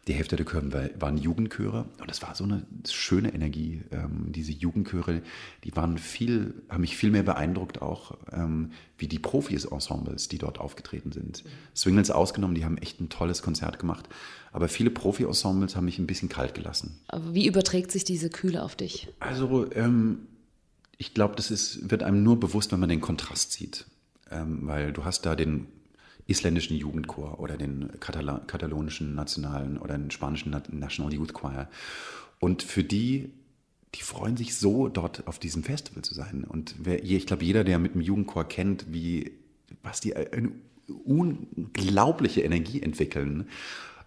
Die 0.08 0.14
Hälfte 0.14 0.34
der 0.34 0.44
Chöre 0.44 0.90
waren 0.98 1.16
Jugendchöre 1.16 1.84
und 2.00 2.10
das 2.10 2.22
war 2.22 2.34
so 2.34 2.42
eine 2.42 2.66
schöne 2.90 3.32
Energie. 3.32 3.82
Ähm, 3.92 4.32
diese 4.32 4.50
Jugendchöre, 4.50 5.22
die 5.62 5.76
waren 5.76 5.96
viel, 5.96 6.54
haben 6.68 6.80
mich 6.80 6.96
viel 6.96 7.12
mehr 7.12 7.22
beeindruckt 7.22 7.80
auch, 7.82 8.18
ähm, 8.32 8.72
wie 8.98 9.06
die 9.06 9.20
Profis-Ensembles, 9.20 10.26
die 10.26 10.38
dort 10.38 10.58
aufgetreten 10.58 11.12
sind. 11.12 11.44
Swingles 11.76 12.10
ausgenommen, 12.10 12.56
die 12.56 12.64
haben 12.64 12.78
echt 12.78 13.00
ein 13.00 13.10
tolles 13.10 13.42
Konzert 13.42 13.78
gemacht. 13.78 14.08
Aber 14.50 14.66
viele 14.66 14.90
Profi-Ensembles 14.90 15.76
haben 15.76 15.84
mich 15.84 16.00
ein 16.00 16.08
bisschen 16.08 16.28
kalt 16.28 16.54
gelassen. 16.54 16.98
Aber 17.06 17.32
wie 17.32 17.46
überträgt 17.46 17.92
sich 17.92 18.02
diese 18.02 18.28
Kühle 18.28 18.64
auf 18.64 18.74
dich? 18.74 19.08
Also, 19.20 19.70
ähm, 19.72 20.26
ich 20.98 21.14
glaube, 21.14 21.36
das 21.36 21.52
ist, 21.52 21.92
wird 21.92 22.02
einem 22.02 22.24
nur 22.24 22.40
bewusst, 22.40 22.72
wenn 22.72 22.80
man 22.80 22.88
den 22.88 23.00
Kontrast 23.00 23.52
sieht. 23.52 23.86
Ähm, 24.32 24.66
weil 24.66 24.92
du 24.92 25.04
hast 25.04 25.26
da 25.26 25.36
den 25.36 25.68
isländischen 26.26 26.76
Jugendchor 26.76 27.40
oder 27.40 27.56
den 27.56 27.90
Katala 28.00 28.38
katalonischen 28.46 29.14
nationalen 29.14 29.78
oder 29.78 29.98
den 29.98 30.10
spanischen 30.10 30.54
National 30.70 31.12
Youth 31.12 31.32
Choir. 31.32 31.68
Und 32.38 32.62
für 32.62 32.84
die, 32.84 33.30
die 33.94 34.02
freuen 34.02 34.36
sich 34.36 34.56
so, 34.56 34.88
dort 34.88 35.26
auf 35.26 35.38
diesem 35.38 35.62
Festival 35.62 36.02
zu 36.02 36.14
sein. 36.14 36.44
Und 36.44 36.74
wer, 36.78 37.02
ich 37.02 37.26
glaube, 37.26 37.44
jeder, 37.44 37.64
der 37.64 37.78
mit 37.78 37.94
dem 37.94 38.00
Jugendchor 38.00 38.44
kennt, 38.44 38.92
wie, 38.92 39.32
was 39.82 40.00
die 40.00 40.16
eine 40.16 40.52
unglaubliche 41.04 42.42
Energie 42.42 42.82
entwickeln. 42.82 43.48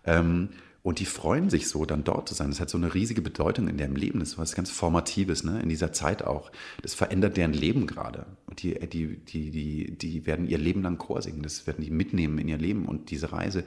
Ähm, 0.05 0.49
und 0.85 0.99
die 0.99 1.05
freuen 1.05 1.49
sich 1.49 1.67
so, 1.67 1.83
dann 1.83 2.03
dort 2.03 2.29
zu 2.29 2.35
sein. 2.35 2.51
Das 2.51 2.59
hat 2.59 2.69
so 2.69 2.77
eine 2.77 2.93
riesige 2.93 3.23
Bedeutung 3.23 3.67
in 3.67 3.77
deren 3.77 3.95
Leben. 3.95 4.19
Das 4.19 4.29
ist 4.29 4.37
was 4.37 4.53
ganz 4.53 4.69
Formatives, 4.69 5.43
ne? 5.43 5.59
in 5.59 5.67
dieser 5.67 5.93
Zeit 5.93 6.21
auch. 6.21 6.51
Das 6.83 6.93
verändert 6.93 7.37
deren 7.37 7.53
Leben 7.53 7.87
gerade. 7.87 8.27
Und 8.45 8.61
die, 8.61 8.75
die, 8.87 9.17
die, 9.17 9.49
die, 9.49 9.97
die 9.97 10.25
werden 10.27 10.47
ihr 10.47 10.59
Leben 10.59 10.83
lang 10.83 10.99
Chor 10.99 11.23
singen. 11.23 11.41
Das 11.41 11.65
werden 11.65 11.83
die 11.83 11.89
mitnehmen 11.89 12.37
in 12.37 12.47
ihr 12.47 12.59
Leben 12.59 12.85
und 12.85 13.09
diese 13.09 13.31
Reise. 13.31 13.63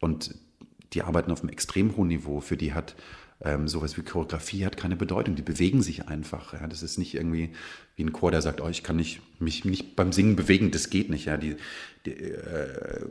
Und 0.00 0.34
die 0.92 1.02
arbeiten 1.02 1.30
auf 1.30 1.42
einem 1.42 1.50
extrem 1.50 1.96
hohen 1.96 2.08
Niveau. 2.08 2.40
Für 2.40 2.56
die 2.56 2.74
hat 2.74 2.96
ähm, 3.44 3.68
sowas 3.68 3.96
wie 3.96 4.02
Choreografie 4.02 4.66
hat 4.66 4.76
keine 4.76 4.96
Bedeutung. 4.96 5.36
Die 5.36 5.42
bewegen 5.42 5.82
sich 5.82 6.08
einfach. 6.08 6.52
Ja? 6.52 6.66
Das 6.66 6.82
ist 6.82 6.98
nicht 6.98 7.14
irgendwie 7.14 7.50
wie 7.94 8.02
ein 8.02 8.12
Chor, 8.12 8.32
der 8.32 8.42
sagt, 8.42 8.60
oh, 8.60 8.68
ich 8.68 8.82
kann 8.82 8.96
nicht, 8.96 9.20
mich 9.38 9.64
nicht 9.64 9.94
beim 9.94 10.12
Singen 10.12 10.34
bewegen. 10.34 10.72
Das 10.72 10.90
geht 10.90 11.10
nicht. 11.10 11.26
Ja? 11.26 11.36
Die, 11.36 11.54
die 12.06 12.10
äh, 12.10 13.06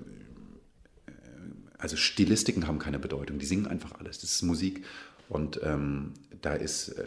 also 1.78 1.96
Stilistiken 1.96 2.68
haben 2.68 2.80
keine 2.80 3.00
Bedeutung, 3.00 3.40
die 3.40 3.46
singen 3.46 3.68
einfach 3.68 3.94
alles. 4.00 4.20
Das 4.20 4.32
ist 4.32 4.42
Musik. 4.44 4.86
Und 5.28 5.60
ähm, 5.64 6.14
da 6.42 6.54
ist 6.54 6.90
äh, 6.90 7.06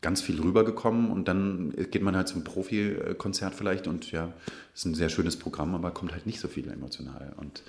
ganz 0.00 0.22
viel 0.22 0.40
rübergekommen 0.40 1.10
und 1.10 1.26
dann 1.26 1.74
geht 1.90 2.02
man 2.02 2.14
halt 2.14 2.28
zum 2.28 2.44
Profi-Konzert 2.44 3.54
vielleicht 3.54 3.88
und 3.88 4.12
ja, 4.12 4.32
ist 4.74 4.84
ein 4.84 4.94
sehr 4.94 5.08
schönes 5.08 5.36
Programm, 5.36 5.74
aber 5.74 5.90
kommt 5.90 6.12
halt 6.12 6.26
nicht 6.26 6.38
so 6.38 6.46
viel 6.46 6.68
emotional. 6.68 7.34
Und 7.36 7.64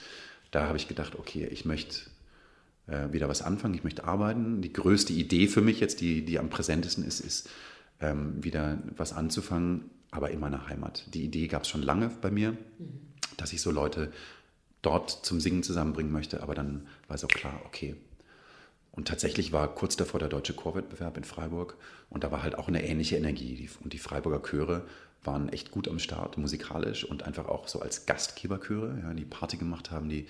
da 0.52 0.68
habe 0.68 0.78
ich 0.78 0.88
gedacht, 0.88 1.16
okay, 1.18 1.48
ich 1.48 1.66
möchte 1.66 2.02
äh, 2.86 3.12
wieder 3.12 3.28
was 3.28 3.42
anfangen, 3.42 3.74
ich 3.74 3.84
möchte 3.84 4.04
arbeiten. 4.04 4.62
Die 4.62 4.72
größte 4.72 5.14
Idee 5.14 5.48
für 5.48 5.62
mich 5.62 5.80
jetzt, 5.80 6.02
die, 6.02 6.24
die 6.24 6.38
am 6.38 6.50
präsentesten 6.50 7.04
ist, 7.04 7.20
ist 7.20 7.50
ähm, 8.00 8.44
wieder 8.44 8.78
was 8.96 9.14
anzufangen, 9.14 9.90
aber 10.12 10.30
in 10.30 10.40
meiner 10.40 10.68
Heimat. 10.68 11.06
Die 11.14 11.24
Idee 11.24 11.48
gab 11.48 11.64
es 11.64 11.70
schon 11.70 11.82
lange 11.82 12.12
bei 12.22 12.30
mir, 12.30 12.52
mhm. 12.52 12.58
dass 13.38 13.54
ich 13.54 13.62
so 13.62 13.72
Leute 13.72 14.12
dort 14.82 15.10
zum 15.10 15.40
Singen 15.40 15.64
zusammenbringen 15.64 16.12
möchte. 16.12 16.42
Aber 16.42 16.56
dann 16.56 16.88
war 17.08 17.16
es 17.16 17.24
auch 17.24 17.30
klar, 17.30 17.62
okay. 17.66 17.96
Und 18.92 19.08
tatsächlich 19.08 19.52
war 19.52 19.68
kurz 19.76 19.96
davor 19.96 20.20
der 20.20 20.30
deutsche 20.30 20.54
Chorwettbewerb 20.54 21.18
in 21.18 21.24
Freiburg 21.24 21.78
und 22.10 22.24
da 22.24 22.32
war 22.32 22.42
halt 22.42 22.58
auch 22.58 22.68
eine 22.68 22.84
ähnliche 22.84 23.16
Energie. 23.16 23.70
Und 23.84 23.94
die 23.94 24.00
Freiburger 24.00 24.42
Chöre 24.42 24.88
waren 25.24 25.50
echt 25.50 25.70
gut 25.70 25.88
am 25.88 26.00
Start, 26.00 26.38
musikalisch 26.38 27.04
und 27.04 27.22
einfach 27.24 27.48
auch 27.48 27.68
so 27.68 27.80
als 27.80 28.08
Gastgeberchöre, 28.08 29.00
ja, 29.04 29.14
die 29.14 29.26
Party 29.26 29.58
gemacht 29.58 29.92
haben, 29.92 30.10
die 30.10 30.26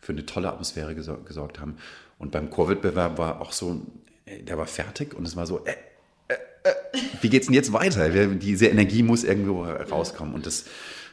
für 0.00 0.12
eine 0.12 0.24
tolle 0.24 0.52
Atmosphäre 0.52 0.94
gesor 0.94 1.24
gesorgt 1.24 1.58
haben. 1.58 1.78
Und 2.18 2.30
beim 2.30 2.50
Chorwettbewerb 2.50 3.18
war 3.18 3.40
auch 3.40 3.52
so, 3.52 3.80
äh, 4.24 4.42
der 4.42 4.56
war 4.56 4.66
fertig 4.66 5.14
und 5.14 5.26
es 5.26 5.34
war 5.34 5.46
so, 5.46 5.64
äh, 5.64 5.74
äh, 6.28 6.34
äh, 6.64 6.74
wie 7.20 7.28
geht's 7.28 7.46
denn 7.46 7.54
jetzt 7.54 7.72
weiter? 7.72 8.08
Diese 8.08 8.66
Energie 8.66 9.02
muss 9.02 9.24
irgendwo 9.24 9.64
rauskommen 9.64 10.34
und 10.34 10.46
das 10.46 10.66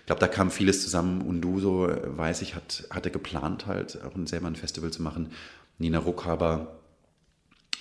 glaube, 0.09 0.21
da 0.21 0.27
kam 0.27 0.49
vieles 0.49 0.81
zusammen. 0.81 1.21
Und 1.21 1.41
du, 1.41 1.59
so 1.59 1.87
weiß 1.87 2.41
ich, 2.41 2.55
hat, 2.55 2.87
hatte 2.89 3.11
geplant, 3.11 3.67
halt 3.67 4.01
auch 4.03 4.13
selber 4.25 4.47
ein 4.47 4.55
Festival 4.55 4.89
zu 4.89 5.03
machen. 5.03 5.31
Nina 5.77 5.99
Ruckhaber 5.99 6.79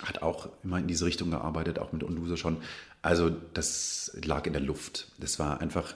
hat 0.03 0.21
auch 0.21 0.49
immer 0.63 0.77
in 0.77 0.85
diese 0.85 1.07
Richtung 1.07 1.31
gearbeitet, 1.31 1.79
auch 1.79 1.91
mit 1.91 2.03
Unduso 2.03 2.35
schon. 2.35 2.57
Also 3.01 3.31
das 3.55 4.15
lag 4.23 4.45
in 4.45 4.53
der 4.53 4.61
Luft. 4.61 5.07
Das 5.17 5.39
war 5.39 5.59
einfach, 5.59 5.95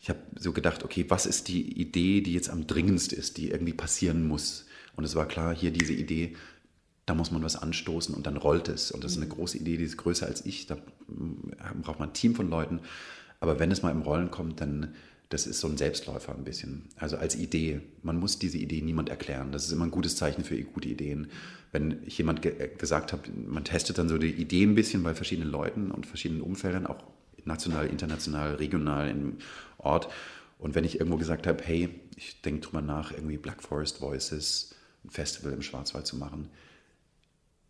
ich 0.00 0.08
habe 0.08 0.20
so 0.38 0.52
gedacht, 0.52 0.84
okay, 0.84 1.06
was 1.08 1.26
ist 1.26 1.48
die 1.48 1.72
Idee, 1.80 2.20
die 2.20 2.32
jetzt 2.32 2.48
am 2.48 2.68
dringendsten 2.68 3.18
ist, 3.18 3.36
die 3.36 3.50
irgendwie 3.50 3.72
passieren 3.72 4.24
muss? 4.24 4.66
Und 4.94 5.02
es 5.02 5.16
war 5.16 5.26
klar, 5.26 5.52
hier 5.52 5.72
diese 5.72 5.94
Idee, 5.94 6.36
da 7.06 7.14
muss 7.14 7.32
man 7.32 7.42
was 7.42 7.56
anstoßen 7.56 8.14
und 8.14 8.28
dann 8.28 8.36
rollt 8.36 8.68
es. 8.68 8.92
Und 8.92 9.02
das 9.02 9.12
ist 9.12 9.18
eine 9.18 9.26
mhm. 9.26 9.30
große 9.30 9.58
Idee, 9.58 9.78
die 9.78 9.84
ist 9.84 9.96
größer 9.96 10.26
als 10.26 10.46
ich. 10.46 10.68
Da 10.68 10.76
braucht 11.82 11.98
man 11.98 12.10
ein 12.10 12.14
Team 12.14 12.36
von 12.36 12.48
Leuten. 12.48 12.82
Aber 13.40 13.58
wenn 13.58 13.72
es 13.72 13.82
mal 13.82 13.90
im 13.90 14.02
Rollen 14.02 14.30
kommt, 14.30 14.60
dann 14.60 14.94
das 15.32 15.46
ist 15.46 15.60
so 15.60 15.68
ein 15.68 15.78
Selbstläufer 15.78 16.34
ein 16.34 16.44
bisschen. 16.44 16.90
Also 16.96 17.16
als 17.16 17.36
Idee. 17.36 17.80
Man 18.02 18.18
muss 18.18 18.38
diese 18.38 18.58
Idee 18.58 18.82
niemand 18.82 19.08
erklären. 19.08 19.50
Das 19.50 19.64
ist 19.64 19.72
immer 19.72 19.84
ein 19.84 19.90
gutes 19.90 20.14
Zeichen 20.16 20.44
für 20.44 20.60
gute 20.62 20.88
Ideen. 20.88 21.30
Wenn 21.70 22.02
ich 22.04 22.18
jemand 22.18 22.42
ge 22.42 22.70
gesagt 22.76 23.12
habe, 23.12 23.22
man 23.46 23.64
testet 23.64 23.96
dann 23.96 24.10
so 24.10 24.18
die 24.18 24.30
Idee 24.30 24.64
ein 24.64 24.74
bisschen 24.74 25.02
bei 25.02 25.14
verschiedenen 25.14 25.50
Leuten 25.50 25.90
und 25.90 26.06
verschiedenen 26.06 26.42
Umfeldern, 26.42 26.86
auch 26.86 27.02
national, 27.46 27.86
international, 27.86 28.56
regional 28.56 29.08
im 29.08 29.38
Ort. 29.78 30.08
Und 30.58 30.74
wenn 30.74 30.84
ich 30.84 31.00
irgendwo 31.00 31.16
gesagt 31.16 31.46
habe, 31.46 31.64
hey, 31.64 31.88
ich 32.14 32.42
denke 32.42 32.60
drüber 32.60 32.82
nach, 32.82 33.12
irgendwie 33.12 33.38
Black 33.38 33.62
Forest 33.62 34.02
Voices, 34.02 34.74
ein 35.02 35.10
Festival 35.10 35.52
im 35.52 35.62
Schwarzwald 35.62 36.06
zu 36.06 36.16
machen, 36.16 36.50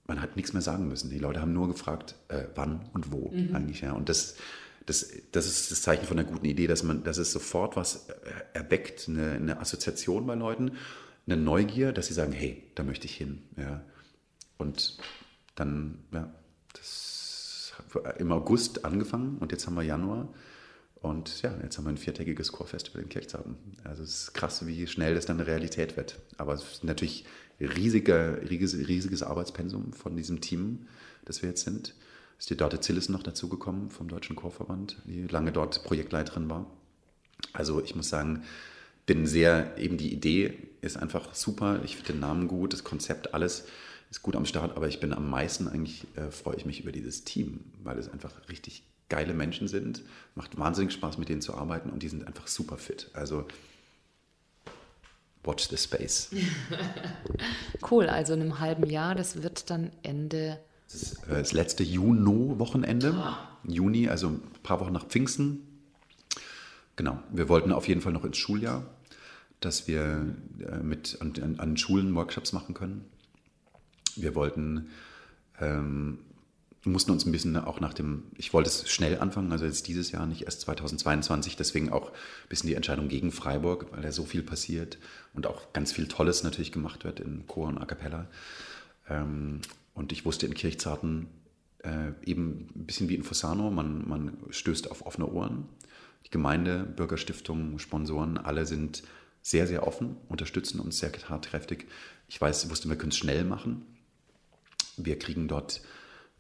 man 0.09 0.21
hat 0.21 0.35
nichts 0.35 0.53
mehr 0.53 0.63
sagen 0.63 0.89
müssen. 0.89 1.11
Die 1.11 1.21
Leute 1.21 1.41
haben 1.41 1.53
nur 1.53 1.69
gefragt, 1.69 2.17
äh, 2.27 2.43
wann 2.57 2.81
und 2.93 3.13
wo 3.13 3.31
mhm. 3.31 3.55
eigentlich. 3.55 3.83
Ja. 3.83 3.93
Und 3.93 4.09
das, 4.09 4.37
das, 4.87 5.13
das 5.33 5.47
ist 5.47 5.71
das 5.71 5.83
Zeichen 5.83 6.07
von 6.07 6.19
einer 6.19 6.29
guten 6.29 6.47
Idee, 6.47 6.67
dass 6.67 6.83
man, 6.83 7.05
dass 7.05 7.19
es 7.19 7.33
sofort 7.33 7.77
was 7.77 8.09
erweckt, 8.53 9.09
eine, 9.09 9.33
eine 9.33 9.61
Assoziation 9.61 10.27
bei 10.27 10.35
Leuten, 10.35 10.73
eine 11.27 11.37
Neugier, 11.37 11.93
dass 11.93 12.09
sie 12.09 12.15
sagen, 12.15 12.33
hey, 12.33 12.65
da 12.75 12.83
möchte 12.83 13.07
ich 13.07 13.17
hin. 13.17 13.43
Ja. 13.57 13.83
Und 14.59 14.99
dann, 15.55 15.99
ja, 16.13 16.33
das 16.73 17.73
im 18.19 18.33
August 18.33 18.85
angefangen 18.85 19.39
und 19.39 19.53
jetzt 19.53 19.67
haben 19.67 19.75
wir 19.75 19.83
Januar. 19.83 20.33
Und 21.01 21.43
ja, 21.43 21.53
jetzt 21.63 21.79
haben 21.79 21.85
wir 21.85 21.91
ein 21.91 21.97
viertägiges 21.97 22.53
Chorfestival 22.53 23.03
in 23.03 23.09
Kirchzarten. 23.09 23.57
Also 23.83 24.05
es 24.05 24.23
ist 24.23 24.35
krass, 24.35 24.65
wie 24.67 24.87
schnell 24.87 25.17
das 25.17 25.27
dann 25.27 25.41
Realität 25.41 25.97
wird. 25.97 26.21
Aber 26.39 26.55
es 26.55 26.63
ist 26.63 26.85
natürlich 26.85 27.25
riesiger, 27.59 28.41
riesiges 28.49 29.23
Arbeitspensum 29.25 29.93
von 29.93 30.17
diesem 30.17 30.41
Team, 30.41 30.87
das 31.25 31.43
wir 31.43 31.49
jetzt 31.49 31.65
sind 31.65 31.95
ist 32.43 32.51
die 32.51 32.57
Dörte 32.57 32.81
Zillis 32.81 33.09
noch 33.09 33.23
dazugekommen 33.23 33.89
vom 33.91 34.09
Deutschen 34.09 34.35
Chorverband, 34.35 34.97
die 35.05 35.29
lange 35.29 35.53
dort 35.53 35.85
Projektleiterin 35.85 36.51
war. 36.51 36.67
Also 37.53 37.81
ich 37.81 37.95
muss 37.95 38.09
sagen, 38.09 38.43
bin 39.07 39.29
sehr, 39.29 39.79
eben 39.79 39.97
die 39.97 40.13
Idee 40.13 40.59
ist 40.81 40.97
einfach 40.97 41.37
super. 41.37 41.81
Ich 41.85 41.95
finde 41.95 42.15
den 42.15 42.21
Namen 42.21 42.49
gut, 42.49 42.73
das 42.73 42.83
Konzept, 42.83 43.33
alles 43.33 43.67
ist 44.11 44.23
gut 44.23 44.35
am 44.35 44.45
Start, 44.45 44.77
aber 44.77 44.89
ich 44.89 44.99
bin 44.99 45.13
am 45.13 45.31
meisten 45.31 45.69
eigentlich, 45.69 46.05
äh, 46.17 46.33
freue 46.33 46.57
ich 46.57 46.67
mich 46.67 46.81
über 46.81 46.91
dieses 46.91 47.23
Team, 47.23 47.61
weil 47.85 47.97
es 47.97 48.09
einfach 48.09 48.33
richtig 48.49 48.83
geile 49.09 49.35
Menschen 49.35 49.69
sind. 49.69 50.03
Macht 50.35 50.59
wahnsinnig 50.59 50.93
Spaß, 50.93 51.19
mit 51.19 51.29
denen 51.29 51.43
zu 51.43 51.55
arbeiten 51.55 51.91
und 51.91 52.03
die 52.03 52.09
sind 52.09 52.27
einfach 52.27 52.49
super 52.49 52.77
fit. 52.77 53.09
Also 53.13 53.47
watch 55.45 55.69
the 55.69 55.77
space. 55.77 56.31
cool, 57.93 58.09
also 58.09 58.35
in 58.35 58.41
einem 58.41 58.59
halben 58.59 58.91
Jahr, 58.91 59.15
das 59.15 59.45
wird 59.45 59.71
dann 59.71 59.93
Ende 60.03 60.59
das, 60.93 61.15
äh, 61.25 61.39
das 61.39 61.53
letzte 61.53 61.83
Juno-Wochenende. 61.83 63.15
Juni, 63.65 64.09
also 64.09 64.29
ein 64.29 64.43
paar 64.63 64.81
Wochen 64.81 64.93
nach 64.93 65.07
Pfingsten. 65.07 65.61
Genau, 66.97 67.23
wir 67.33 67.49
wollten 67.49 67.73
auf 67.73 67.89
jeden 67.89 68.01
Fall 68.01 68.13
noch 68.13 68.25
ins 68.25 68.37
Schuljahr, 68.37 68.85
dass 69.61 69.89
wir 69.89 70.35
äh, 70.61 70.79
mit 70.79 71.19
an, 71.21 71.57
an, 71.59 71.77
Schulen 71.77 72.15
Workshops 72.15 72.53
machen 72.53 72.75
können. 72.75 73.05
Wir 74.17 74.35
wollten, 74.35 74.91
ähm, 75.59 76.19
mussten 76.85 77.13
uns 77.13 77.25
ein 77.25 77.33
bisschen 77.33 77.57
auch 77.57 77.81
nach 77.81 77.95
dem, 77.95 78.25
ich 78.37 78.53
wollte 78.53 78.69
es 78.69 78.91
schnell 78.91 79.19
anfangen, 79.21 79.53
also 79.53 79.65
jetzt 79.65 79.89
dieses 79.89 80.11
Jahr, 80.11 80.27
nicht 80.27 80.43
erst 80.43 80.61
2022, 80.63 81.57
deswegen 81.57 81.91
auch 81.91 82.11
ein 82.11 82.49
bisschen 82.49 82.69
die 82.69 82.75
Entscheidung 82.75 83.09
gegen 83.09 83.33
Freiburg, 83.33 83.87
weil 83.93 84.03
da 84.03 84.13
so 84.13 84.25
viel 84.25 84.43
passiert 84.43 84.99
und 85.33 85.47
auch 85.47 85.73
ganz 85.73 85.93
viel 85.93 86.09
Tolles 86.09 86.43
natürlich 86.43 86.73
gemacht 86.73 87.05
wird 87.05 87.21
in 87.21 87.47
Chor 87.47 87.69
und 87.69 87.79
A 87.79 87.87
Cappella. 87.87 88.27
Ähm, 89.09 89.61
und 89.95 90.13
ich 90.13 90.25
wusste 90.25 90.47
in 90.47 90.55
Kirchzarten 90.55 91.29
äh, 91.85 92.13
eben 92.25 92.71
ein 92.75 92.87
bisschen 92.87 93.09
wie 93.09 93.15
in 93.15 93.23
Fossano, 93.23 93.71
man, 93.71 94.09
man 94.09 94.37
stößt 94.51 94.91
auf 94.91 95.05
offene 95.07 95.27
Ohren. 95.27 95.69
Die 96.27 96.31
Gemeinde, 96.31 96.85
Bürgerstiftung, 96.85 97.79
Sponsoren, 97.79 98.39
alle 98.39 98.67
sind 98.67 99.03
sehr, 99.43 99.67
sehr 99.67 99.87
offen, 99.87 100.17
unterstützen 100.29 100.81
uns 100.81 100.99
sehr 100.99 101.13
tatkräftig. 101.13 101.87
Ich 102.29 102.41
weiß, 102.41 102.71
wusste, 102.71 102.89
wir 102.89 102.97
können 102.97 103.11
es 103.11 103.19
schnell 103.19 103.45
machen. 103.45 103.83
Wir 104.97 105.19
kriegen 105.19 105.49
dort 105.49 105.83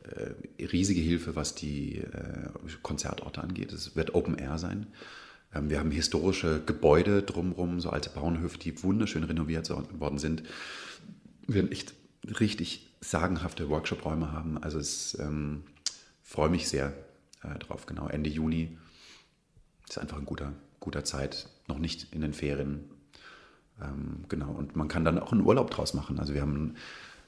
äh, 0.02 0.64
riesige 0.64 1.00
Hilfe, 1.00 1.34
was 1.34 1.54
die 1.54 1.98
äh, 1.98 2.48
Konzertorte 2.82 3.42
angeht. 3.42 3.72
Es 3.72 3.96
wird 3.96 4.14
Open 4.14 4.38
Air 4.38 4.58
sein. 4.58 4.86
Ähm, 5.54 5.68
wir 5.68 5.80
haben 5.80 5.90
historische 5.90 6.62
Gebäude 6.64 7.22
drumherum, 7.22 7.80
so 7.80 7.90
alte 7.90 8.10
Bauernhöfe, 8.10 8.58
die 8.58 8.82
wunderschön 8.82 9.24
renoviert 9.24 9.68
worden 9.98 10.18
sind. 10.18 10.44
Wir 11.46 11.56
werden 11.56 11.72
echt 11.72 11.94
richtig 12.38 12.91
sagenhafte 13.02 13.68
Workshop-Räume 13.68 14.32
haben. 14.32 14.62
Also 14.62 14.78
ich 14.78 15.18
ähm, 15.18 15.64
freue 16.22 16.48
mich 16.48 16.68
sehr 16.68 16.92
äh, 17.42 17.58
drauf. 17.58 17.86
Genau, 17.86 18.08
Ende 18.08 18.30
Juni 18.30 18.78
ist 19.88 19.98
einfach 19.98 20.18
ein 20.18 20.24
guter, 20.24 20.52
guter 20.80 21.04
Zeit, 21.04 21.48
noch 21.68 21.78
nicht 21.78 22.12
in 22.12 22.22
den 22.22 22.32
Ferien. 22.32 22.84
Ähm, 23.82 24.24
genau, 24.28 24.52
und 24.52 24.76
man 24.76 24.88
kann 24.88 25.04
dann 25.04 25.18
auch 25.18 25.32
einen 25.32 25.44
Urlaub 25.44 25.70
draus 25.70 25.94
machen. 25.94 26.18
Also 26.20 26.32
wir 26.32 26.42
haben 26.42 26.76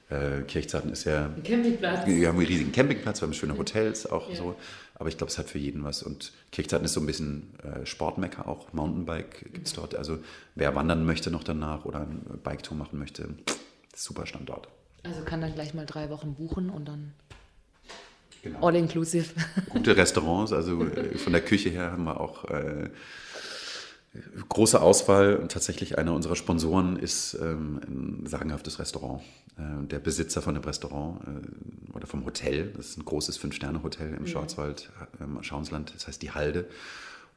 äh, 0.09 0.41
Kirchzarten 0.43 0.91
ist 0.91 1.03
ja. 1.03 1.25
Ein 1.25 1.43
Campingplatz. 1.43 2.05
Wir 2.07 2.27
haben 2.29 2.37
einen 2.37 2.47
riesigen 2.47 2.71
Campingplatz, 2.71 3.21
wir 3.21 3.27
haben 3.27 3.33
schöne 3.33 3.57
Hotels 3.57 4.05
auch 4.05 4.29
ja. 4.29 4.35
so. 4.35 4.55
Aber 4.93 5.09
ich 5.09 5.17
glaube, 5.17 5.31
es 5.31 5.37
hat 5.37 5.49
für 5.49 5.57
jeden 5.57 5.83
was. 5.83 6.03
Und 6.03 6.31
Kirchzarten 6.51 6.85
ist 6.85 6.93
so 6.93 7.01
ein 7.01 7.05
bisschen 7.05 7.59
äh, 7.59 7.85
Sportmecker 7.85 8.47
auch. 8.47 8.71
Mountainbike 8.71 9.51
gibt 9.51 9.67
es 9.67 9.73
dort. 9.73 9.93
Also 9.95 10.19
wer 10.53 10.73
wandern 10.73 11.05
möchte 11.05 11.31
noch 11.31 11.43
danach 11.43 11.83
oder 11.83 12.01
eine 12.01 12.37
Bike-Tour 12.37 12.77
machen 12.77 12.97
möchte, 12.97 13.27
super 13.93 14.25
Standort. 14.25 14.69
Also 15.05 15.21
kann 15.23 15.41
dann 15.41 15.53
gleich 15.53 15.73
mal 15.73 15.85
drei 15.85 16.09
Wochen 16.09 16.33
buchen 16.33 16.69
und 16.69 16.87
dann 16.87 17.13
genau. 18.41 18.65
all 18.65 18.75
inclusive. 18.75 19.33
Gute 19.69 19.95
Restaurants, 19.95 20.51
also 20.51 20.83
äh, 20.83 21.17
von 21.17 21.33
der 21.33 21.41
Küche 21.41 21.69
her 21.69 21.91
haben 21.91 22.03
wir 22.05 22.19
auch 22.19 22.45
äh, 22.45 22.89
große 24.49 24.81
Auswahl 24.81 25.35
und 25.35 25.51
tatsächlich 25.51 25.97
einer 25.97 26.13
unserer 26.13 26.35
Sponsoren 26.35 26.97
ist 26.97 27.35
ähm, 27.35 27.81
ein 27.85 28.25
sagenhaftes 28.25 28.79
Restaurant. 28.79 29.21
Äh, 29.57 29.85
der 29.87 29.99
Besitzer 29.99 30.41
von 30.41 30.55
dem 30.55 30.63
Restaurant 30.63 31.21
äh, 31.27 31.95
oder 31.95 32.07
vom 32.07 32.25
Hotel, 32.25 32.71
das 32.75 32.89
ist 32.89 32.97
ein 32.97 33.05
großes 33.05 33.37
Fünf-Sterne-Hotel 33.37 34.13
im 34.13 34.23
mhm. 34.23 34.27
Schwarzwald, 34.27 34.89
ähm, 35.21 35.41
Schauensland, 35.43 35.93
das 35.95 36.07
heißt 36.07 36.21
die 36.21 36.31
Halde. 36.31 36.65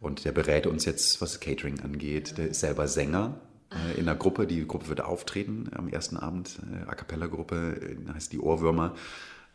Und 0.00 0.24
der 0.24 0.32
berät 0.32 0.66
uns 0.68 0.84
jetzt, 0.84 1.20
was 1.20 1.40
Catering 1.40 1.80
angeht. 1.80 2.38
Der 2.38 2.48
ist 2.48 2.60
selber 2.60 2.86
Sänger 2.86 3.34
äh, 3.34 3.47
in 3.96 4.06
der 4.06 4.14
Gruppe. 4.14 4.46
Die 4.46 4.66
Gruppe 4.66 4.88
wird 4.88 5.00
auftreten 5.00 5.70
am 5.74 5.88
ersten 5.88 6.16
Abend. 6.16 6.58
Äh, 6.72 6.88
A 6.88 6.94
Cappella-Gruppe 6.94 7.80
äh, 7.80 8.12
heißt 8.12 8.32
die 8.32 8.38
Ohrwürmer. 8.38 8.94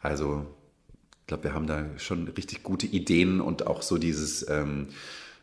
Also, 0.01 0.45
ich 1.21 1.27
glaube, 1.27 1.45
wir 1.45 1.53
haben 1.53 1.67
da 1.67 1.85
schon 1.97 2.27
richtig 2.27 2.63
gute 2.63 2.85
Ideen 2.85 3.41
und 3.41 3.65
auch 3.65 3.81
so 3.81 3.97
dieses 3.97 4.47
ähm, 4.49 4.89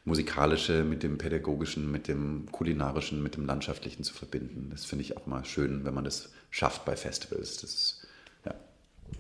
musikalische 0.05 0.85
mit 0.85 1.03
dem 1.03 1.19
pädagogischen, 1.19 1.91
mit 1.91 2.09
dem 2.09 2.47
kulinarischen, 2.53 3.23
mit 3.23 3.37
dem 3.37 3.47
landschaftlichen 3.47 4.05
zu 4.05 4.15
verbinden. 4.15 4.69
Das 4.71 4.85
finde 4.85 5.05
ich 5.05 5.17
auch 5.17 5.27
mal 5.27 5.45
schön, 5.45 5.85
wenn 5.85 5.95
man 5.95 6.05
das 6.05 6.31
schafft 6.51 6.85
bei 6.85 6.97
Festivals. 6.97 7.59
Das, 7.59 8.07
ja, 8.45 8.55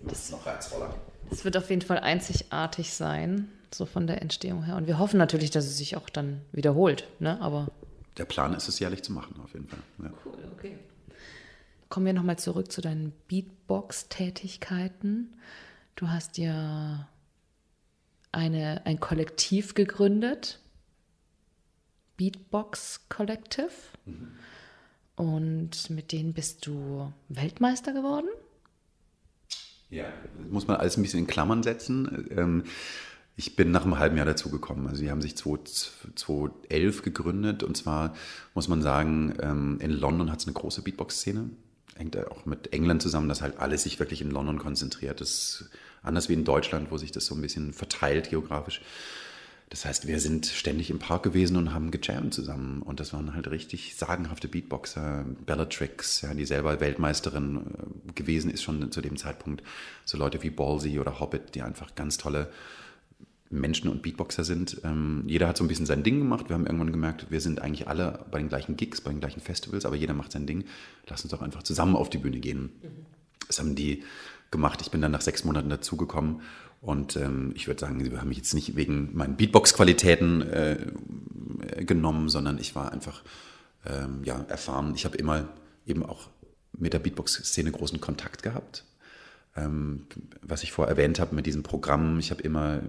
das 0.04 0.24
ist 0.24 0.32
noch 0.32 0.46
reizvoller. 0.46 0.94
Es 1.30 1.44
wird 1.44 1.56
auf 1.56 1.70
jeden 1.70 1.82
Fall 1.82 1.98
einzigartig 1.98 2.92
sein, 2.92 3.48
so 3.72 3.86
von 3.86 4.06
der 4.06 4.20
Entstehung 4.20 4.64
her. 4.64 4.76
Und 4.76 4.86
wir 4.86 4.98
hoffen 4.98 5.16
natürlich, 5.16 5.50
dass 5.50 5.64
es 5.64 5.78
sich 5.78 5.96
auch 5.96 6.08
dann 6.08 6.40
wiederholt. 6.52 7.06
Ne? 7.20 7.40
Aber 7.40 7.68
der 8.16 8.24
Plan 8.24 8.54
ist 8.54 8.68
es 8.68 8.78
jährlich 8.78 9.02
zu 9.02 9.12
machen, 9.12 9.34
auf 9.42 9.52
jeden 9.52 9.68
Fall. 9.68 9.82
Ja. 10.02 10.10
Cool, 10.24 10.38
okay. 10.52 10.78
Kommen 11.88 12.06
wir 12.06 12.12
nochmal 12.12 12.38
zurück 12.38 12.70
zu 12.70 12.80
deinen 12.80 13.12
Beatbox-Tätigkeiten. 13.28 15.34
Du 15.96 16.08
hast 16.08 16.38
ja 16.38 17.08
eine, 18.32 18.86
ein 18.86 19.00
Kollektiv 19.00 19.74
gegründet, 19.74 20.60
Beatbox 22.16 23.08
Collective. 23.08 23.72
Mhm. 24.04 24.32
Und 25.16 25.90
mit 25.90 26.12
denen 26.12 26.32
bist 26.32 26.64
du 26.66 27.12
Weltmeister 27.28 27.92
geworden? 27.92 28.28
Ja, 29.90 30.04
muss 30.48 30.68
man 30.68 30.76
alles 30.76 30.96
ein 30.96 31.02
bisschen 31.02 31.20
in 31.20 31.26
Klammern 31.26 31.62
setzen. 31.62 32.28
Ähm, 32.30 32.64
ich 33.40 33.56
bin 33.56 33.70
nach 33.70 33.84
einem 33.84 33.98
halben 33.98 34.18
Jahr 34.18 34.26
dazugekommen. 34.26 34.86
Also 34.86 35.00
sie 35.00 35.10
haben 35.10 35.22
sich 35.22 35.34
2011 35.34 37.00
gegründet 37.00 37.62
und 37.62 37.74
zwar 37.74 38.14
muss 38.54 38.68
man 38.68 38.82
sagen, 38.82 39.34
ähm, 39.40 39.78
in 39.80 39.92
London 39.92 40.30
hat 40.30 40.40
es 40.40 40.46
eine 40.46 40.52
große 40.52 40.82
Beatbox-Szene. 40.82 41.48
Hängt 41.96 42.18
auch 42.18 42.44
mit 42.44 42.74
England 42.74 43.00
zusammen, 43.00 43.30
dass 43.30 43.40
halt 43.40 43.58
alles 43.58 43.84
sich 43.84 43.98
wirklich 43.98 44.20
in 44.20 44.30
London 44.30 44.58
konzentriert. 44.58 45.22
Das 45.22 45.30
ist 45.30 45.70
anders 46.02 46.28
wie 46.28 46.34
in 46.34 46.44
Deutschland, 46.44 46.90
wo 46.90 46.98
sich 46.98 47.12
das 47.12 47.24
so 47.24 47.34
ein 47.34 47.40
bisschen 47.40 47.72
verteilt 47.72 48.28
geografisch. 48.28 48.82
Das 49.70 49.86
heißt, 49.86 50.06
wir 50.06 50.20
sind 50.20 50.44
ständig 50.44 50.90
im 50.90 50.98
Park 50.98 51.22
gewesen 51.22 51.56
und 51.56 51.72
haben 51.72 51.90
gejammt 51.90 52.34
zusammen. 52.34 52.82
Und 52.82 53.00
das 53.00 53.14
waren 53.14 53.32
halt 53.34 53.50
richtig 53.50 53.96
sagenhafte 53.96 54.48
Beatboxer, 54.48 55.24
Bellatrix, 55.46 56.20
ja, 56.20 56.34
die 56.34 56.44
selber 56.44 56.78
Weltmeisterin 56.80 57.56
äh, 57.56 58.12
gewesen 58.12 58.50
ist 58.50 58.62
schon 58.62 58.92
zu 58.92 59.00
dem 59.00 59.16
Zeitpunkt. 59.16 59.62
So 60.04 60.18
Leute 60.18 60.42
wie 60.42 60.50
Ballsy 60.50 61.00
oder 61.00 61.20
Hobbit, 61.20 61.54
die 61.54 61.62
einfach 61.62 61.94
ganz 61.94 62.18
tolle 62.18 62.50
Menschen 63.50 63.90
und 63.90 64.02
Beatboxer 64.02 64.44
sind. 64.44 64.80
Ähm, 64.84 65.24
jeder 65.26 65.48
hat 65.48 65.56
so 65.56 65.64
ein 65.64 65.68
bisschen 65.68 65.86
sein 65.86 66.04
Ding 66.04 66.20
gemacht. 66.20 66.48
Wir 66.48 66.54
haben 66.54 66.66
irgendwann 66.66 66.92
gemerkt, 66.92 67.26
wir 67.30 67.40
sind 67.40 67.60
eigentlich 67.60 67.88
alle 67.88 68.24
bei 68.30 68.38
den 68.38 68.48
gleichen 68.48 68.76
Gigs, 68.76 69.00
bei 69.00 69.10
den 69.10 69.20
gleichen 69.20 69.40
Festivals, 69.40 69.84
aber 69.84 69.96
jeder 69.96 70.14
macht 70.14 70.32
sein 70.32 70.46
Ding. 70.46 70.64
Lass 71.08 71.22
uns 71.22 71.32
doch 71.32 71.42
einfach 71.42 71.64
zusammen 71.64 71.96
auf 71.96 72.08
die 72.08 72.18
Bühne 72.18 72.38
gehen. 72.38 72.72
Mhm. 72.82 73.06
Das 73.48 73.58
haben 73.58 73.74
die 73.74 74.04
gemacht. 74.52 74.80
Ich 74.82 74.92
bin 74.92 75.00
dann 75.00 75.10
nach 75.10 75.20
sechs 75.20 75.44
Monaten 75.44 75.68
dazugekommen 75.68 76.42
und 76.80 77.16
ähm, 77.16 77.52
ich 77.56 77.66
würde 77.66 77.80
sagen, 77.80 78.02
sie 78.02 78.16
haben 78.16 78.28
mich 78.28 78.38
jetzt 78.38 78.54
nicht 78.54 78.76
wegen 78.76 79.10
meinen 79.14 79.36
Beatbox-Qualitäten 79.36 80.42
äh, 80.42 80.92
genommen, 81.84 82.28
sondern 82.28 82.58
ich 82.58 82.76
war 82.76 82.92
einfach 82.92 83.22
ähm, 83.84 84.22
ja, 84.22 84.40
erfahren. 84.48 84.92
Ich 84.94 85.04
habe 85.04 85.16
immer 85.16 85.48
eben 85.86 86.06
auch 86.06 86.28
mit 86.78 86.92
der 86.92 87.00
Beatbox-Szene 87.00 87.72
großen 87.72 88.00
Kontakt 88.00 88.44
gehabt 88.44 88.84
was 90.42 90.62
ich 90.62 90.72
vorher 90.72 90.96
erwähnt 90.96 91.18
habe 91.18 91.34
mit 91.34 91.46
diesem 91.46 91.62
Programm. 91.62 92.18
Ich 92.18 92.30
habe 92.30 92.42
immer 92.42 92.76
äh, 92.76 92.80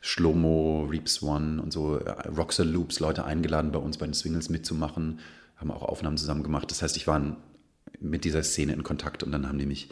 Schlomo, 0.00 0.86
Reaps 0.90 1.22
One 1.22 1.62
und 1.62 1.72
so 1.72 1.96
äh, 1.98 2.10
Roxer 2.28 2.64
Loops 2.64 2.98
Leute 3.00 3.24
eingeladen, 3.24 3.72
bei 3.72 3.78
uns 3.78 3.98
bei 3.98 4.06
den 4.06 4.14
Swingles 4.14 4.48
mitzumachen, 4.48 5.20
haben 5.56 5.70
auch 5.70 5.82
Aufnahmen 5.82 6.16
zusammen 6.16 6.42
gemacht. 6.42 6.70
Das 6.70 6.82
heißt, 6.82 6.96
ich 6.96 7.06
war 7.06 7.36
mit 8.00 8.24
dieser 8.24 8.42
Szene 8.42 8.72
in 8.72 8.82
Kontakt 8.82 9.22
und 9.22 9.32
dann 9.32 9.48
haben 9.48 9.58
die 9.58 9.66
mich 9.66 9.90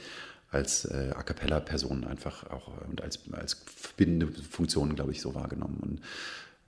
als 0.50 0.84
äh, 0.86 1.12
A 1.14 1.22
Cappella-Person 1.22 2.04
einfach 2.04 2.50
auch 2.50 2.68
äh, 2.68 2.84
und 2.88 3.00
als, 3.02 3.20
als 3.32 3.62
verbindende 3.66 4.32
Funktion, 4.42 4.94
glaube 4.94 5.12
ich, 5.12 5.20
so 5.20 5.34
wahrgenommen. 5.34 5.78
Und 5.80 6.00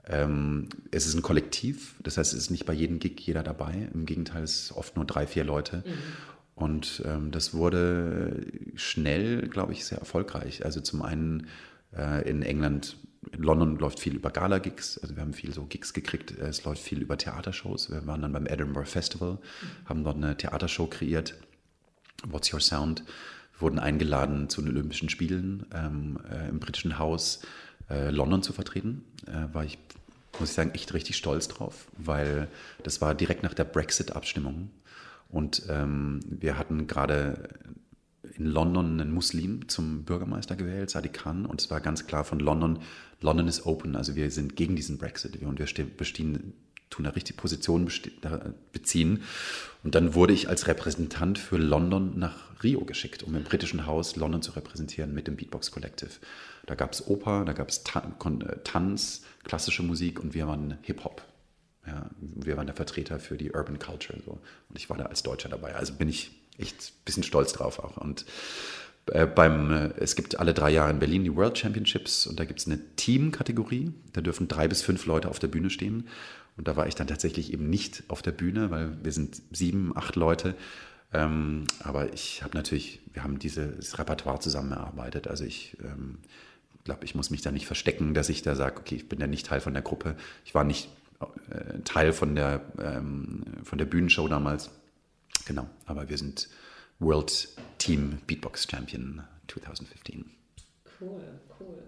ähm, 0.05 0.69
es 0.91 1.05
ist 1.05 1.15
ein 1.15 1.21
Kollektiv, 1.21 1.95
das 2.01 2.17
heißt, 2.17 2.33
es 2.33 2.39
ist 2.39 2.49
nicht 2.49 2.65
bei 2.65 2.73
jedem 2.73 2.99
Gig 2.99 3.19
jeder 3.19 3.43
dabei. 3.43 3.89
Im 3.93 4.05
Gegenteil, 4.05 4.43
es 4.43 4.63
ist 4.63 4.71
oft 4.71 4.95
nur 4.95 5.05
drei, 5.05 5.27
vier 5.27 5.43
Leute. 5.43 5.83
Mhm. 5.85 5.91
Und 6.61 7.01
ähm, 7.05 7.31
das 7.31 7.55
wurde 7.55 8.45
schnell, 8.75 9.47
glaube 9.47 9.73
ich, 9.73 9.83
sehr 9.83 9.97
erfolgreich. 9.97 10.63
Also 10.63 10.79
zum 10.79 11.01
einen 11.01 11.47
äh, 11.97 12.29
in 12.29 12.43
England, 12.43 12.97
in 13.31 13.41
London 13.41 13.77
läuft 13.77 13.99
viel 13.99 14.15
über 14.15 14.29
Gala-Gigs, 14.29 14.99
also 14.99 15.15
wir 15.15 15.21
haben 15.21 15.33
viel 15.33 15.53
so 15.53 15.65
Gigs 15.65 15.93
gekriegt, 15.93 16.31
es 16.37 16.63
läuft 16.63 16.83
viel 16.83 17.01
über 17.01 17.17
Theatershows. 17.17 17.89
Wir 17.89 18.05
waren 18.05 18.21
dann 18.21 18.33
beim 18.33 18.45
Edinburgh 18.45 18.87
Festival, 18.87 19.39
haben 19.85 20.03
dort 20.03 20.17
eine 20.17 20.37
Theatershow 20.37 20.85
kreiert, 20.85 21.33
What's 22.27 22.53
Your 22.53 22.59
Sound, 22.59 23.03
wir 23.53 23.61
wurden 23.61 23.79
eingeladen 23.79 24.47
zu 24.47 24.61
den 24.61 24.69
Olympischen 24.69 25.09
Spielen 25.09 25.65
ähm, 25.73 26.19
äh, 26.31 26.47
im 26.49 26.59
britischen 26.59 26.99
Haus 26.99 27.41
äh, 27.89 28.11
London 28.11 28.43
zu 28.43 28.53
vertreten. 28.53 29.03
Äh, 29.25 29.53
war 29.53 29.65
ich, 29.65 29.79
muss 30.39 30.49
ich 30.49 30.55
sagen, 30.55 30.71
echt 30.75 30.93
richtig 30.93 31.17
stolz 31.17 31.47
drauf, 31.47 31.87
weil 31.97 32.47
das 32.83 33.01
war 33.01 33.15
direkt 33.15 33.41
nach 33.41 33.55
der 33.55 33.63
Brexit-Abstimmung. 33.63 34.69
Und 35.31 35.63
ähm, 35.69 36.19
wir 36.25 36.57
hatten 36.57 36.87
gerade 36.87 37.49
in 38.35 38.45
London 38.45 38.99
einen 38.99 39.13
Muslim 39.13 39.67
zum 39.67 40.03
Bürgermeister 40.03 40.55
gewählt, 40.55 40.89
Sadiq 40.89 41.13
Khan, 41.13 41.45
und 41.45 41.61
es 41.61 41.69
war 41.69 41.81
ganz 41.81 42.05
klar 42.07 42.23
von 42.23 42.39
London, 42.39 42.79
London 43.19 43.47
ist 43.47 43.65
open, 43.65 43.95
also 43.95 44.15
wir 44.15 44.31
sind 44.31 44.55
gegen 44.55 44.75
diesen 44.75 44.97
Brexit 44.97 45.41
und 45.41 45.59
wir 45.59 45.85
bestehen, 45.97 46.53
tun 46.89 47.05
eine 47.05 47.15
richtige 47.15 47.37
Position 47.37 47.89
beziehen. 48.71 49.23
Und 49.83 49.95
dann 49.95 50.13
wurde 50.13 50.33
ich 50.33 50.49
als 50.49 50.67
Repräsentant 50.67 51.39
für 51.39 51.57
London 51.57 52.19
nach 52.19 52.63
Rio 52.63 52.83
geschickt, 52.85 53.23
um 53.23 53.35
im 53.35 53.43
britischen 53.43 53.85
Haus 53.85 54.15
London 54.17 54.41
zu 54.41 54.51
repräsentieren 54.51 55.13
mit 55.13 55.27
dem 55.27 55.37
Beatbox 55.37 55.71
Collective. 55.71 56.11
Da 56.65 56.75
gab 56.75 56.91
es 56.91 57.07
Oper, 57.07 57.45
da 57.45 57.53
gab 57.53 57.69
es 57.69 57.83
Tanz, 57.83 59.23
klassische 59.43 59.83
Musik 59.83 60.19
und 60.19 60.33
wir 60.33 60.47
waren 60.47 60.77
Hip-Hop. 60.83 61.23
Wir 62.35 62.57
waren 62.57 62.67
der 62.67 62.75
Vertreter 62.75 63.19
für 63.19 63.37
die 63.37 63.51
Urban 63.51 63.79
Culture 63.79 64.19
so. 64.25 64.31
und 64.31 64.77
ich 64.77 64.89
war 64.89 64.97
da 64.97 65.05
als 65.05 65.23
Deutscher 65.23 65.49
dabei. 65.49 65.75
Also 65.75 65.93
bin 65.93 66.09
ich 66.09 66.31
echt 66.57 66.75
ein 66.75 67.03
bisschen 67.05 67.23
stolz 67.23 67.53
drauf 67.53 67.79
auch. 67.79 67.97
Und 67.97 68.25
äh, 69.07 69.25
beim, 69.25 69.71
äh, 69.71 69.93
es 69.97 70.15
gibt 70.15 70.39
alle 70.39 70.53
drei 70.53 70.69
Jahre 70.69 70.91
in 70.91 70.99
Berlin 70.99 71.23
die 71.23 71.35
World 71.35 71.57
Championships 71.57 72.27
und 72.27 72.39
da 72.39 72.45
gibt 72.45 72.59
es 72.59 72.67
eine 72.67 72.79
Team-Kategorie. 72.95 73.91
Da 74.13 74.21
dürfen 74.21 74.47
drei 74.47 74.67
bis 74.67 74.81
fünf 74.81 75.05
Leute 75.05 75.29
auf 75.29 75.39
der 75.39 75.47
Bühne 75.47 75.69
stehen. 75.69 76.07
Und 76.57 76.67
da 76.67 76.75
war 76.75 76.87
ich 76.87 76.95
dann 76.95 77.07
tatsächlich 77.07 77.53
eben 77.53 77.69
nicht 77.69 78.03
auf 78.07 78.21
der 78.21 78.31
Bühne, 78.31 78.71
weil 78.71 78.97
wir 79.03 79.11
sind 79.11 79.41
sieben, 79.51 79.95
acht 79.95 80.15
Leute. 80.15 80.55
Ähm, 81.13 81.65
aber 81.79 82.13
ich 82.13 82.43
habe 82.43 82.55
natürlich, 82.55 83.01
wir 83.13 83.23
haben 83.23 83.39
dieses 83.39 83.97
Repertoire 83.97 84.39
zusammen 84.39 84.71
erarbeitet. 84.71 85.27
Also 85.27 85.43
ich 85.43 85.77
ähm, 85.83 86.19
glaube, 86.83 87.05
ich 87.05 87.15
muss 87.15 87.29
mich 87.29 87.41
da 87.41 87.51
nicht 87.51 87.65
verstecken, 87.65 88.13
dass 88.13 88.29
ich 88.29 88.41
da 88.41 88.55
sage, 88.55 88.79
okay, 88.79 88.95
ich 88.95 89.09
bin 89.09 89.19
ja 89.19 89.27
nicht 89.27 89.45
Teil 89.45 89.61
von 89.61 89.73
der 89.73 89.81
Gruppe. 89.81 90.15
Ich 90.45 90.53
war 90.53 90.63
nicht 90.63 90.89
Teil 91.83 92.13
von 92.13 92.35
der, 92.35 92.61
ähm, 92.79 93.43
von 93.63 93.77
der 93.77 93.85
Bühnenshow 93.85 94.27
damals. 94.27 94.69
Genau, 95.45 95.67
aber 95.85 96.09
wir 96.09 96.17
sind 96.17 96.49
World 96.99 97.49
Team 97.77 98.19
Beatbox 98.27 98.67
Champion 98.69 99.23
2015. 99.47 100.25
Cool, 100.99 101.21
cool. 101.59 101.83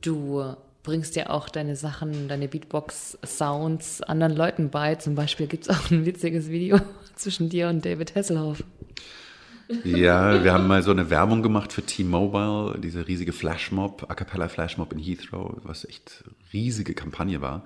Du 0.00 0.56
bringst 0.82 1.16
ja 1.16 1.30
auch 1.30 1.48
deine 1.48 1.74
Sachen, 1.74 2.28
deine 2.28 2.48
Beatbox-Sounds 2.48 4.02
anderen 4.02 4.36
Leuten 4.36 4.70
bei. 4.70 4.94
Zum 4.94 5.14
Beispiel 5.14 5.46
gibt 5.46 5.68
es 5.68 5.70
auch 5.70 5.90
ein 5.90 6.06
witziges 6.06 6.48
Video 6.48 6.80
zwischen 7.16 7.48
dir 7.48 7.68
und 7.68 7.84
David 7.84 8.14
Hasselhoff. 8.14 8.62
Ja, 9.82 10.44
wir 10.44 10.52
haben 10.52 10.68
mal 10.68 10.84
so 10.84 10.92
eine 10.92 11.10
Werbung 11.10 11.42
gemacht 11.42 11.72
für 11.72 11.82
T-Mobile, 11.82 12.78
diese 12.78 13.08
riesige 13.08 13.32
Flashmob, 13.32 14.06
A 14.08 14.14
Cappella 14.14 14.48
Flashmob 14.48 14.92
in 14.92 15.00
Heathrow, 15.00 15.56
was 15.64 15.84
echt 15.84 16.22
riesige 16.52 16.94
Kampagne 16.94 17.40
war. 17.40 17.64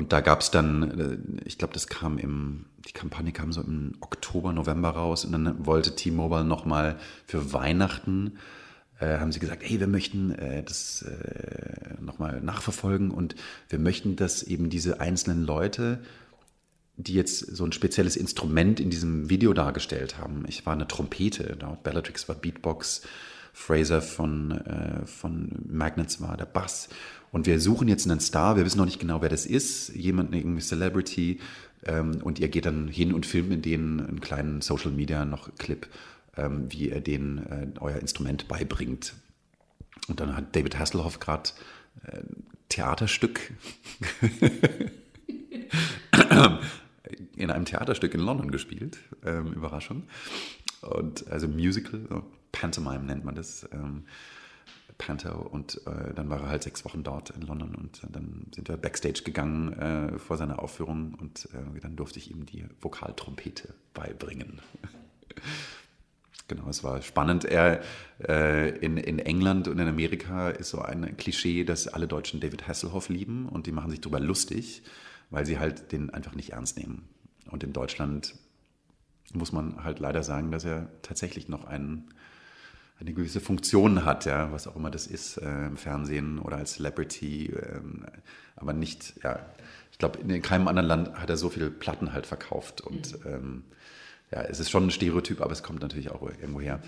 Und 0.00 0.14
da 0.14 0.22
gab 0.22 0.40
es 0.40 0.50
dann, 0.50 0.98
äh, 0.98 1.44
ich 1.44 1.58
glaube, 1.58 1.74
das 1.74 1.86
kam 1.86 2.16
im, 2.16 2.64
die 2.88 2.92
Kampagne 2.92 3.32
kam 3.32 3.52
so 3.52 3.60
im 3.60 3.92
Oktober, 4.00 4.54
November 4.54 4.88
raus 4.88 5.26
und 5.26 5.32
dann 5.32 5.66
wollte 5.66 5.94
T-Mobile 5.94 6.42
nochmal 6.42 6.96
für 7.26 7.52
Weihnachten, 7.52 8.38
äh, 8.98 9.18
haben 9.18 9.30
sie 9.30 9.40
gesagt, 9.40 9.62
hey, 9.62 9.78
wir 9.78 9.88
möchten 9.88 10.32
äh, 10.32 10.62
das 10.62 11.02
äh, 11.02 12.00
nochmal 12.00 12.40
nachverfolgen 12.40 13.10
und 13.10 13.34
wir 13.68 13.78
möchten, 13.78 14.16
dass 14.16 14.42
eben 14.42 14.70
diese 14.70 15.00
einzelnen 15.00 15.44
Leute, 15.44 16.00
die 16.96 17.12
jetzt 17.12 17.54
so 17.54 17.66
ein 17.66 17.72
spezielles 17.72 18.16
Instrument 18.16 18.80
in 18.80 18.88
diesem 18.88 19.28
Video 19.28 19.52
dargestellt 19.52 20.16
haben, 20.16 20.46
ich 20.48 20.64
war 20.64 20.72
eine 20.72 20.88
Trompete, 20.88 21.58
Bellatrix 21.82 22.26
war 22.26 22.36
Beatbox, 22.36 23.02
Fraser 23.52 24.00
von, 24.00 24.52
äh, 24.52 25.04
von 25.04 25.50
Magnets 25.68 26.22
war 26.22 26.38
der 26.38 26.46
Bass. 26.46 26.88
Und 27.32 27.46
wir 27.46 27.60
suchen 27.60 27.88
jetzt 27.88 28.08
einen 28.10 28.20
Star, 28.20 28.56
wir 28.56 28.64
wissen 28.64 28.78
noch 28.78 28.86
nicht 28.86 28.98
genau, 29.00 29.22
wer 29.22 29.28
das 29.28 29.46
ist, 29.46 29.94
jemand, 29.94 30.34
irgendwie 30.34 30.62
Celebrity. 30.62 31.38
Ähm, 31.84 32.20
und 32.22 32.38
ihr 32.38 32.48
geht 32.48 32.66
dann 32.66 32.88
hin 32.88 33.14
und 33.14 33.24
filmt 33.26 33.48
mit 33.48 33.64
denen 33.64 34.00
einen 34.00 34.20
kleinen 34.20 34.60
Social 34.60 34.90
Media 34.90 35.24
noch 35.24 35.54
Clip, 35.56 35.86
ähm, 36.36 36.66
wie 36.70 36.90
ihr 36.90 37.00
denen 37.00 37.38
äh, 37.38 37.68
euer 37.80 37.98
Instrument 37.98 38.48
beibringt. 38.48 39.14
Und 40.08 40.20
dann 40.20 40.36
hat 40.36 40.54
David 40.56 40.78
Hasselhoff 40.78 41.20
gerade 41.20 41.50
äh, 42.04 42.20
Theaterstück 42.68 43.52
in 47.36 47.50
einem 47.50 47.64
Theaterstück 47.64 48.14
in 48.14 48.20
London 48.20 48.50
gespielt. 48.50 48.98
Ähm, 49.24 49.52
Überraschung. 49.52 50.04
Und 50.82 51.28
also 51.28 51.48
Musical, 51.48 52.00
Pantomime 52.52 53.04
nennt 53.04 53.24
man 53.24 53.34
das. 53.34 53.68
Ähm, 53.72 54.04
Panther 55.00 55.50
und 55.50 55.80
äh, 55.86 56.14
dann 56.14 56.28
war 56.28 56.40
er 56.42 56.48
halt 56.50 56.62
sechs 56.62 56.84
Wochen 56.84 57.02
dort 57.02 57.30
in 57.30 57.42
London 57.42 57.74
und 57.74 58.02
dann 58.08 58.46
sind 58.54 58.68
wir 58.68 58.76
backstage 58.76 59.22
gegangen 59.24 59.72
äh, 59.72 60.18
vor 60.18 60.36
seiner 60.36 60.60
Aufführung 60.60 61.14
und 61.14 61.48
äh, 61.54 61.80
dann 61.80 61.96
durfte 61.96 62.18
ich 62.18 62.30
ihm 62.30 62.44
die 62.44 62.66
Vokaltrompete 62.80 63.72
beibringen. 63.94 64.60
genau, 66.48 66.68
es 66.68 66.84
war 66.84 67.00
spannend. 67.00 67.46
Er 67.46 67.80
äh, 68.28 68.76
in, 68.78 68.98
in 68.98 69.18
England 69.18 69.68
und 69.68 69.78
in 69.78 69.88
Amerika 69.88 70.50
ist 70.50 70.70
so 70.70 70.80
ein 70.80 71.16
Klischee, 71.16 71.64
dass 71.64 71.88
alle 71.88 72.06
Deutschen 72.06 72.40
David 72.40 72.68
Hasselhoff 72.68 73.08
lieben 73.08 73.48
und 73.48 73.66
die 73.66 73.72
machen 73.72 73.90
sich 73.90 74.02
darüber 74.02 74.20
lustig, 74.20 74.82
weil 75.30 75.46
sie 75.46 75.58
halt 75.58 75.92
den 75.92 76.10
einfach 76.10 76.34
nicht 76.34 76.52
ernst 76.52 76.76
nehmen. 76.76 77.08
Und 77.50 77.64
in 77.64 77.72
Deutschland 77.72 78.34
muss 79.32 79.52
man 79.52 79.82
halt 79.82 79.98
leider 79.98 80.22
sagen, 80.22 80.50
dass 80.50 80.64
er 80.64 80.90
tatsächlich 81.02 81.48
noch 81.48 81.64
einen, 81.64 82.12
eine 83.00 83.12
gewisse 83.12 83.40
Funktion 83.40 84.04
hat, 84.04 84.26
ja, 84.26 84.52
was 84.52 84.66
auch 84.66 84.76
immer 84.76 84.90
das 84.90 85.06
ist, 85.06 85.38
äh, 85.38 85.66
im 85.66 85.76
Fernsehen 85.76 86.38
oder 86.38 86.56
als 86.56 86.74
Celebrity, 86.74 87.46
äh, 87.46 87.80
aber 88.56 88.72
nicht, 88.72 89.14
ja, 89.22 89.38
ich 89.90 89.98
glaube, 89.98 90.18
in 90.18 90.42
keinem 90.42 90.68
anderen 90.68 90.88
Land 90.88 91.14
hat 91.14 91.30
er 91.30 91.36
so 91.36 91.48
viele 91.48 91.70
Platten 91.70 92.12
halt 92.12 92.26
verkauft 92.26 92.80
und 92.80 93.24
mhm. 93.24 93.30
ähm, 93.30 93.64
ja, 94.30 94.42
es 94.42 94.60
ist 94.60 94.70
schon 94.70 94.86
ein 94.86 94.90
Stereotyp, 94.90 95.40
aber 95.40 95.52
es 95.52 95.62
kommt 95.62 95.82
natürlich 95.82 96.10
auch 96.10 96.22
irgendwo 96.22 96.60
her. 96.60 96.80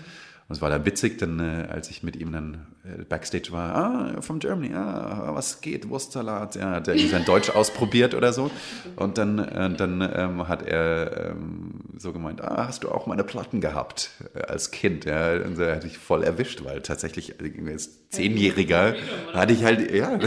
Und 0.53 0.57
es 0.57 0.61
war 0.61 0.69
dann 0.69 0.85
witzig, 0.85 1.17
denn 1.17 1.39
äh, 1.39 1.67
als 1.71 1.89
ich 1.89 2.03
mit 2.03 2.15
ihm 2.15 2.31
dann 2.31 2.67
äh, 2.83 3.05
backstage 3.05 3.51
war, 3.51 3.75
ah, 3.75 4.21
from 4.21 4.37
Germany, 4.37 4.71
ah, 4.75 5.31
was 5.33 5.61
geht, 5.61 5.89
Wurstsalat, 5.89 6.57
ja, 6.57 6.73
hat 6.73 6.87
er 6.87 6.95
sein 6.95 7.25
Deutsch 7.25 7.49
ausprobiert 7.49 8.13
oder 8.13 8.33
so. 8.33 8.51
Und 8.95 9.17
dann, 9.17 9.39
äh, 9.39 9.73
dann 9.73 10.07
ähm, 10.15 10.47
hat 10.47 10.61
er 10.61 11.31
ähm, 11.31 11.79
so 11.97 12.13
gemeint, 12.13 12.43
ah, 12.43 12.67
hast 12.67 12.83
du 12.83 12.91
auch 12.91 13.07
meine 13.07 13.23
Platten 13.23 13.61
gehabt 13.61 14.11
äh, 14.35 14.41
als 14.43 14.69
Kind? 14.69 15.05
Ja, 15.05 15.33
und 15.43 15.55
so 15.55 15.65
hatte 15.65 15.87
ich 15.87 15.97
voll 15.97 16.23
erwischt, 16.23 16.63
weil 16.63 16.83
tatsächlich 16.83 17.33
als 17.41 18.09
Zehnjähriger 18.11 18.93
hatte 19.33 19.53
ich 19.53 19.63
halt, 19.63 19.91
ja, 19.91 20.19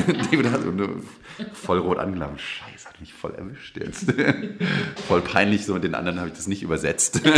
voll 1.53 1.79
rot 1.79 1.99
angelaufen. 1.99 2.41
Scheiße, 2.41 2.89
hat 2.89 3.01
mich 3.01 3.15
voll 3.15 3.37
erwischt 3.37 3.77
jetzt. 3.77 4.13
voll 5.07 5.21
peinlich, 5.21 5.65
so 5.65 5.75
mit 5.75 5.85
den 5.85 5.95
anderen 5.95 6.19
habe 6.19 6.31
ich 6.31 6.35
das 6.35 6.49
nicht 6.49 6.65
übersetzt. 6.65 7.21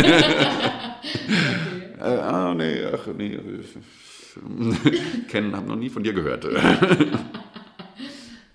Äh, 1.99 2.03
ah, 2.03 2.53
nee, 2.53 2.85
ach, 2.85 3.07
nee. 3.07 3.39
Kennen, 5.27 5.55
haben 5.55 5.67
noch 5.67 5.75
nie 5.75 5.89
von 5.89 6.03
dir 6.03 6.13
gehört. 6.13 6.45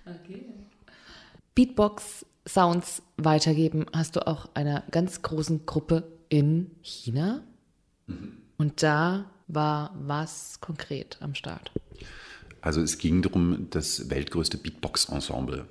okay. 0.05 0.45
Beatbox-Sounds 1.53 3.03
weitergeben 3.17 3.85
hast 3.93 4.15
du 4.15 4.25
auch 4.25 4.49
einer 4.55 4.83
ganz 4.89 5.21
großen 5.21 5.67
Gruppe 5.67 6.11
in 6.29 6.71
China. 6.81 7.43
Mhm. 8.07 8.37
Und 8.57 8.81
da 8.81 9.29
war 9.47 9.93
was 9.99 10.59
konkret 10.59 11.17
am 11.19 11.35
Start? 11.35 11.71
Also 12.61 12.81
es 12.81 12.97
ging 12.97 13.21
darum, 13.21 13.67
das 13.69 14.09
weltgrößte 14.09 14.57
Beatbox-Ensemble 14.57 15.67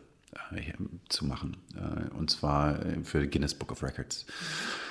äh, 0.52 0.74
zu 1.08 1.24
machen. 1.24 1.56
Äh, 1.74 2.14
und 2.14 2.30
zwar 2.30 2.78
für 3.02 3.26
Guinness 3.26 3.54
Book 3.54 3.72
of 3.72 3.82
Records. 3.82 4.26
Mhm. 4.26 4.83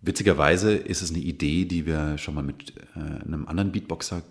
Witzigerweise 0.00 0.74
ist 0.74 1.02
es 1.02 1.10
eine 1.10 1.18
Idee, 1.18 1.64
die 1.64 1.84
wir 1.84 2.18
schon 2.18 2.34
mal 2.34 2.42
mit 2.42 2.74
äh, 2.94 3.24
einem 3.24 3.48
anderen 3.48 3.72
Beatboxer 3.72 4.22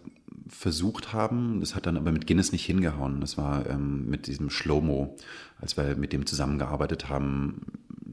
versucht 0.47 1.11
haben. 1.11 1.59
Das 1.59 1.75
hat 1.75 1.85
dann 1.85 1.97
aber 1.97 2.11
mit 2.11 2.25
Guinness 2.25 2.51
nicht 2.51 2.65
hingehauen. 2.65 3.19
Das 3.19 3.37
war 3.37 3.69
ähm, 3.69 4.09
mit 4.09 4.27
diesem 4.27 4.49
Shlomo, 4.49 5.17
als 5.59 5.75
wir 5.75 5.95
mit 5.97 6.13
dem 6.13 6.25
zusammengearbeitet 6.25 7.09
haben. 7.09 7.61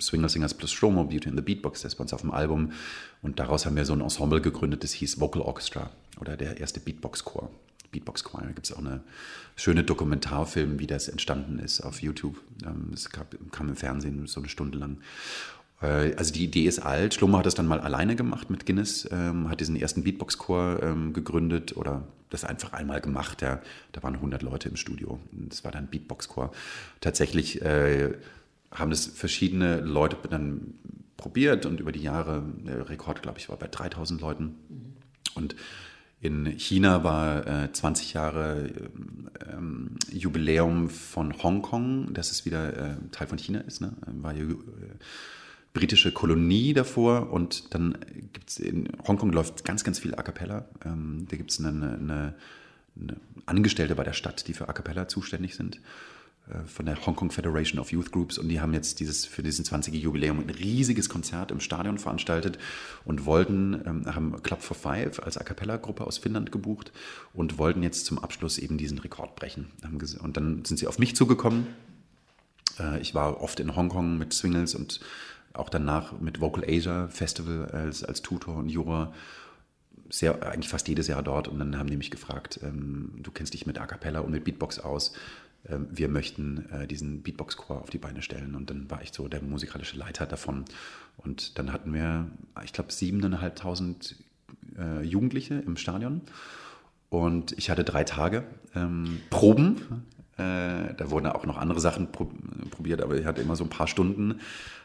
Swinger 0.00 0.28
Singers 0.28 0.54
plus 0.54 0.72
Shlomo, 0.72 1.04
Beauty 1.04 1.28
in 1.28 1.36
the 1.36 1.42
Beatbox, 1.42 1.82
das 1.82 1.92
ist 1.92 1.98
bei 1.98 2.02
uns 2.02 2.12
auf 2.12 2.22
dem 2.22 2.32
Album. 2.32 2.72
Und 3.22 3.38
daraus 3.38 3.64
haben 3.64 3.76
wir 3.76 3.84
so 3.84 3.92
ein 3.92 4.00
Ensemble 4.00 4.40
gegründet, 4.40 4.82
das 4.82 4.90
hieß 4.92 5.20
Vocal 5.20 5.40
Orchestra 5.40 5.90
oder 6.20 6.36
der 6.36 6.58
erste 6.58 6.80
Beatbox-Chor. 6.80 7.50
Beatbox 7.94 8.24
Choir. 8.24 8.42
Da 8.42 8.52
gibt 8.52 8.66
es 8.66 8.72
auch 8.72 8.80
eine 8.80 9.04
schöne 9.54 9.84
Dokumentarfilm, 9.84 10.80
wie 10.80 10.86
das 10.88 11.08
entstanden 11.08 11.60
ist 11.60 11.80
auf 11.80 12.02
YouTube. 12.02 12.40
Ähm, 12.64 12.90
es 12.92 13.08
kam 13.08 13.68
im 13.68 13.76
Fernsehen 13.76 14.26
so 14.26 14.40
eine 14.40 14.48
Stunde 14.48 14.78
lang. 14.78 14.98
Äh, 15.80 16.14
also 16.16 16.32
die 16.32 16.44
Idee 16.44 16.64
ist 16.64 16.80
alt. 16.80 17.14
Schlummer 17.14 17.38
hat 17.38 17.46
das 17.46 17.54
dann 17.54 17.66
mal 17.66 17.80
alleine 17.80 18.16
gemacht 18.16 18.50
mit 18.50 18.66
Guinness, 18.66 19.08
ähm, 19.10 19.48
hat 19.48 19.60
diesen 19.60 19.76
ersten 19.76 20.04
Beatbox-Chor 20.04 20.82
ähm, 20.82 21.12
gegründet 21.12 21.76
oder 21.76 22.06
das 22.30 22.44
einfach 22.44 22.72
einmal 22.72 23.00
gemacht. 23.00 23.42
Ja. 23.42 23.60
Da 23.92 24.02
waren 24.02 24.14
100 24.14 24.42
Leute 24.42 24.68
im 24.68 24.76
Studio. 24.76 25.18
Das 25.32 25.64
war 25.64 25.72
dann 25.72 25.86
Beatbox-Chor. 25.88 26.52
Tatsächlich 27.00 27.62
äh, 27.62 28.14
haben 28.70 28.90
das 28.90 29.06
verschiedene 29.06 29.80
Leute 29.80 30.16
dann 30.28 30.74
probiert 31.16 31.64
und 31.64 31.80
über 31.80 31.92
die 31.92 32.02
Jahre, 32.02 32.42
der 32.66 32.88
Rekord, 32.88 33.22
glaube 33.22 33.38
ich, 33.38 33.48
war 33.48 33.56
bei 33.56 33.68
3000 33.68 34.20
Leuten. 34.20 34.56
Und 35.34 35.54
in 36.20 36.46
China 36.58 37.04
war 37.04 37.46
äh, 37.46 37.72
20 37.72 38.14
Jahre 38.14 38.70
ähm, 39.52 39.96
Jubiläum 40.10 40.88
von 40.88 41.42
Hongkong, 41.42 42.14
das 42.14 42.30
ist 42.30 42.46
wieder 42.46 42.76
äh, 42.76 42.96
Teil 43.10 43.26
von 43.26 43.38
China 43.38 43.60
ist, 43.60 43.80
ne? 43.80 43.92
war 44.06 44.34
äh, 44.34 44.46
britische 45.74 46.12
Kolonie 46.12 46.72
davor 46.72 47.30
und 47.30 47.74
dann 47.74 47.98
gibt 48.32 48.48
es 48.48 48.58
in 48.58 48.88
Hongkong 49.06 49.32
läuft 49.32 49.64
ganz, 49.64 49.84
ganz 49.84 49.98
viel 49.98 50.14
A 50.14 50.22
Cappella. 50.22 50.66
Ähm, 50.84 51.26
da 51.28 51.36
gibt 51.36 51.50
es 51.50 51.58
eine, 51.58 51.68
eine, 51.68 52.34
eine, 52.98 53.16
Angestellte 53.44 53.94
bei 53.94 54.04
der 54.04 54.14
Stadt, 54.14 54.46
die 54.48 54.54
für 54.54 54.68
A 54.68 54.72
Cappella 54.72 55.08
zuständig 55.08 55.56
sind, 55.56 55.80
äh, 56.48 56.64
von 56.66 56.86
der 56.86 57.04
Hong 57.04 57.16
Kong 57.16 57.32
Federation 57.32 57.80
of 57.80 57.90
Youth 57.90 58.12
Groups 58.12 58.38
und 58.38 58.48
die 58.48 58.60
haben 58.60 58.72
jetzt 58.72 59.00
dieses 59.00 59.26
für 59.26 59.42
diesen 59.42 59.64
20. 59.64 59.94
Jubiläum 59.94 60.38
ein 60.38 60.48
riesiges 60.48 61.08
Konzert 61.08 61.50
im 61.50 61.58
Stadion 61.58 61.98
veranstaltet 61.98 62.56
und 63.04 63.26
wollten, 63.26 63.82
ähm, 63.84 64.14
haben 64.14 64.40
Club 64.44 64.62
for 64.62 64.76
Five 64.76 65.18
als 65.24 65.36
A 65.36 65.42
Cappella 65.42 65.76
Gruppe 65.76 66.06
aus 66.06 66.18
Finnland 66.18 66.52
gebucht 66.52 66.92
und 67.32 67.58
wollten 67.58 67.82
jetzt 67.82 68.06
zum 68.06 68.20
Abschluss 68.20 68.58
eben 68.58 68.78
diesen 68.78 68.98
Rekord 68.98 69.34
brechen. 69.34 69.72
Und 70.22 70.36
dann 70.36 70.64
sind 70.64 70.76
sie 70.78 70.86
auf 70.86 71.00
mich 71.00 71.16
zugekommen. 71.16 71.66
Äh, 72.78 73.00
ich 73.00 73.12
war 73.12 73.40
oft 73.40 73.58
in 73.58 73.74
Hongkong 73.74 74.18
mit 74.18 74.32
Swingles 74.32 74.76
und 74.76 75.00
auch 75.54 75.68
danach 75.68 76.18
mit 76.20 76.40
Vocal 76.40 76.64
Asia 76.66 77.08
Festival 77.08 77.66
als, 77.66 78.04
als 78.04 78.22
Tutor 78.22 78.56
und 78.56 78.68
Juror 78.68 79.12
sehr, 80.10 80.42
eigentlich 80.46 80.68
fast 80.68 80.88
jedes 80.88 81.06
Jahr 81.06 81.22
dort. 81.22 81.48
Und 81.48 81.58
dann 81.58 81.78
haben 81.78 81.88
die 81.88 81.96
mich 81.96 82.10
gefragt, 82.10 82.60
ähm, 82.62 83.12
du 83.22 83.30
kennst 83.30 83.54
dich 83.54 83.66
mit 83.66 83.78
A 83.78 83.86
Cappella 83.86 84.20
und 84.20 84.32
mit 84.32 84.44
Beatbox 84.44 84.78
aus, 84.78 85.14
ähm, 85.68 85.88
wir 85.90 86.08
möchten 86.08 86.68
äh, 86.70 86.86
diesen 86.86 87.22
Beatbox-Chor 87.22 87.80
auf 87.80 87.90
die 87.90 87.98
Beine 87.98 88.22
stellen. 88.22 88.54
Und 88.54 88.70
dann 88.70 88.90
war 88.90 89.02
ich 89.02 89.12
so 89.12 89.28
der 89.28 89.42
musikalische 89.42 89.96
Leiter 89.96 90.26
davon. 90.26 90.64
Und 91.16 91.58
dann 91.58 91.72
hatten 91.72 91.94
wir, 91.94 92.28
ich 92.64 92.72
glaube, 92.72 92.92
siebeneinhalbtausend 92.92 94.16
äh, 94.78 95.02
Jugendliche 95.02 95.54
im 95.54 95.76
Stadion. 95.76 96.22
Und 97.08 97.52
ich 97.52 97.70
hatte 97.70 97.84
drei 97.84 98.04
Tage 98.04 98.44
ähm, 98.74 99.20
Proben, 99.30 99.76
äh, 100.36 100.94
da 100.96 101.10
wurden 101.10 101.26
auch 101.26 101.46
noch 101.46 101.56
andere 101.56 101.80
Sachen 101.80 102.10
probiert, 102.10 103.00
aber 103.00 103.16
ich 103.16 103.24
hatte 103.24 103.40
immer 103.40 103.54
so 103.54 103.62
ein 103.62 103.70
paar 103.70 103.86
Stunden 103.86 104.40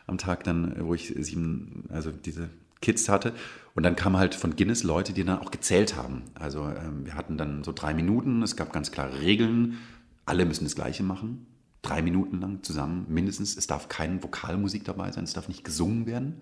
am 0.10 0.18
Tag 0.18 0.43
dann, 0.43 0.76
wo 0.86 0.93
ich 0.93 1.14
sieben, 1.18 1.86
also 1.89 2.12
diese 2.12 2.49
Kids 2.82 3.10
hatte. 3.10 3.34
Und 3.76 3.84
dann 3.84 3.95
kamen 3.95 4.18
halt 4.18 4.36
von 4.36 4.55
Guinness 4.55 4.84
Leute, 4.84 5.14
die 5.14 5.24
dann 5.24 5.39
auch 5.39 5.51
gezählt 5.51 5.95
haben. 5.95 6.24
Also 6.36 6.68
ähm, 6.68 7.05
wir 7.05 7.16
hatten 7.16 7.38
dann 7.38 7.64
so 7.64 7.72
drei 7.72 7.93
Minuten, 7.93 8.41
es 8.41 8.55
gab 8.55 8.74
ganz 8.74 8.91
klare 8.91 9.22
Regeln, 9.22 9.78
alle 10.26 10.45
müssen 10.45 10.66
das 10.66 10.76
Gleiche 10.76 11.03
machen, 11.03 11.45
drei 11.82 12.01
Minuten 12.01 12.39
lang 12.41 12.64
zusammen, 12.64 13.05
mindestens. 13.10 13.57
Es 13.57 13.68
darf 13.68 13.88
keine 13.88 14.22
Vokalmusik 14.22 14.84
dabei 14.84 15.12
sein, 15.12 15.24
es 15.24 15.34
darf 15.34 15.47
nicht 15.47 15.64
gesungen 15.64 16.05
werden. 16.05 16.41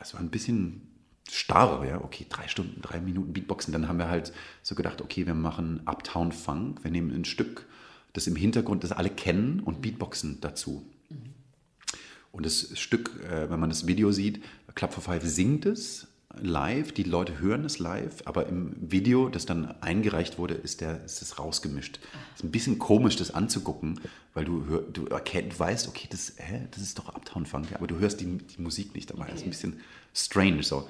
Es 0.00 0.14
war 0.14 0.20
ein 0.20 0.30
bisschen 0.30 0.82
starr, 1.30 1.84
ja, 1.86 2.00
okay, 2.02 2.26
drei 2.28 2.48
Stunden, 2.48 2.80
drei 2.82 3.00
Minuten 3.00 3.32
Beatboxen. 3.32 3.72
Dann 3.72 3.88
haben 3.88 3.98
wir 3.98 4.08
halt 4.08 4.32
so 4.62 4.74
gedacht, 4.74 5.00
okay, 5.00 5.26
wir 5.26 5.34
machen 5.34 5.82
Uptown 5.86 6.32
Funk, 6.32 6.82
wir 6.82 6.90
nehmen 6.90 7.12
ein 7.12 7.24
Stück, 7.24 7.66
das 8.12 8.26
im 8.26 8.36
Hintergrund, 8.36 8.82
das 8.82 8.92
alle 8.92 9.10
kennen 9.10 9.60
und 9.60 9.82
Beatboxen 9.82 10.40
dazu. 10.40 10.84
Und 12.32 12.46
das 12.46 12.78
Stück, 12.78 13.10
äh, 13.24 13.50
wenn 13.50 13.60
man 13.60 13.70
das 13.70 13.86
Video 13.86 14.12
sieht, 14.12 14.42
Club 14.74 14.92
for 14.92 15.02
Five 15.02 15.24
singt 15.24 15.66
es 15.66 16.06
live, 16.38 16.92
die 16.92 17.02
Leute 17.02 17.40
hören 17.40 17.64
es 17.64 17.78
live, 17.78 18.22
aber 18.24 18.46
im 18.46 18.74
Video, 18.80 19.28
das 19.28 19.46
dann 19.46 19.74
eingereicht 19.80 20.38
wurde, 20.38 20.54
ist, 20.54 20.80
der, 20.80 21.04
ist 21.04 21.20
das 21.20 21.38
rausgemischt. 21.38 21.98
Ist 22.36 22.44
ein 22.44 22.50
bisschen 22.50 22.78
komisch, 22.78 23.16
das 23.16 23.32
anzugucken, 23.32 24.00
weil 24.34 24.44
du, 24.44 24.64
hör, 24.66 24.82
du, 24.82 25.06
erkennt, 25.06 25.54
du 25.54 25.58
weißt, 25.58 25.88
okay, 25.88 26.06
das, 26.10 26.34
hä, 26.36 26.68
das 26.70 26.82
ist 26.82 26.98
doch 26.98 27.14
Uptown 27.14 27.46
Funk, 27.46 27.68
aber 27.74 27.86
du 27.86 27.98
hörst 27.98 28.20
die, 28.20 28.38
die 28.38 28.62
Musik 28.62 28.94
nicht 28.94 29.10
dabei. 29.10 29.24
Okay. 29.24 29.32
Das 29.32 29.40
ist 29.40 29.46
ein 29.46 29.50
bisschen 29.50 29.80
strange 30.14 30.62
so. 30.62 30.88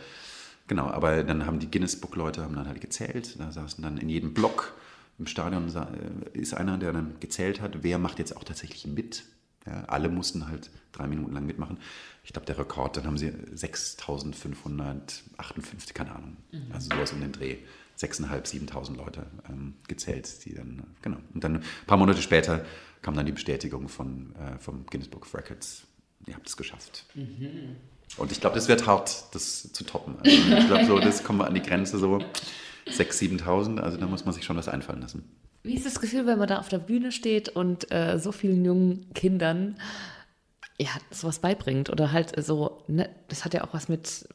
Genau, 0.66 0.88
aber 0.88 1.24
dann 1.24 1.46
haben 1.46 1.58
die 1.58 1.70
Guinness-Book-Leute 1.70 2.42
haben 2.42 2.54
dann 2.54 2.68
halt 2.68 2.80
gezählt. 2.80 3.36
Da 3.40 3.50
saßen 3.50 3.82
dann 3.82 3.98
in 3.98 4.08
jedem 4.08 4.34
Block 4.34 4.74
im 5.18 5.26
Stadion 5.26 5.68
äh, 5.68 6.38
ist 6.38 6.54
einer, 6.54 6.78
der 6.78 6.92
dann 6.92 7.14
gezählt 7.18 7.60
hat, 7.60 7.82
wer 7.82 7.98
macht 7.98 8.18
jetzt 8.18 8.36
auch 8.36 8.44
tatsächlich 8.44 8.86
mit. 8.86 9.24
Ja, 9.66 9.84
alle 9.84 10.08
mussten 10.08 10.48
halt 10.48 10.70
drei 10.92 11.06
Minuten 11.06 11.34
lang 11.34 11.44
mitmachen. 11.46 11.78
Ich 12.24 12.32
glaube, 12.32 12.46
der 12.46 12.58
Rekord, 12.58 12.96
dann 12.96 13.04
haben 13.04 13.18
sie 13.18 13.30
6.558, 13.30 15.92
keine 15.92 16.14
Ahnung, 16.14 16.38
mhm. 16.52 16.72
also 16.72 16.88
sowas 16.94 17.12
um 17.12 17.20
den 17.20 17.32
Dreh. 17.32 17.58
6.500, 17.98 18.70
7.000 18.70 18.96
Leute 18.96 19.26
ähm, 19.48 19.74
gezählt, 19.86 20.46
die 20.46 20.54
dann, 20.54 20.82
genau. 21.02 21.18
Und 21.34 21.44
dann 21.44 21.56
ein 21.56 21.64
paar 21.86 21.98
Monate 21.98 22.22
später 22.22 22.64
kam 23.02 23.14
dann 23.14 23.26
die 23.26 23.32
Bestätigung 23.32 23.88
von, 23.88 24.34
äh, 24.36 24.58
vom 24.58 24.86
Guinness 24.86 25.08
Book 25.08 25.26
of 25.26 25.34
Records. 25.34 25.86
Ihr 26.26 26.34
habt 26.34 26.48
es 26.48 26.56
geschafft. 26.56 27.04
Mhm. 27.14 27.76
Und 28.16 28.32
ich 28.32 28.40
glaube, 28.40 28.56
das 28.56 28.68
wird 28.68 28.86
hart, 28.86 29.34
das 29.34 29.72
zu 29.72 29.84
toppen. 29.84 30.16
Also 30.18 30.30
ich 30.30 30.66
glaube, 30.66 30.86
so, 30.86 30.98
das 30.98 31.22
kommen 31.22 31.38
wir 31.38 31.46
an 31.46 31.54
die 31.54 31.62
Grenze 31.62 31.98
so 31.98 32.18
6.000, 32.86 33.42
7.000. 33.42 33.80
Also 33.80 33.98
da 33.98 34.06
muss 34.06 34.24
man 34.24 34.34
sich 34.34 34.44
schon 34.44 34.56
was 34.56 34.68
einfallen 34.68 35.00
lassen. 35.00 35.24
Wie 35.62 35.74
ist 35.74 35.86
das 35.86 36.00
Gefühl, 36.00 36.26
wenn 36.26 36.38
man 36.38 36.48
da 36.48 36.58
auf 36.58 36.68
der 36.68 36.78
Bühne 36.78 37.12
steht 37.12 37.50
und 37.50 37.92
äh, 37.92 38.18
so 38.18 38.32
vielen 38.32 38.64
jungen 38.64 39.12
Kindern 39.12 39.76
ja, 40.78 40.88
sowas 41.10 41.40
beibringt? 41.40 41.90
Oder 41.90 42.12
halt 42.12 42.32
so, 42.42 42.82
ne, 42.88 43.10
das 43.28 43.44
hat 43.44 43.52
ja 43.52 43.64
auch 43.64 43.74
was 43.74 43.88
mit 43.88 44.26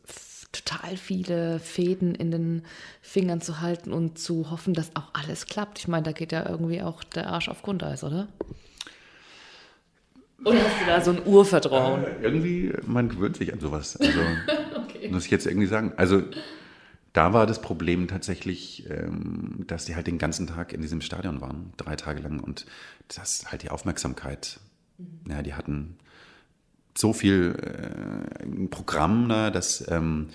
total 0.52 0.96
viele 0.98 1.60
Fäden 1.60 2.16
in 2.16 2.32
den 2.32 2.64
Fingern 3.02 3.42
zu 3.42 3.60
halten 3.62 3.92
und 3.92 4.20
zu 4.20 4.52
hoffen, 4.52 4.74
dass 4.74 4.96
auch 4.96 5.10
alles 5.14 5.48
klappt. 5.48 5.80
Ich 5.80 5.88
meine, 5.88 6.04
da 6.04 6.12
geht 6.12 6.32
ja 6.32 6.48
irgendwie 6.48 6.82
auch 6.82 7.04
der 7.04 7.28
Arsch 7.28 7.50
auf 7.50 7.62
Grundeis, 7.62 8.04
oder? 8.04 8.28
Oder 10.44 10.60
hast 10.64 10.82
du 10.82 10.86
da 10.86 11.02
so 11.02 11.12
ein 11.12 11.26
Urvertrauen? 11.26 12.04
Äh, 12.04 12.22
irgendwie, 12.22 12.74
man 12.86 13.10
gewöhnt 13.10 13.38
sich 13.38 13.52
an 13.52 13.60
sowas. 13.60 13.98
Also, 13.98 14.20
okay. 14.76 15.10
muss 15.10 15.26
ich 15.26 15.32
jetzt 15.32 15.48
irgendwie 15.48 15.68
sagen. 15.68 15.94
Also, 15.98 16.22
da 17.16 17.32
war 17.32 17.48
das 17.48 17.62
Problem 17.62 18.10
tatsächlich, 18.10 18.90
ähm, 18.90 19.64
dass 19.68 19.86
die 19.86 19.96
halt 19.96 20.06
den 20.06 20.18
ganzen 20.18 20.48
Tag 20.48 20.74
in 20.74 20.82
diesem 20.82 21.00
Stadion 21.00 21.40
waren, 21.40 21.72
drei 21.78 21.96
Tage 21.96 22.22
lang. 22.22 22.42
Und 22.42 22.66
das 23.08 23.50
halt 23.50 23.64
die 23.64 23.70
Aufmerksamkeit, 23.70 24.60
mhm. 24.98 25.32
ja, 25.32 25.42
die 25.42 25.54
hatten 25.54 25.98
so 26.98 27.14
viel 27.14 27.56
äh, 27.56 28.68
Programm 28.68 29.30
da, 29.30 29.50
dass 29.50 29.90
ähm, 29.90 30.28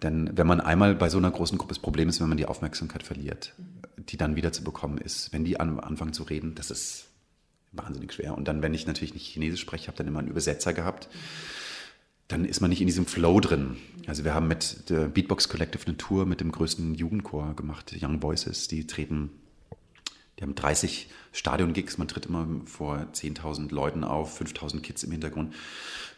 dann, 0.00 0.34
wenn 0.36 0.46
man 0.46 0.62
einmal 0.62 0.94
bei 0.94 1.10
so 1.10 1.18
einer 1.18 1.30
großen 1.30 1.58
Gruppe, 1.58 1.74
das 1.74 1.78
Problem 1.78 2.08
ist, 2.08 2.20
wenn 2.22 2.28
man 2.28 2.38
die 2.38 2.46
Aufmerksamkeit 2.46 3.02
verliert, 3.02 3.52
mhm. 3.58 4.06
die 4.06 4.16
dann 4.16 4.34
wieder 4.34 4.50
zu 4.52 4.64
bekommen 4.64 4.96
ist, 4.96 5.30
wenn 5.34 5.44
die 5.44 5.60
an, 5.60 5.78
anfangen 5.78 6.14
zu 6.14 6.22
reden, 6.22 6.54
das 6.54 6.70
ist 6.70 7.08
wahnsinnig 7.72 8.14
schwer. 8.14 8.34
Und 8.34 8.48
dann, 8.48 8.62
wenn 8.62 8.72
ich 8.72 8.86
natürlich 8.86 9.12
nicht 9.12 9.26
Chinesisch 9.26 9.60
spreche, 9.60 9.88
habe 9.88 9.98
dann 9.98 10.06
immer 10.06 10.20
einen 10.20 10.28
Übersetzer 10.28 10.72
gehabt. 10.72 11.10
Dann 12.32 12.46
ist 12.46 12.62
man 12.62 12.70
nicht 12.70 12.80
in 12.80 12.86
diesem 12.86 13.04
Flow 13.04 13.40
drin. 13.40 13.76
Also 14.06 14.24
wir 14.24 14.32
haben 14.32 14.48
mit 14.48 14.88
der 14.88 15.06
Beatbox 15.08 15.50
Collective 15.50 15.86
eine 15.86 15.98
Tour 15.98 16.24
mit 16.24 16.40
dem 16.40 16.50
größten 16.50 16.94
Jugendchor 16.94 17.54
gemacht, 17.54 17.94
Young 18.00 18.22
Voices. 18.22 18.68
Die 18.68 18.86
treten, 18.86 19.28
die 20.38 20.42
haben 20.42 20.54
30 20.54 21.08
Stadion-Gigs, 21.32 21.98
man 21.98 22.08
tritt 22.08 22.26
immer 22.26 22.46
vor 22.66 23.06
10.000 23.12 23.72
Leuten 23.72 24.04
auf, 24.04 24.40
5.000 24.40 24.80
Kids 24.80 25.02
im 25.02 25.12
Hintergrund. 25.12 25.54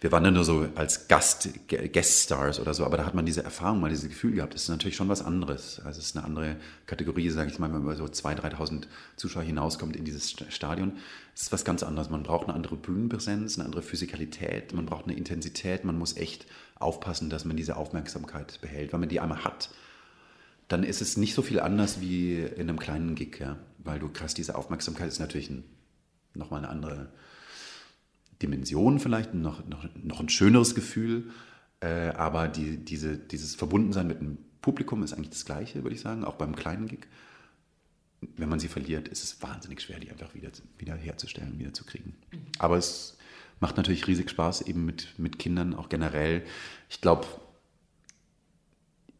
Wir 0.00 0.12
waren 0.12 0.24
dann 0.24 0.34
nur 0.34 0.44
so 0.44 0.68
als 0.74 1.08
Gast, 1.08 1.48
Guest-Stars 1.68 2.60
oder 2.60 2.74
so, 2.74 2.84
aber 2.84 2.96
da 2.96 3.06
hat 3.06 3.14
man 3.14 3.24
diese 3.24 3.44
Erfahrung, 3.44 3.80
mal 3.80 3.90
dieses 3.90 4.08
Gefühl 4.08 4.32
gehabt. 4.32 4.54
Das 4.54 4.62
ist 4.62 4.68
natürlich 4.68 4.96
schon 4.96 5.08
was 5.08 5.22
anderes. 5.22 5.80
Also 5.84 6.00
es 6.00 6.06
ist 6.06 6.16
eine 6.16 6.24
andere 6.24 6.56
Kategorie, 6.86 7.30
sage 7.30 7.50
ich 7.50 7.58
mal, 7.58 7.66
wenn 7.66 7.82
man 7.82 7.82
über 7.82 7.96
so 7.96 8.04
2.000, 8.04 8.56
3.000 8.56 8.82
Zuschauer 9.16 9.42
hinauskommt 9.42 9.96
in 9.96 10.04
dieses 10.04 10.34
Stadion. 10.48 10.98
Es 11.34 11.42
ist 11.42 11.52
was 11.52 11.64
ganz 11.64 11.82
anderes. 11.82 12.10
Man 12.10 12.22
braucht 12.22 12.48
eine 12.48 12.54
andere 12.54 12.76
Bühnenpräsenz, 12.76 13.56
eine 13.56 13.66
andere 13.66 13.82
Physikalität, 13.82 14.72
man 14.74 14.86
braucht 14.86 15.04
eine 15.04 15.16
Intensität, 15.16 15.84
man 15.84 15.98
muss 15.98 16.16
echt 16.16 16.46
aufpassen, 16.76 17.30
dass 17.30 17.44
man 17.44 17.56
diese 17.56 17.76
Aufmerksamkeit 17.76 18.60
behält. 18.60 18.92
Wenn 18.92 19.00
man 19.00 19.08
die 19.08 19.20
einmal 19.20 19.44
hat, 19.44 19.70
dann 20.68 20.82
ist 20.82 21.02
es 21.02 21.16
nicht 21.16 21.34
so 21.34 21.42
viel 21.42 21.60
anders 21.60 22.00
wie 22.00 22.38
in 22.38 22.68
einem 22.68 22.78
kleinen 22.78 23.14
Gig, 23.14 23.38
ja? 23.40 23.58
weil 23.78 23.98
du 23.98 24.08
krass 24.08 24.34
diese 24.34 24.56
Aufmerksamkeit 24.56 25.08
ist 25.08 25.18
natürlich 25.18 25.50
ein, 25.50 25.64
nochmal 26.34 26.60
eine 26.60 26.68
andere 26.68 27.12
Dimension 28.42 28.98
vielleicht, 28.98 29.34
noch, 29.34 29.66
noch, 29.66 29.86
noch 30.02 30.20
ein 30.20 30.28
schöneres 30.28 30.74
Gefühl, 30.74 31.30
äh, 31.80 32.08
aber 32.10 32.48
die, 32.48 32.78
diese, 32.78 33.16
dieses 33.16 33.54
Verbundensein 33.54 34.06
mit 34.06 34.20
dem 34.20 34.38
Publikum 34.60 35.02
ist 35.02 35.12
eigentlich 35.12 35.30
das 35.30 35.44
Gleiche, 35.44 35.82
würde 35.82 35.94
ich 35.94 36.00
sagen, 36.00 36.24
auch 36.24 36.36
beim 36.36 36.56
kleinen 36.56 36.86
Gig. 36.86 37.06
Wenn 38.36 38.48
man 38.48 38.58
sie 38.58 38.68
verliert, 38.68 39.08
ist 39.08 39.22
es 39.22 39.42
wahnsinnig 39.42 39.82
schwer, 39.82 40.00
die 40.00 40.10
einfach 40.10 40.34
wieder, 40.34 40.50
wieder 40.78 40.94
herzustellen, 40.94 41.58
wieder 41.58 41.74
zu 41.74 41.84
kriegen. 41.84 42.14
Mhm. 42.32 42.38
Aber 42.58 42.78
es 42.78 43.18
macht 43.60 43.76
natürlich 43.76 44.06
riesig 44.06 44.30
Spaß, 44.30 44.62
eben 44.62 44.86
mit, 44.86 45.18
mit 45.18 45.38
Kindern 45.38 45.74
auch 45.74 45.90
generell. 45.90 46.42
Ich 46.88 47.02
glaube, 47.02 47.26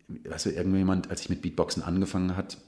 weißt 0.08 0.46
du, 0.46 0.50
irgendjemand, 0.50 1.10
als 1.10 1.22
ich 1.22 1.30
mit 1.30 1.42
Beatboxen 1.42 1.82
angefangen 1.82 2.36
hat, 2.36 2.58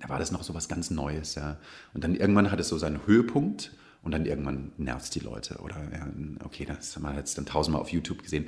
da 0.00 0.08
war 0.08 0.18
das 0.18 0.32
noch 0.32 0.42
so 0.42 0.54
was 0.54 0.68
ganz 0.68 0.90
Neues, 0.90 1.34
ja. 1.34 1.58
Und 1.92 2.04
dann 2.04 2.14
irgendwann 2.14 2.50
hat 2.50 2.60
es 2.60 2.68
so 2.68 2.78
seinen 2.78 3.06
Höhepunkt 3.06 3.72
und 4.02 4.12
dann 4.12 4.26
irgendwann 4.26 4.72
nervt 4.76 5.14
die 5.14 5.20
Leute. 5.20 5.58
Oder 5.58 5.76
ja, 5.92 6.06
okay, 6.44 6.64
das 6.64 6.96
haben 6.96 7.02
wir 7.02 7.14
jetzt 7.14 7.38
dann 7.38 7.46
tausendmal 7.46 7.80
auf 7.80 7.90
YouTube 7.90 8.22
gesehen. 8.22 8.46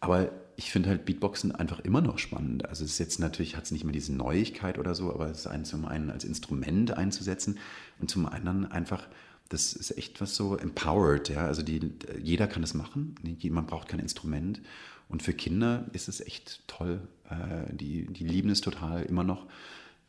Aber 0.00 0.32
ich 0.56 0.70
finde 0.70 0.88
halt 0.88 1.04
Beatboxen 1.04 1.52
einfach 1.52 1.80
immer 1.80 2.00
noch 2.00 2.18
spannend. 2.18 2.68
Also 2.68 2.84
es 2.84 2.92
ist 2.92 2.98
jetzt 2.98 3.20
natürlich, 3.20 3.56
hat 3.56 3.64
es 3.64 3.70
nicht 3.70 3.84
mehr 3.84 3.92
diese 3.92 4.12
Neuigkeit 4.12 4.78
oder 4.78 4.94
so, 4.94 5.12
aber 5.12 5.30
es 5.30 5.40
ist 5.40 5.46
ein, 5.46 5.64
zum 5.64 5.84
einen 5.84 6.10
als 6.10 6.24
Instrument 6.24 6.96
einzusetzen 6.96 7.58
und 8.00 8.10
zum 8.10 8.26
anderen 8.26 8.70
einfach, 8.70 9.06
das 9.48 9.74
ist 9.74 9.96
echt 9.96 10.20
was 10.20 10.34
so 10.34 10.56
empowered, 10.56 11.28
ja. 11.28 11.46
Also 11.46 11.62
die, 11.62 11.92
jeder 12.20 12.48
kann 12.48 12.62
es 12.62 12.74
machen, 12.74 13.14
man 13.50 13.66
braucht 13.66 13.88
kein 13.88 14.00
Instrument. 14.00 14.60
Und 15.08 15.22
für 15.22 15.34
Kinder 15.34 15.86
ist 15.92 16.08
es 16.08 16.20
echt 16.20 16.66
toll. 16.66 17.00
Äh, 17.32 17.74
die, 17.74 18.06
die 18.06 18.24
lieben 18.24 18.50
es 18.50 18.60
total 18.60 19.02
immer 19.02 19.24
noch 19.24 19.46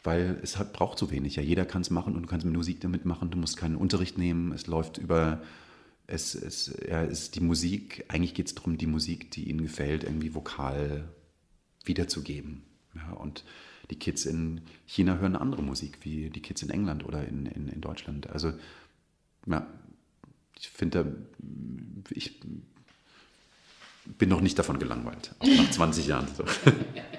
weil 0.04 0.38
es 0.44 0.58
hat, 0.58 0.74
braucht 0.74 1.00
so 1.00 1.12
wenig. 1.12 1.38
Ja, 1.38 1.44
jeder 1.44 1.66
kann 1.66 1.82
es 1.82 1.90
machen 1.90 2.16
und 2.16 2.24
du 2.24 2.28
kannst 2.28 2.46
Musik 2.46 2.82
damit 2.82 3.06
machen. 3.06 3.32
Du 3.32 3.38
musst 3.38 3.58
keinen 3.58 3.78
Unterricht 3.78 4.18
nehmen. 4.18 4.52
Es 4.52 4.68
läuft 4.68 4.98
über, 4.98 5.42
es, 6.08 6.36
es 6.36 6.78
ja, 6.88 7.02
ist 7.02 7.36
die 7.36 7.40
Musik, 7.40 8.06
eigentlich 8.10 8.34
geht 8.34 8.48
es 8.48 8.56
darum, 8.56 8.78
die 8.78 8.88
Musik, 8.88 9.32
die 9.32 9.50
ihnen 9.50 9.62
gefällt, 9.62 10.04
irgendwie 10.04 10.36
vokal 10.36 11.08
wiederzugeben. 11.86 12.64
Ja, 12.96 13.12
und 13.14 13.44
die 13.90 13.96
Kids 13.96 14.26
in 14.26 14.62
China 14.86 15.18
hören 15.18 15.36
andere 15.36 15.64
Musik, 15.64 16.00
wie 16.02 16.30
die 16.30 16.42
Kids 16.42 16.62
in 16.62 16.70
England 16.70 17.06
oder 17.06 17.26
in, 17.28 17.46
in, 17.46 17.70
in 17.70 17.82
Deutschland. 17.82 18.30
Also, 18.30 18.54
ja, 19.48 19.68
ich 20.60 20.70
finde, 20.70 21.16
ich 22.10 22.40
bin 24.06 24.30
noch 24.30 24.42
nicht 24.42 24.60
davon 24.60 24.80
gelangweilt, 24.80 25.34
auch 25.40 25.48
nach 25.48 25.72
20 25.72 26.08
Jahren. 26.08 26.28
So. 26.36 26.44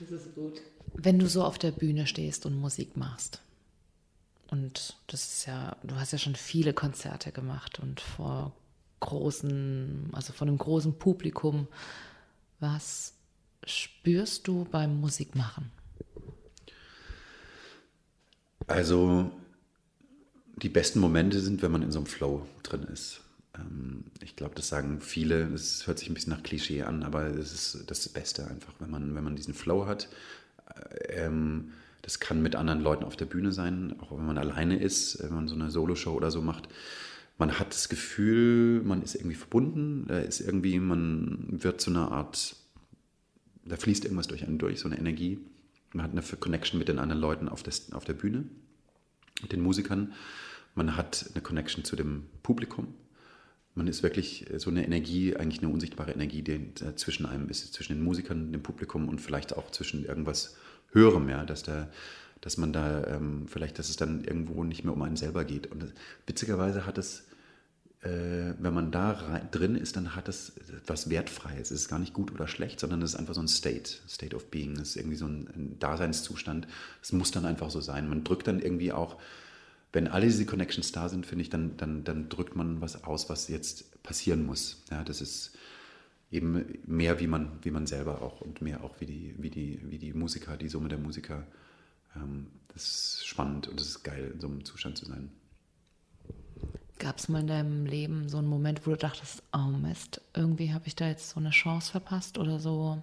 Das 0.00 0.10
ist 0.10 0.34
gut 0.34 0.60
wenn 0.94 1.18
du 1.18 1.28
so 1.28 1.44
auf 1.44 1.58
der 1.58 1.70
Bühne 1.70 2.06
stehst 2.06 2.46
und 2.46 2.58
Musik 2.58 2.96
machst, 2.96 3.40
und 4.50 4.96
das 5.08 5.24
ist 5.24 5.46
ja, 5.46 5.76
du 5.82 5.94
hast 5.96 6.12
ja 6.12 6.18
schon 6.18 6.34
viele 6.34 6.72
Konzerte 6.72 7.32
gemacht 7.32 7.78
und 7.80 8.00
vor 8.00 8.52
großen, 9.00 10.08
also 10.12 10.32
von 10.32 10.48
einem 10.48 10.58
großen 10.58 10.98
Publikum, 10.98 11.68
was 12.58 13.12
spürst 13.64 14.48
du 14.48 14.64
beim 14.64 15.00
Musikmachen? 15.00 15.70
Also 18.66 19.30
die 20.56 20.70
besten 20.70 20.98
Momente 20.98 21.40
sind, 21.40 21.62
wenn 21.62 21.70
man 21.70 21.82
in 21.82 21.92
so 21.92 21.98
einem 21.98 22.06
Flow 22.06 22.46
drin 22.62 22.84
ist. 22.84 23.20
Ähm, 23.58 24.04
ich 24.22 24.36
glaube, 24.36 24.54
das 24.54 24.68
sagen 24.68 25.00
viele, 25.00 25.52
es 25.52 25.86
hört 25.86 25.98
sich 25.98 26.08
ein 26.08 26.14
bisschen 26.14 26.32
nach 26.32 26.42
Klischee 26.42 26.82
an, 26.82 27.02
aber 27.02 27.26
es 27.26 27.52
ist 27.52 27.90
das 27.90 28.08
Beste 28.08 28.46
einfach, 28.46 28.74
wenn 28.78 28.90
man, 28.90 29.14
wenn 29.14 29.24
man 29.24 29.36
diesen 29.36 29.54
Flow 29.54 29.86
hat, 29.86 30.08
ähm, 31.08 31.72
das 32.02 32.20
kann 32.20 32.42
mit 32.42 32.56
anderen 32.56 32.80
Leuten 32.80 33.04
auf 33.04 33.16
der 33.16 33.26
Bühne 33.26 33.52
sein, 33.52 33.94
auch 34.00 34.16
wenn 34.16 34.26
man 34.26 34.38
alleine 34.38 34.78
ist, 34.78 35.22
wenn 35.22 35.34
man 35.34 35.48
so 35.48 35.54
eine 35.54 35.70
Soloshow 35.70 36.12
oder 36.12 36.30
so 36.30 36.40
macht. 36.40 36.68
Man 37.36 37.58
hat 37.58 37.72
das 37.72 37.88
Gefühl, 37.88 38.82
man 38.82 39.02
ist 39.02 39.14
irgendwie 39.14 39.36
verbunden, 39.36 40.06
da 40.08 40.18
ist 40.18 40.40
irgendwie, 40.40 40.80
man 40.80 41.62
wird 41.62 41.80
zu 41.80 41.90
einer 41.90 42.10
Art, 42.10 42.56
da 43.64 43.76
fließt 43.76 44.04
irgendwas 44.04 44.26
durch 44.26 44.44
einen 44.44 44.58
durch, 44.58 44.80
so 44.80 44.88
eine 44.88 44.98
Energie. 44.98 45.38
Man 45.92 46.02
hat 46.02 46.12
eine 46.12 46.22
Connection 46.22 46.78
mit 46.78 46.88
den 46.88 46.98
anderen 46.98 47.20
Leuten 47.20 47.48
auf, 47.48 47.62
des, 47.62 47.92
auf 47.92 48.04
der 48.04 48.14
Bühne, 48.14 48.44
mit 49.42 49.52
den 49.52 49.60
Musikern. 49.60 50.12
Man 50.74 50.96
hat 50.96 51.30
eine 51.32 51.42
Connection 51.42 51.84
zu 51.84 51.96
dem 51.96 52.26
Publikum. 52.42 52.94
Man 53.78 53.86
ist 53.86 54.02
wirklich 54.02 54.44
so 54.56 54.70
eine 54.70 54.84
Energie, 54.84 55.36
eigentlich 55.36 55.62
eine 55.62 55.72
unsichtbare 55.72 56.10
Energie, 56.10 56.42
die 56.42 56.74
zwischen 56.96 57.26
einem 57.26 57.48
ist, 57.48 57.72
zwischen 57.72 57.94
den 57.94 58.02
Musikern, 58.02 58.50
dem 58.50 58.60
Publikum 58.60 59.08
und 59.08 59.20
vielleicht 59.20 59.56
auch 59.56 59.70
zwischen 59.70 60.04
irgendwas 60.04 60.56
Höherem, 60.90 61.28
ja, 61.28 61.44
dass 61.44 61.62
da, 61.62 61.88
dass 62.40 62.56
man 62.56 62.72
da 62.72 63.06
ähm, 63.06 63.46
vielleicht, 63.46 63.78
dass 63.78 63.88
es 63.88 63.94
dann 63.94 64.24
irgendwo 64.24 64.64
nicht 64.64 64.82
mehr 64.82 64.92
um 64.92 65.02
einen 65.02 65.14
selber 65.14 65.44
geht. 65.44 65.68
Und 65.68 65.92
witzigerweise 66.26 66.86
hat 66.86 66.98
es, 66.98 67.28
äh, 68.02 68.54
wenn 68.58 68.74
man 68.74 68.90
da 68.90 69.12
rein, 69.12 69.48
drin 69.52 69.76
ist, 69.76 69.94
dann 69.96 70.16
hat 70.16 70.28
es 70.28 70.56
etwas 70.56 71.08
Wertfreies. 71.08 71.70
Es 71.70 71.82
ist 71.82 71.88
gar 71.88 72.00
nicht 72.00 72.14
gut 72.14 72.32
oder 72.32 72.48
schlecht, 72.48 72.80
sondern 72.80 73.00
es 73.02 73.14
ist 73.14 73.20
einfach 73.20 73.34
so 73.34 73.42
ein 73.42 73.48
State, 73.48 73.90
State 74.08 74.34
of 74.34 74.50
Being. 74.50 74.72
Es 74.72 74.90
ist 74.90 74.96
irgendwie 74.96 75.16
so 75.16 75.26
ein, 75.26 75.48
ein 75.54 75.78
Daseinszustand. 75.78 76.66
Es 77.00 77.12
muss 77.12 77.30
dann 77.30 77.44
einfach 77.44 77.70
so 77.70 77.80
sein. 77.80 78.08
Man 78.08 78.24
drückt 78.24 78.48
dann 78.48 78.58
irgendwie 78.58 78.90
auch, 78.90 79.18
wenn 79.92 80.08
alle 80.08 80.26
diese 80.26 80.46
Connections 80.46 80.92
da 80.92 81.08
sind, 81.08 81.26
finde 81.26 81.42
ich, 81.42 81.50
dann, 81.50 81.76
dann, 81.76 82.04
dann 82.04 82.28
drückt 82.28 82.56
man 82.56 82.80
was 82.80 83.04
aus, 83.04 83.28
was 83.30 83.48
jetzt 83.48 84.02
passieren 84.02 84.44
muss. 84.44 84.84
Ja, 84.90 85.02
das 85.02 85.20
ist 85.20 85.56
eben 86.30 86.78
mehr 86.86 87.20
wie 87.20 87.26
man, 87.26 87.58
wie 87.62 87.70
man 87.70 87.86
selber 87.86 88.22
auch 88.22 88.40
und 88.40 88.60
mehr 88.60 88.84
auch 88.84 89.00
wie 89.00 89.06
die, 89.06 89.34
wie 89.38 89.50
die, 89.50 89.80
wie 89.84 89.98
die 89.98 90.12
Musiker, 90.12 90.56
die 90.56 90.68
Summe 90.68 90.88
der 90.88 90.98
Musiker. 90.98 91.46
Ähm, 92.14 92.48
das 92.74 92.82
ist 92.82 93.26
spannend 93.26 93.68
und 93.68 93.80
es 93.80 93.88
ist 93.88 94.02
geil, 94.02 94.32
in 94.34 94.40
so 94.40 94.46
einem 94.46 94.64
Zustand 94.64 94.98
zu 94.98 95.06
sein. 95.06 95.30
Gab 96.98 97.18
es 97.18 97.28
mal 97.28 97.40
in 97.40 97.46
deinem 97.46 97.86
Leben 97.86 98.28
so 98.28 98.38
einen 98.38 98.48
Moment, 98.48 98.86
wo 98.86 98.90
du 98.90 98.96
dachtest, 98.96 99.42
oh 99.52 99.68
Mist, 99.68 100.20
irgendwie 100.34 100.72
habe 100.72 100.86
ich 100.86 100.96
da 100.96 101.08
jetzt 101.08 101.30
so 101.30 101.40
eine 101.40 101.50
Chance 101.50 101.92
verpasst 101.92 102.38
oder 102.38 102.58
so? 102.58 103.00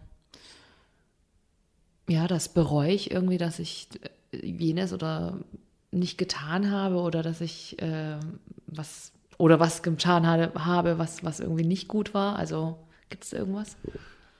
Ja, 2.08 2.28
das 2.28 2.50
bereue 2.50 2.92
ich 2.92 3.10
irgendwie, 3.10 3.38
dass 3.38 3.58
ich 3.58 3.88
jenes 4.32 4.94
oder 4.94 5.40
nicht 5.96 6.18
getan 6.18 6.72
habe 6.72 6.98
oder 6.98 7.24
dass 7.24 7.42
ich 7.42 7.82
äh, 7.82 8.18
was 8.68 9.12
oder 9.38 9.60
was 9.60 9.84
getan 9.84 10.26
habe, 10.28 10.98
was, 10.98 11.24
was 11.24 11.40
irgendwie 11.40 11.66
nicht 11.66 11.88
gut 11.88 12.14
war. 12.14 12.38
Also 12.38 12.78
gibt 13.10 13.26
es 13.26 13.34
irgendwas? 13.34 13.76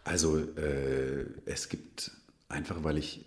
Also 0.04 0.38
äh, 0.38 1.26
es 1.46 1.70
gibt 1.70 2.12
einfach, 2.48 2.84
weil 2.84 2.98
ich 2.98 3.26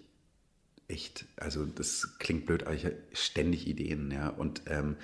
echt, 0.88 1.26
also 1.36 1.66
das 1.66 2.18
klingt 2.18 2.46
blöd, 2.46 2.64
aber 2.64 2.74
ich 2.74 2.84
habe 2.84 2.96
ständig 3.12 3.66
Ideen, 3.66 4.10
ja. 4.10 4.28
Und 4.28 4.62
ähm, 4.66 4.96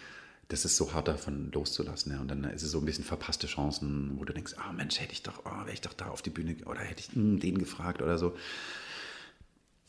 das 0.48 0.64
ist 0.64 0.76
so 0.76 0.92
hart 0.92 1.08
davon 1.08 1.50
loszulassen, 1.52 2.12
ja. 2.12 2.20
Und 2.20 2.28
dann 2.28 2.44
ist 2.44 2.62
es 2.62 2.70
so 2.70 2.78
ein 2.78 2.84
bisschen 2.84 3.04
verpasste 3.04 3.46
Chancen, 3.46 4.18
wo 4.18 4.24
du 4.24 4.32
denkst, 4.32 4.54
ah 4.56 4.70
oh, 4.70 4.72
Mensch, 4.72 5.00
hätte 5.00 5.12
ich 5.12 5.22
doch, 5.22 5.42
oh, 5.44 5.64
wäre 5.64 5.72
ich 5.72 5.82
doch 5.82 5.92
da 5.92 6.06
auf 6.06 6.22
die 6.22 6.30
Bühne 6.30 6.56
oder 6.64 6.80
hätte 6.80 7.00
ich 7.00 7.14
mh, 7.14 7.22
hm, 7.22 7.40
den 7.40 7.58
gefragt 7.58 8.00
oder 8.00 8.18
so. 8.18 8.36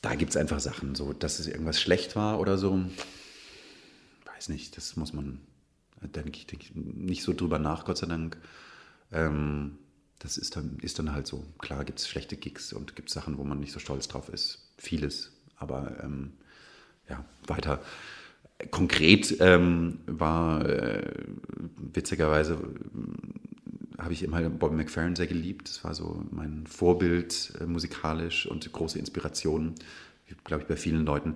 Da 0.02 0.16
gibt 0.16 0.32
es 0.32 0.38
einfach 0.38 0.60
Sachen, 0.60 0.94
so, 0.96 1.14
dass 1.14 1.40
es 1.40 1.48
irgendwas 1.48 1.80
schlecht 1.80 2.16
war 2.16 2.40
oder 2.40 2.58
so. 2.58 2.84
Weiß 4.36 4.50
nicht, 4.50 4.76
das 4.78 4.96
muss 4.96 5.14
man, 5.14 5.40
denke 6.02 6.38
ich, 6.38 6.48
denk 6.48 6.64
ich 6.64 6.76
nicht 6.76 7.24
so 7.24 7.34
drüber 7.34 7.60
nach, 7.60 7.86
Gott 7.86 7.98
sei 7.98 8.08
Dank. 8.08 8.38
Ähm, 9.12 9.78
das 10.20 10.38
ist 10.38 10.56
dann, 10.56 10.78
ist 10.82 11.00
dann 11.00 11.14
halt 11.14 11.28
so. 11.28 11.46
Klar 11.60 11.86
gibt 11.86 12.00
es 12.00 12.08
schlechte 12.08 12.36
Gigs 12.36 12.74
und 12.74 12.96
gibt 12.96 13.10
Sachen, 13.10 13.38
wo 13.38 13.44
man 13.44 13.60
nicht 13.60 13.72
so 13.72 13.80
stolz 13.80 14.08
drauf 14.08 14.30
ist. 14.30 14.72
Vieles. 14.78 15.32
Aber 15.58 16.04
ähm, 16.04 16.34
ja, 17.10 17.24
weiter. 17.48 17.82
Konkret 18.72 19.38
ähm, 19.40 20.00
war 20.06 20.66
äh, 20.68 21.14
witzigerweise 21.94 22.54
äh, 22.54 24.02
habe 24.02 24.14
ich 24.14 24.24
immer 24.24 24.42
Bobby 24.50 24.76
McFerrin 24.76 25.16
sehr 25.16 25.28
geliebt. 25.28 25.70
Das 25.70 25.84
war 25.84 25.94
so 25.94 26.24
mein 26.32 26.66
Vorbild 26.68 27.54
äh, 27.60 27.66
musikalisch 27.66 28.46
und 28.46 28.72
große 28.72 29.00
Inspiration, 29.00 29.76
glaube 30.44 30.64
ich, 30.64 30.68
bei 30.68 30.76
vielen 30.76 31.06
Leuten. 31.06 31.36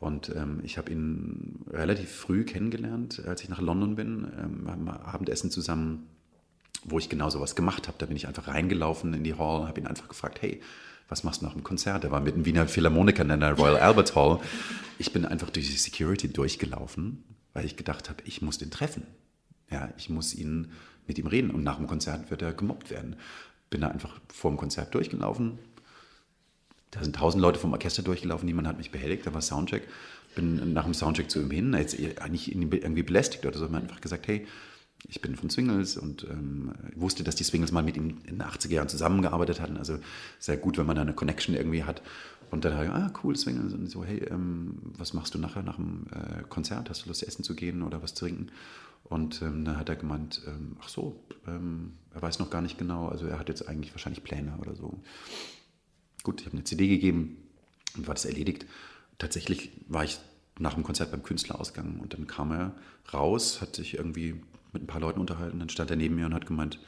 Und 0.00 0.34
ähm, 0.34 0.60
ich 0.64 0.78
habe 0.78 0.90
ihn 0.90 1.60
relativ 1.70 2.10
früh 2.10 2.44
kennengelernt, 2.44 3.22
als 3.26 3.42
ich 3.42 3.50
nach 3.50 3.60
London 3.60 3.96
bin. 3.96 4.26
Ähm, 4.36 4.66
haben 4.66 4.88
Abendessen 4.88 5.50
zusammen, 5.50 6.08
wo 6.84 6.98
ich 6.98 7.10
genau 7.10 7.28
sowas 7.28 7.54
gemacht 7.54 7.86
habe. 7.86 7.98
Da 7.98 8.06
bin 8.06 8.16
ich 8.16 8.26
einfach 8.26 8.48
reingelaufen 8.48 9.12
in 9.12 9.22
die 9.22 9.34
Hall, 9.34 9.68
habe 9.68 9.78
ihn 9.78 9.86
einfach 9.86 10.08
gefragt, 10.08 10.40
hey, 10.40 10.62
was 11.06 11.22
machst 11.22 11.42
du 11.42 11.44
nach 11.44 11.52
dem 11.52 11.64
Konzert? 11.64 12.04
Er 12.04 12.10
war 12.10 12.20
mit 12.20 12.34
den 12.34 12.46
Wiener 12.46 12.66
Philharmonikern 12.66 13.28
in 13.28 13.40
der 13.40 13.52
Royal 13.52 13.76
Albert 13.80 14.16
Hall. 14.16 14.40
Ich 14.98 15.12
bin 15.12 15.26
einfach 15.26 15.50
durch 15.50 15.66
die 15.68 15.76
Security 15.76 16.32
durchgelaufen, 16.32 17.22
weil 17.52 17.66
ich 17.66 17.76
gedacht 17.76 18.08
habe, 18.08 18.22
ich 18.24 18.40
muss 18.40 18.56
den 18.56 18.70
treffen. 18.70 19.06
Ja, 19.70 19.92
ich 19.98 20.08
muss 20.08 20.34
ihn 20.34 20.72
mit 21.06 21.18
ihm 21.18 21.26
reden 21.26 21.50
und 21.50 21.62
nach 21.62 21.76
dem 21.76 21.86
Konzert 21.86 22.30
wird 22.30 22.40
er 22.40 22.54
gemobbt 22.54 22.90
werden. 22.90 23.16
Bin 23.68 23.82
da 23.82 23.88
einfach 23.88 24.18
vor 24.32 24.50
dem 24.50 24.56
Konzert 24.56 24.94
durchgelaufen. 24.94 25.58
Da 26.90 27.02
sind 27.02 27.16
tausend 27.16 27.42
Leute 27.42 27.58
vom 27.58 27.72
Orchester 27.72 28.02
durchgelaufen, 28.02 28.46
niemand 28.46 28.66
hat 28.66 28.78
mich 28.78 28.90
behelligt, 28.90 29.26
da 29.26 29.34
war 29.34 29.42
Soundcheck. 29.42 29.86
Bin 30.34 30.72
nach 30.72 30.84
dem 30.84 30.94
Soundcheck 30.94 31.30
zu 31.30 31.40
ihm 31.40 31.50
hin, 31.50 31.74
jetzt 31.74 31.98
nicht 31.98 32.54
irgendwie 32.54 33.02
belästigt 33.02 33.46
oder 33.46 33.58
so, 33.58 33.64
sondern 33.64 33.82
einfach 33.82 34.00
gesagt, 34.00 34.28
hey, 34.28 34.46
ich 35.08 35.20
bin 35.20 35.34
von 35.36 35.50
Swingles 35.50 35.96
und 35.96 36.24
ähm, 36.30 36.72
wusste, 36.94 37.24
dass 37.24 37.34
die 37.34 37.44
Swingles 37.44 37.72
mal 37.72 37.82
mit 37.82 37.96
ihm 37.96 38.18
in 38.24 38.38
den 38.38 38.42
80er 38.42 38.70
Jahren 38.70 38.88
zusammengearbeitet 38.88 39.60
hatten. 39.60 39.76
Also 39.76 39.98
sehr 40.38 40.56
gut, 40.56 40.78
wenn 40.78 40.86
man 40.86 40.96
da 40.96 41.02
eine 41.02 41.14
Connection 41.14 41.54
irgendwie 41.54 41.84
hat. 41.84 42.02
Und 42.50 42.64
dann 42.64 42.74
habe 42.74 42.84
ich, 42.84 42.90
ah, 42.90 43.12
cool, 43.22 43.36
Swingles. 43.36 43.72
Und 43.72 43.88
so, 43.88 44.04
hey, 44.04 44.18
ähm, 44.30 44.78
was 44.98 45.14
machst 45.14 45.34
du 45.34 45.38
nachher 45.38 45.62
nach 45.62 45.76
dem 45.76 46.06
äh, 46.12 46.42
Konzert? 46.48 46.90
Hast 46.90 47.04
du 47.04 47.08
Lust, 47.08 47.22
essen 47.22 47.44
zu 47.44 47.54
gehen 47.54 47.82
oder 47.82 48.02
was 48.02 48.14
zu 48.14 48.26
trinken? 48.26 48.48
Und 49.04 49.40
ähm, 49.42 49.64
dann 49.64 49.78
hat 49.78 49.88
er 49.88 49.96
gemeint, 49.96 50.42
ähm, 50.46 50.76
ach 50.80 50.88
so, 50.88 51.16
ähm, 51.46 51.92
er 52.14 52.22
weiß 52.22 52.38
noch 52.38 52.50
gar 52.50 52.60
nicht 52.60 52.78
genau. 52.78 53.08
Also 53.08 53.26
er 53.26 53.38
hat 53.38 53.48
jetzt 53.48 53.68
eigentlich 53.68 53.92
wahrscheinlich 53.92 54.22
Pläne 54.22 54.56
oder 54.60 54.74
so. 54.74 55.00
Gut, 56.22 56.40
ich 56.40 56.46
habe 56.46 56.56
eine 56.56 56.64
CD 56.64 56.88
gegeben 56.88 57.36
und 57.96 58.06
war 58.06 58.14
das 58.14 58.24
erledigt. 58.24 58.66
Tatsächlich 59.18 59.70
war 59.88 60.04
ich 60.04 60.18
nach 60.58 60.74
dem 60.74 60.82
Konzert 60.82 61.10
beim 61.10 61.22
Künstlerausgang 61.22 62.00
und 62.00 62.14
dann 62.14 62.26
kam 62.26 62.52
er 62.52 62.74
raus, 63.12 63.60
hat 63.60 63.76
sich 63.76 63.94
irgendwie 63.94 64.40
mit 64.72 64.82
ein 64.82 64.86
paar 64.86 65.00
Leuten 65.00 65.20
unterhalten. 65.20 65.58
Dann 65.58 65.68
stand 65.68 65.90
er 65.90 65.96
neben 65.96 66.14
mir 66.14 66.26
und 66.26 66.34
hat 66.34 66.46
gemeint, 66.46 66.78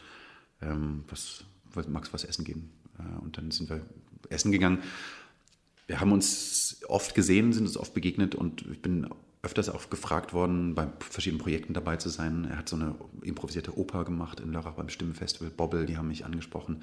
ähm, 0.61 1.05
was, 1.09 1.45
was, 1.72 1.89
magst 1.89 2.11
du 2.11 2.14
was 2.14 2.24
essen 2.24 2.45
gehen? 2.45 2.70
Äh, 2.99 3.22
und 3.22 3.39
dann 3.39 3.51
sind 3.51 3.70
wir 3.70 3.80
essen 4.28 4.53
gegangen. 4.53 4.78
Wir 5.87 6.01
haben 6.01 6.12
uns 6.12 6.80
oft 6.89 7.14
gesehen, 7.14 7.53
sind 7.53 7.66
uns 7.66 7.76
oft 7.76 7.95
begegnet 7.95 8.35
und 8.35 8.64
ich 8.70 8.80
bin 8.80 9.09
öfters 9.43 9.68
auch 9.68 9.91
gefragt 9.91 10.33
worden, 10.33 10.74
bei 10.74 10.87
verschiedenen 11.01 11.43
Projekten 11.43 11.74
dabei 11.74 11.97
zu 11.97 12.09
sein. 12.09 12.47
Er 12.49 12.59
hat 12.59 12.68
so 12.68 12.76
eine 12.76 12.95
improvisierte 13.22 13.76
Oper 13.76 14.05
gemacht 14.05 14.39
in 14.39 14.53
Lörrach 14.53 14.74
beim 14.74 14.89
Stimmenfestival. 14.89 15.51
Bobbel, 15.51 15.87
die 15.87 15.97
haben 15.97 16.09
mich 16.09 16.24
angesprochen. 16.24 16.83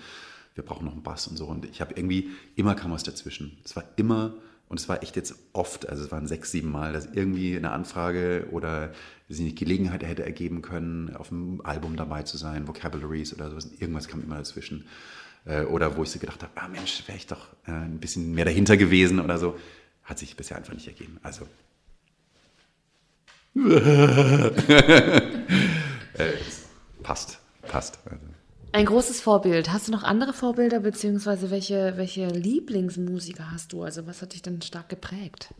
Wir 0.55 0.63
brauchen 0.63 0.85
noch 0.85 0.93
einen 0.93 1.03
Bass 1.03 1.27
und 1.27 1.37
so. 1.37 1.45
Und 1.45 1.65
ich 1.65 1.81
habe 1.81 1.93
irgendwie, 1.95 2.29
immer 2.55 2.75
kam 2.75 2.91
was 2.91 3.03
dazwischen. 3.03 3.57
Es 3.63 3.75
war 3.75 3.83
immer 3.95 4.35
und 4.69 4.79
es 4.79 4.87
war 4.87 5.01
echt 5.01 5.15
jetzt 5.15 5.35
oft, 5.51 5.89
also 5.89 6.03
es 6.03 6.11
waren 6.11 6.27
sechs, 6.27 6.51
sieben 6.51 6.71
Mal, 6.71 6.93
dass 6.93 7.07
irgendwie 7.07 7.57
eine 7.57 7.71
Anfrage 7.71 8.47
oder 8.51 8.93
die 9.27 9.55
Gelegenheit 9.55 10.03
hätte 10.03 10.23
ergeben 10.23 10.61
können, 10.61 11.15
auf 11.15 11.31
einem 11.31 11.59
Album 11.61 11.95
dabei 11.95 12.21
zu 12.21 12.37
sein, 12.37 12.67
Vocabularies 12.67 13.33
oder 13.33 13.49
sowas. 13.49 13.71
Irgendwas 13.79 14.07
kam 14.07 14.23
immer 14.23 14.37
dazwischen. 14.37 14.85
Äh, 15.45 15.63
oder 15.63 15.97
wo 15.97 16.03
ich 16.03 16.11
so 16.11 16.19
gedacht 16.19 16.43
habe, 16.43 16.51
ah 16.55 16.67
Mensch, 16.67 17.03
wäre 17.07 17.17
ich 17.17 17.25
doch 17.25 17.47
äh, 17.65 17.71
ein 17.71 17.99
bisschen 17.99 18.31
mehr 18.33 18.45
dahinter 18.45 18.77
gewesen 18.77 19.19
oder 19.19 19.39
so. 19.39 19.57
Hat 20.03 20.19
sich 20.19 20.35
bisher 20.35 20.57
einfach 20.57 20.73
nicht 20.73 20.87
ergeben. 20.87 21.17
Also. 21.23 21.47
äh, 23.55 24.51
passt, 27.01 27.39
passt. 27.63 27.99
Also. 28.05 28.25
Ein 28.71 28.85
großes 28.85 29.19
Vorbild. 29.21 29.71
Hast 29.71 29.87
du 29.87 29.91
noch 29.91 30.03
andere 30.03 30.31
Vorbilder, 30.31 30.79
beziehungsweise 30.79 31.49
welche, 31.49 31.97
welche 31.97 32.27
Lieblingsmusiker 32.27 33.51
hast 33.51 33.73
du? 33.73 33.83
Also 33.83 34.05
was 34.05 34.21
hat 34.21 34.33
dich 34.33 34.43
denn 34.43 34.61
stark 34.61 34.89
geprägt? 34.89 35.53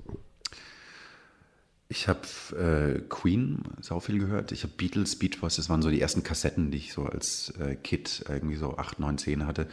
Ich 1.87 2.07
habe 2.07 2.21
äh, 2.55 2.99
Queen 3.09 3.63
sau 3.81 3.99
viel 3.99 4.19
gehört. 4.19 4.51
Ich 4.51 4.61
habe 4.61 4.73
Beatles, 4.77 5.17
Beach 5.17 5.39
Boys, 5.41 5.55
das 5.55 5.69
waren 5.69 5.81
so 5.81 5.89
die 5.89 5.99
ersten 5.99 6.21
Kassetten, 6.21 6.69
die 6.69 6.77
ich 6.77 6.93
so 6.93 7.05
als 7.05 7.51
äh, 7.59 7.75
Kid 7.75 8.25
irgendwie 8.29 8.57
so 8.57 8.77
8, 8.77 8.99
9, 8.99 9.17
10 9.17 9.47
hatte. 9.47 9.67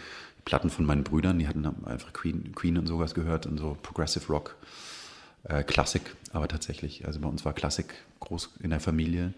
Platten 0.47 0.71
von 0.71 0.87
meinen 0.87 1.05
Brüdern, 1.05 1.39
die 1.39 1.47
hatten 1.47 1.67
einfach 1.85 2.15
Queen, 2.15 2.55
Queen 2.55 2.79
und 2.79 2.87
sowas 2.87 3.15
gehört 3.15 3.45
und 3.45 3.59
so 3.59 3.77
Progressive 3.83 4.33
Rock. 4.33 4.57
Äh, 5.45 5.63
Klassik, 5.63 6.17
aber 6.33 6.49
tatsächlich. 6.49 7.07
Also 7.07 7.21
bei 7.21 7.29
uns 7.29 7.45
war 7.45 7.53
Klassik 7.53 7.95
groß 8.21 8.55
in 8.63 8.71
der 8.71 8.81
Familie. 8.81 9.35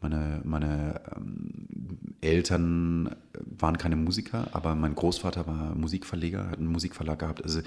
Meine, 0.00 0.40
meine 0.44 1.00
ähm, 1.14 2.14
Eltern 2.20 3.16
waren 3.34 3.76
keine 3.76 3.96
Musiker, 3.96 4.48
aber 4.52 4.74
mein 4.74 4.94
Großvater 4.94 5.46
war 5.46 5.74
Musikverleger, 5.74 6.50
hat 6.50 6.58
einen 6.58 6.72
Musikverlag 6.72 7.18
gehabt. 7.18 7.42
Also 7.42 7.60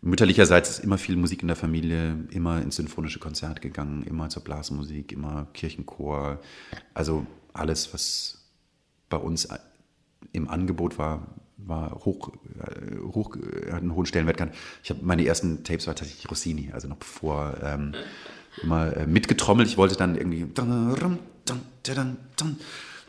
mütterlicherseits 0.00 0.70
ist 0.70 0.78
immer 0.80 0.98
viel 0.98 1.16
Musik 1.16 1.42
in 1.42 1.48
der 1.48 1.56
Familie, 1.56 2.16
immer 2.30 2.60
ins 2.62 2.76
symphonische 2.76 3.20
Konzert 3.20 3.60
gegangen, 3.60 4.02
immer 4.02 4.28
zur 4.28 4.42
Blasmusik, 4.42 5.12
immer 5.12 5.46
Kirchenchor. 5.54 6.40
Also 6.94 7.26
alles, 7.52 7.94
was 7.94 8.44
bei 9.08 9.16
uns 9.16 9.48
im 10.32 10.48
Angebot 10.48 10.98
war, 10.98 11.26
war 11.58 12.04
hoch, 12.04 12.32
äh, 12.60 12.96
hoch 13.12 13.36
hat 13.70 13.82
einen 13.82 13.94
hohen 13.94 14.06
Stellenwert 14.06 14.36
gehabt. 14.36 14.56
Ich 14.82 14.90
habe 14.90 15.00
meine 15.02 15.24
ersten 15.26 15.64
Tapes 15.64 15.86
war 15.86 15.94
tatsächlich 15.94 16.30
Rossini, 16.30 16.70
also 16.72 16.88
noch 16.88 16.96
bevor 16.96 17.56
ähm, 17.62 17.94
immer 18.62 18.96
äh, 18.96 19.06
mitgetrommelt. 19.06 19.68
Ich 19.68 19.76
wollte 19.76 19.96
dann 19.96 20.16
irgendwie 20.16 20.44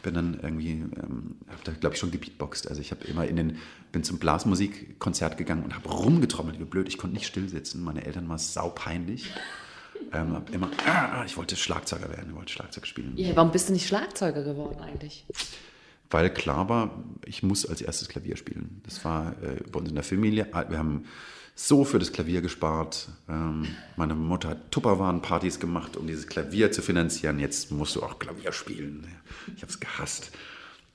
bin 0.01 0.13
dann 0.13 0.39
irgendwie, 0.41 0.71
ähm, 0.71 1.35
habe 1.47 1.61
da 1.63 1.71
glaube 1.73 1.95
ich 1.95 1.99
schon 1.99 2.11
gebeatboxt. 2.11 2.67
Also 2.67 2.81
ich 2.81 2.91
habe 2.91 3.05
immer 3.05 3.27
in 3.27 3.35
den, 3.35 3.57
bin 3.91 4.03
zum 4.03 4.19
Blasmusikkonzert 4.19 5.37
gegangen 5.37 5.63
und 5.63 5.75
habe 5.75 5.89
rumgetrommelt, 5.89 6.59
wie 6.59 6.65
blöd. 6.65 6.87
Ich 6.87 6.97
konnte 6.97 7.15
nicht 7.15 7.27
still 7.27 7.49
sitzen. 7.49 7.83
Meine 7.83 8.05
Eltern 8.05 8.27
waren 8.29 8.37
saupeinlich. 8.37 9.29
Ähm, 10.13 10.33
hab 10.33 10.49
immer, 10.51 10.71
ah, 10.87 11.23
ich 11.25 11.37
wollte 11.37 11.55
Schlagzeuger 11.55 12.09
werden, 12.09 12.29
ich 12.29 12.35
wollte 12.35 12.51
Schlagzeug 12.51 12.87
spielen. 12.87 13.13
Ja, 13.15 13.35
warum 13.35 13.51
bist 13.51 13.69
du 13.69 13.73
nicht 13.73 13.87
Schlagzeuger 13.87 14.43
geworden 14.43 14.79
eigentlich? 14.81 15.25
Weil 16.09 16.33
klar 16.33 16.67
war, 16.69 17.03
ich 17.25 17.43
muss 17.43 17.65
als 17.65 17.81
erstes 17.81 18.07
Klavier 18.07 18.35
spielen. 18.35 18.81
Das 18.85 19.03
war 19.05 19.35
äh, 19.43 19.61
bei 19.71 19.79
uns 19.79 19.89
in 19.89 19.95
der 19.95 20.03
Familie. 20.03 20.47
Wir 20.69 20.79
haben 20.79 21.05
so 21.59 21.83
für 21.83 21.99
das 21.99 22.13
Klavier 22.13 22.39
gespart. 22.39 23.09
Ähm, 23.27 23.67
meine 23.97 24.15
Mutter 24.15 24.49
hat 24.49 24.71
Tupperwaren-Partys 24.71 25.59
gemacht, 25.59 25.97
um 25.97 26.07
dieses 26.07 26.27
Klavier 26.27 26.71
zu 26.71 26.81
finanzieren. 26.81 27.37
Jetzt 27.37 27.69
musst 27.69 27.97
du 27.97 28.03
auch 28.03 28.17
Klavier 28.17 28.53
spielen. 28.53 29.05
Ich 29.57 29.61
habe 29.61 29.69
es 29.69 29.81
gehasst. 29.81 30.31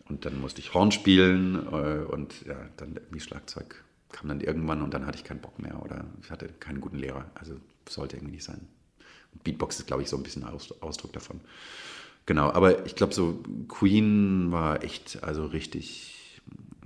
Und 0.08 0.24
dann 0.24 0.40
musste 0.40 0.60
ich 0.60 0.72
Horn 0.72 0.90
spielen 0.90 1.66
äh, 1.70 2.04
und 2.10 2.46
ja, 2.46 2.56
dann 2.78 2.96
irgendwie 2.96 3.20
Schlagzeug 3.20 3.84
kam 4.10 4.28
dann 4.28 4.40
irgendwann 4.40 4.80
und 4.80 4.94
dann 4.94 5.06
hatte 5.06 5.18
ich 5.18 5.24
keinen 5.24 5.40
Bock 5.40 5.58
mehr 5.58 5.82
oder 5.82 6.04
ich 6.22 6.30
hatte 6.30 6.48
keinen 6.48 6.80
guten 6.80 6.98
Lehrer. 6.98 7.26
Also 7.34 7.56
sollte 7.86 8.16
irgendwie 8.16 8.36
nicht 8.36 8.44
sein. 8.44 8.66
Beatbox 9.42 9.80
ist, 9.80 9.86
glaube 9.86 10.02
ich, 10.02 10.08
so 10.08 10.16
ein 10.16 10.22
bisschen 10.22 10.44
Ausdruck 10.44 11.12
davon. 11.12 11.40
Genau, 12.24 12.50
aber 12.50 12.86
ich 12.86 12.94
glaube, 12.94 13.12
so 13.12 13.42
Queen 13.68 14.50
war 14.50 14.82
echt, 14.82 15.22
also 15.22 15.44
richtig 15.44 16.13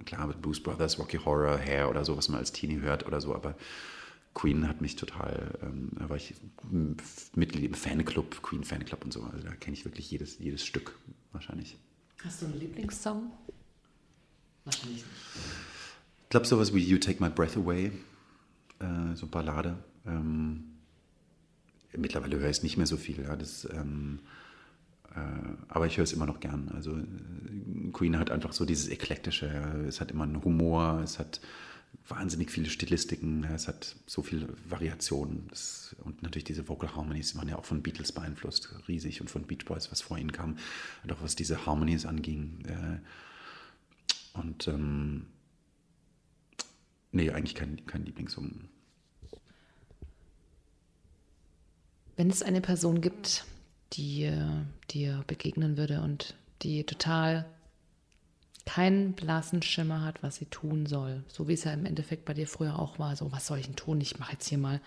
klar, 0.05 0.27
mit 0.27 0.43
Blues 0.43 0.63
Brothers, 0.63 0.99
Rocky 0.99 1.19
Horror, 1.19 1.59
Hair 1.59 1.91
oder 1.91 2.05
so, 2.05 2.17
was 2.17 2.29
man 2.29 2.39
als 2.39 2.53
Teenie 2.53 2.81
hört 2.81 3.07
oder 3.07 3.21
so, 3.21 3.35
aber 3.35 3.55
Queen 4.35 4.69
hat 4.69 4.81
mich 4.81 4.97
total, 4.97 5.59
ähm, 5.63 5.91
da 5.99 6.09
war 6.09 6.17
ich 6.17 6.35
Mitglied 7.35 7.65
im 7.65 7.75
Fanclub, 7.75 8.43
Queen 8.43 8.65
Fanclub 8.65 9.05
und 9.05 9.13
so, 9.13 9.23
also 9.25 9.47
da 9.47 9.55
kenne 9.55 9.75
ich 9.75 9.85
wirklich 9.85 10.11
jedes, 10.11 10.39
jedes 10.39 10.65
Stück 10.65 10.99
wahrscheinlich. 11.33 11.77
Hast 12.23 12.43
du 12.43 12.47
einen 12.47 12.59
Lieblingssong? 12.59 13.31
Wahrscheinlich 14.65 14.97
nicht. 14.97 15.07
Ich 16.25 16.31
glaube, 16.31 16.47
sowas 16.47 16.75
wie 16.75 16.81
You 16.81 16.99
Take 16.99 17.23
My 17.23 17.31
Breath 17.31 17.57
Away, 17.57 17.93
äh, 18.81 19.15
so 19.15 19.27
Ballade. 19.27 19.79
Ähm, 20.07 20.65
mittlerweile 21.97 22.39
höre 22.39 22.51
ich 22.51 22.59
es 22.59 22.63
nicht 22.63 22.77
mehr 22.77 22.87
so 22.87 22.97
viel, 22.97 23.23
ja, 23.23 23.35
das, 23.35 23.67
ähm, 23.73 24.21
äh, 24.23 24.38
aber 25.69 25.87
ich 25.87 25.97
höre 25.97 26.05
es 26.05 26.13
immer 26.13 26.27
noch 26.27 26.41
gern. 26.41 26.71
Also 26.75 26.97
äh, 26.97 27.91
Queen 27.93 28.19
hat 28.19 28.31
einfach 28.31 28.53
so 28.53 28.65
dieses 28.65 28.89
Eklektische, 28.89 29.47
es 29.87 30.01
hat 30.01 30.11
immer 30.11 30.25
einen 30.25 30.45
Humor, 30.45 31.01
es 31.03 31.19
hat 31.19 31.41
wahnsinnig 32.07 32.51
viele 32.51 32.71
Stilistiken, 32.71 33.45
es 33.45 33.69
hat 33.69 33.97
so 34.07 34.23
viele 34.23 34.49
Variationen 34.69 35.47
das, 35.49 35.95
und 36.05 36.23
natürlich 36.23 36.45
diese 36.45 36.69
Vocal 36.69 36.95
Harmonies 36.95 37.37
waren 37.37 37.49
ja 37.49 37.57
auch 37.57 37.65
von 37.65 37.83
Beatles 37.83 38.13
beeinflusst, 38.13 38.75
riesig 38.89 39.21
und 39.21 39.31
von 39.31 39.43
Beach 39.43 39.65
Boys, 39.67 39.91
was 39.91 40.01
vor 40.01 40.19
ihnen 40.19 40.33
kam, 40.33 40.57
und 41.03 41.13
auch 41.13 41.23
was 41.23 41.37
diese 41.37 41.67
Harmonies 41.67 42.07
anging. 42.07 42.65
Äh, 42.67 44.39
und 44.39 44.69
ähm, 44.69 45.27
nee, 47.13 47.31
eigentlich 47.31 47.55
kein, 47.55 47.85
kein 47.87 48.05
Lieblingssong. 48.05 48.69
Wenn 52.17 52.31
es 52.31 52.43
eine 52.43 52.61
Person 52.61 53.01
gibt, 53.01 53.45
die 53.93 54.33
dir 54.91 55.25
begegnen 55.27 55.77
würde 55.77 56.01
und 56.01 56.35
die 56.63 56.85
total 56.85 57.47
keinen 58.69 59.15
blassen 59.15 59.63
Schimmer 59.63 60.05
hat, 60.05 60.23
was 60.23 60.37
sie 60.37 60.45
tun 60.45 60.85
soll. 60.85 61.25
So 61.27 61.49
wie 61.49 61.55
es 61.55 61.65
ja 61.65 61.73
im 61.73 61.87
Endeffekt 61.87 62.27
bei 62.27 62.35
dir 62.35 62.47
früher 62.47 62.79
auch 62.79 62.99
war. 62.99 63.17
So, 63.17 63.33
was 63.33 63.47
soll 63.47 63.59
ich 63.59 63.65
denn 63.65 63.77
tun? 63.77 63.99
Ich 64.03 64.19
mache 64.19 64.33
jetzt 64.33 64.47
hier 64.47 64.59
mal 64.59 64.83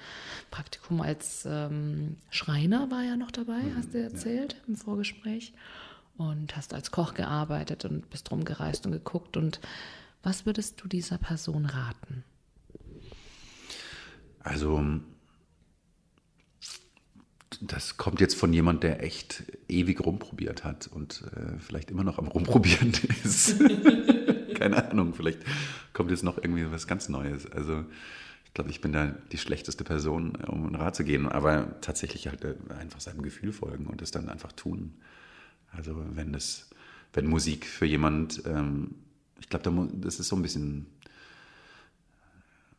Praktikum 0.51 1.01
als 1.01 1.47
ähm, 1.49 2.17
Schreiner, 2.29 2.91
war 2.91 3.03
ja 3.03 3.15
noch 3.15 3.31
dabei, 3.31 3.63
mhm, 3.63 3.77
hast 3.77 3.95
du 3.95 4.03
erzählt 4.03 4.53
ja. 4.53 4.59
im 4.67 4.75
Vorgespräch. 4.75 5.53
Und 6.15 6.55
hast 6.55 6.75
als 6.75 6.91
Koch 6.91 7.15
gearbeitet 7.15 7.83
und 7.85 8.07
bist 8.11 8.29
rumgereist 8.29 8.85
und 8.85 8.91
geguckt. 8.91 9.35
Und 9.35 9.59
was 10.21 10.45
würdest 10.45 10.79
du 10.79 10.87
dieser 10.87 11.17
Person 11.17 11.65
raten? 11.65 12.23
Also 14.41 14.83
das 17.61 17.97
kommt 17.97 18.19
jetzt 18.19 18.35
von 18.35 18.51
jemand, 18.51 18.83
der 18.83 19.03
echt 19.03 19.43
ewig 19.67 20.03
rumprobiert 20.03 20.63
hat 20.63 20.87
und 20.87 21.23
äh, 21.35 21.59
vielleicht 21.59 21.91
immer 21.91 22.03
noch 22.03 22.17
am 22.17 22.27
Rumprobieren 22.27 22.91
ist. 23.23 23.59
Keine 24.55 24.89
Ahnung, 24.89 25.13
vielleicht 25.13 25.39
kommt 25.93 26.11
jetzt 26.11 26.23
noch 26.23 26.37
irgendwie 26.37 26.69
was 26.71 26.87
ganz 26.87 27.07
Neues. 27.07 27.49
Also 27.51 27.85
ich 28.45 28.53
glaube, 28.53 28.71
ich 28.71 28.81
bin 28.81 28.91
da 28.91 29.15
die 29.31 29.37
schlechteste 29.37 29.83
Person, 29.83 30.35
um 30.35 30.65
einen 30.65 30.75
Rat 30.75 30.95
zu 30.95 31.03
gehen, 31.03 31.27
aber 31.27 31.79
tatsächlich 31.81 32.27
halt 32.27 32.43
äh, 32.43 32.55
einfach 32.77 32.99
seinem 32.99 33.21
Gefühl 33.21 33.53
folgen 33.53 33.85
und 33.85 34.01
es 34.01 34.11
dann 34.11 34.27
einfach 34.27 34.51
tun. 34.51 34.95
Also 35.71 36.03
wenn 36.13 36.33
das, 36.33 36.69
wenn 37.13 37.27
Musik 37.27 37.65
für 37.65 37.85
jemand, 37.85 38.43
ähm, 38.45 38.95
ich 39.39 39.49
glaube, 39.49 39.89
das 39.93 40.19
ist 40.19 40.27
so 40.27 40.35
ein 40.35 40.41
bisschen 40.41 40.87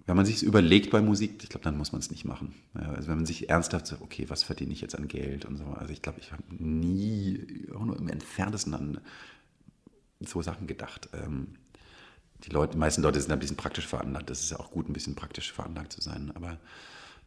wenn 0.06 0.16
man 0.16 0.26
sich 0.26 0.42
überlegt 0.42 0.90
bei 0.90 1.00
Musik, 1.00 1.42
ich 1.42 1.48
glaube, 1.48 1.64
dann 1.64 1.76
muss 1.76 1.92
man 1.92 2.00
es 2.00 2.10
nicht 2.10 2.24
machen. 2.24 2.54
also 2.74 3.08
wenn 3.08 3.18
man 3.18 3.26
sich 3.26 3.48
ernsthaft 3.48 3.86
sagt, 3.86 4.02
okay, 4.02 4.26
was 4.28 4.42
verdiene 4.42 4.72
ich 4.72 4.80
jetzt 4.80 4.96
an 4.96 5.08
Geld 5.08 5.44
und 5.44 5.56
so. 5.56 5.64
Also 5.64 5.92
ich 5.92 6.02
glaube, 6.02 6.18
ich 6.20 6.32
habe 6.32 6.42
nie, 6.50 7.68
auch 7.74 7.84
nur 7.84 7.96
im 7.96 8.08
entferntesten 8.08 8.74
an 8.74 9.00
so 10.20 10.42
Sachen 10.42 10.66
gedacht. 10.66 11.08
Ähm, 11.12 11.54
die 12.44 12.50
Leute, 12.50 12.72
die 12.72 12.78
meisten 12.78 13.02
Leute 13.02 13.20
sind 13.20 13.30
ein 13.30 13.38
bisschen 13.38 13.56
praktisch 13.56 13.86
veranlagt. 13.86 14.30
Das 14.30 14.40
ist 14.40 14.50
ja 14.50 14.58
auch 14.58 14.72
gut, 14.72 14.88
ein 14.88 14.92
bisschen 14.92 15.14
praktisch 15.14 15.52
veranlagt 15.52 15.92
zu 15.92 16.00
sein, 16.00 16.32
aber 16.34 16.58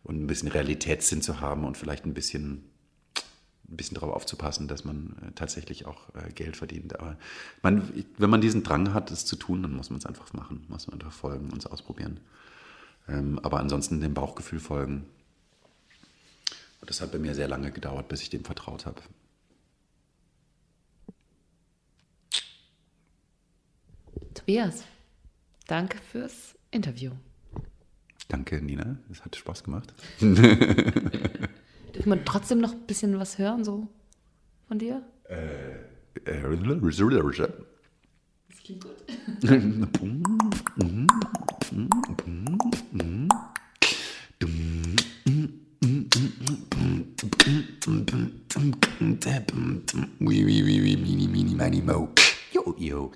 und 0.04 0.22
ein 0.22 0.28
bisschen 0.28 0.50
Realitätssinn 0.50 1.22
zu 1.22 1.40
haben 1.40 1.64
und 1.64 1.78
vielleicht 1.78 2.06
ein 2.06 2.14
bisschen 2.14 2.64
ein 3.70 3.78
bisschen 3.78 3.96
darauf 3.96 4.14
aufzupassen, 4.14 4.68
dass 4.68 4.86
man 4.86 5.16
äh, 5.22 5.32
tatsächlich 5.34 5.86
auch 5.86 6.14
äh, 6.14 6.32
Geld 6.32 6.56
verdient. 6.56 7.00
Aber 7.00 7.18
man, 7.64 7.92
wenn 8.18 8.30
man 8.30 8.42
diesen 8.42 8.62
Drang 8.62 8.94
hat, 8.94 9.10
es 9.10 9.26
zu 9.26 9.36
tun, 9.36 9.64
dann 9.64 9.76
muss 9.76 9.90
man 9.90 9.98
es 9.98 10.06
einfach 10.06 10.34
machen, 10.34 10.66
muss 10.68 10.88
man 10.88 11.00
einfach 11.00 11.12
folgen 11.12 11.50
und 11.52 11.58
es 11.58 11.66
ausprobieren. 11.66 12.20
Ähm, 13.08 13.40
aber 13.40 13.60
ansonsten 13.60 14.02
dem 14.02 14.14
Bauchgefühl 14.14 14.60
folgen. 14.60 15.06
Und 16.82 16.90
das 16.90 17.02
hat 17.02 17.12
bei 17.12 17.20
mir 17.20 17.36
sehr 17.36 17.48
lange 17.48 17.72
gedauert, 17.72 18.08
bis 18.08 18.22
ich 18.22 18.30
dem 18.30 18.44
vertraut 18.44 18.86
habe. 18.86 19.02
Tobias, 24.34 24.84
danke 25.68 25.98
fürs 26.12 26.56
Interview. 26.72 27.12
Danke, 28.28 28.62
Nina. 28.62 28.98
Es 29.12 29.24
hat 29.24 29.36
Spaß 29.36 29.64
gemacht. 29.64 29.94
Dürfen 30.20 31.50
wir 32.06 32.26
trotzdem 32.26 32.60
noch 32.60 32.74
ein 32.74 32.86
bisschen 32.86 33.18
was 33.20 33.38
hören, 33.38 33.64
so 33.64 33.88
von 34.68 34.80
dir? 34.80 35.02
Äh, 35.30 35.76
äh, 36.26 36.42
das 36.58 37.52
klingt 38.66 38.84
gut. 38.84 38.96
Mini, 51.58 51.82
mo. 51.82 52.10
Yo, 52.52 52.76
yo. 52.78 53.12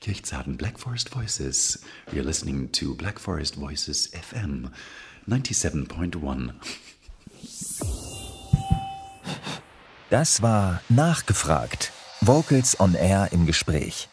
Kirchzarten 0.00 0.56
Black 0.56 0.80
Forest 0.80 1.10
Voices. 1.10 1.80
You're 2.12 2.24
listening 2.24 2.70
to 2.72 2.94
Black 2.94 3.20
Forest 3.20 3.56
Voices 3.56 4.08
FM 4.08 4.70
97.1. 5.28 6.54
Das 10.10 10.42
war 10.42 10.82
Nachgefragt. 10.88 11.92
Vocals 12.20 12.78
on 12.78 12.94
Air 12.94 13.28
im 13.32 13.46
Gespräch. 13.46 14.08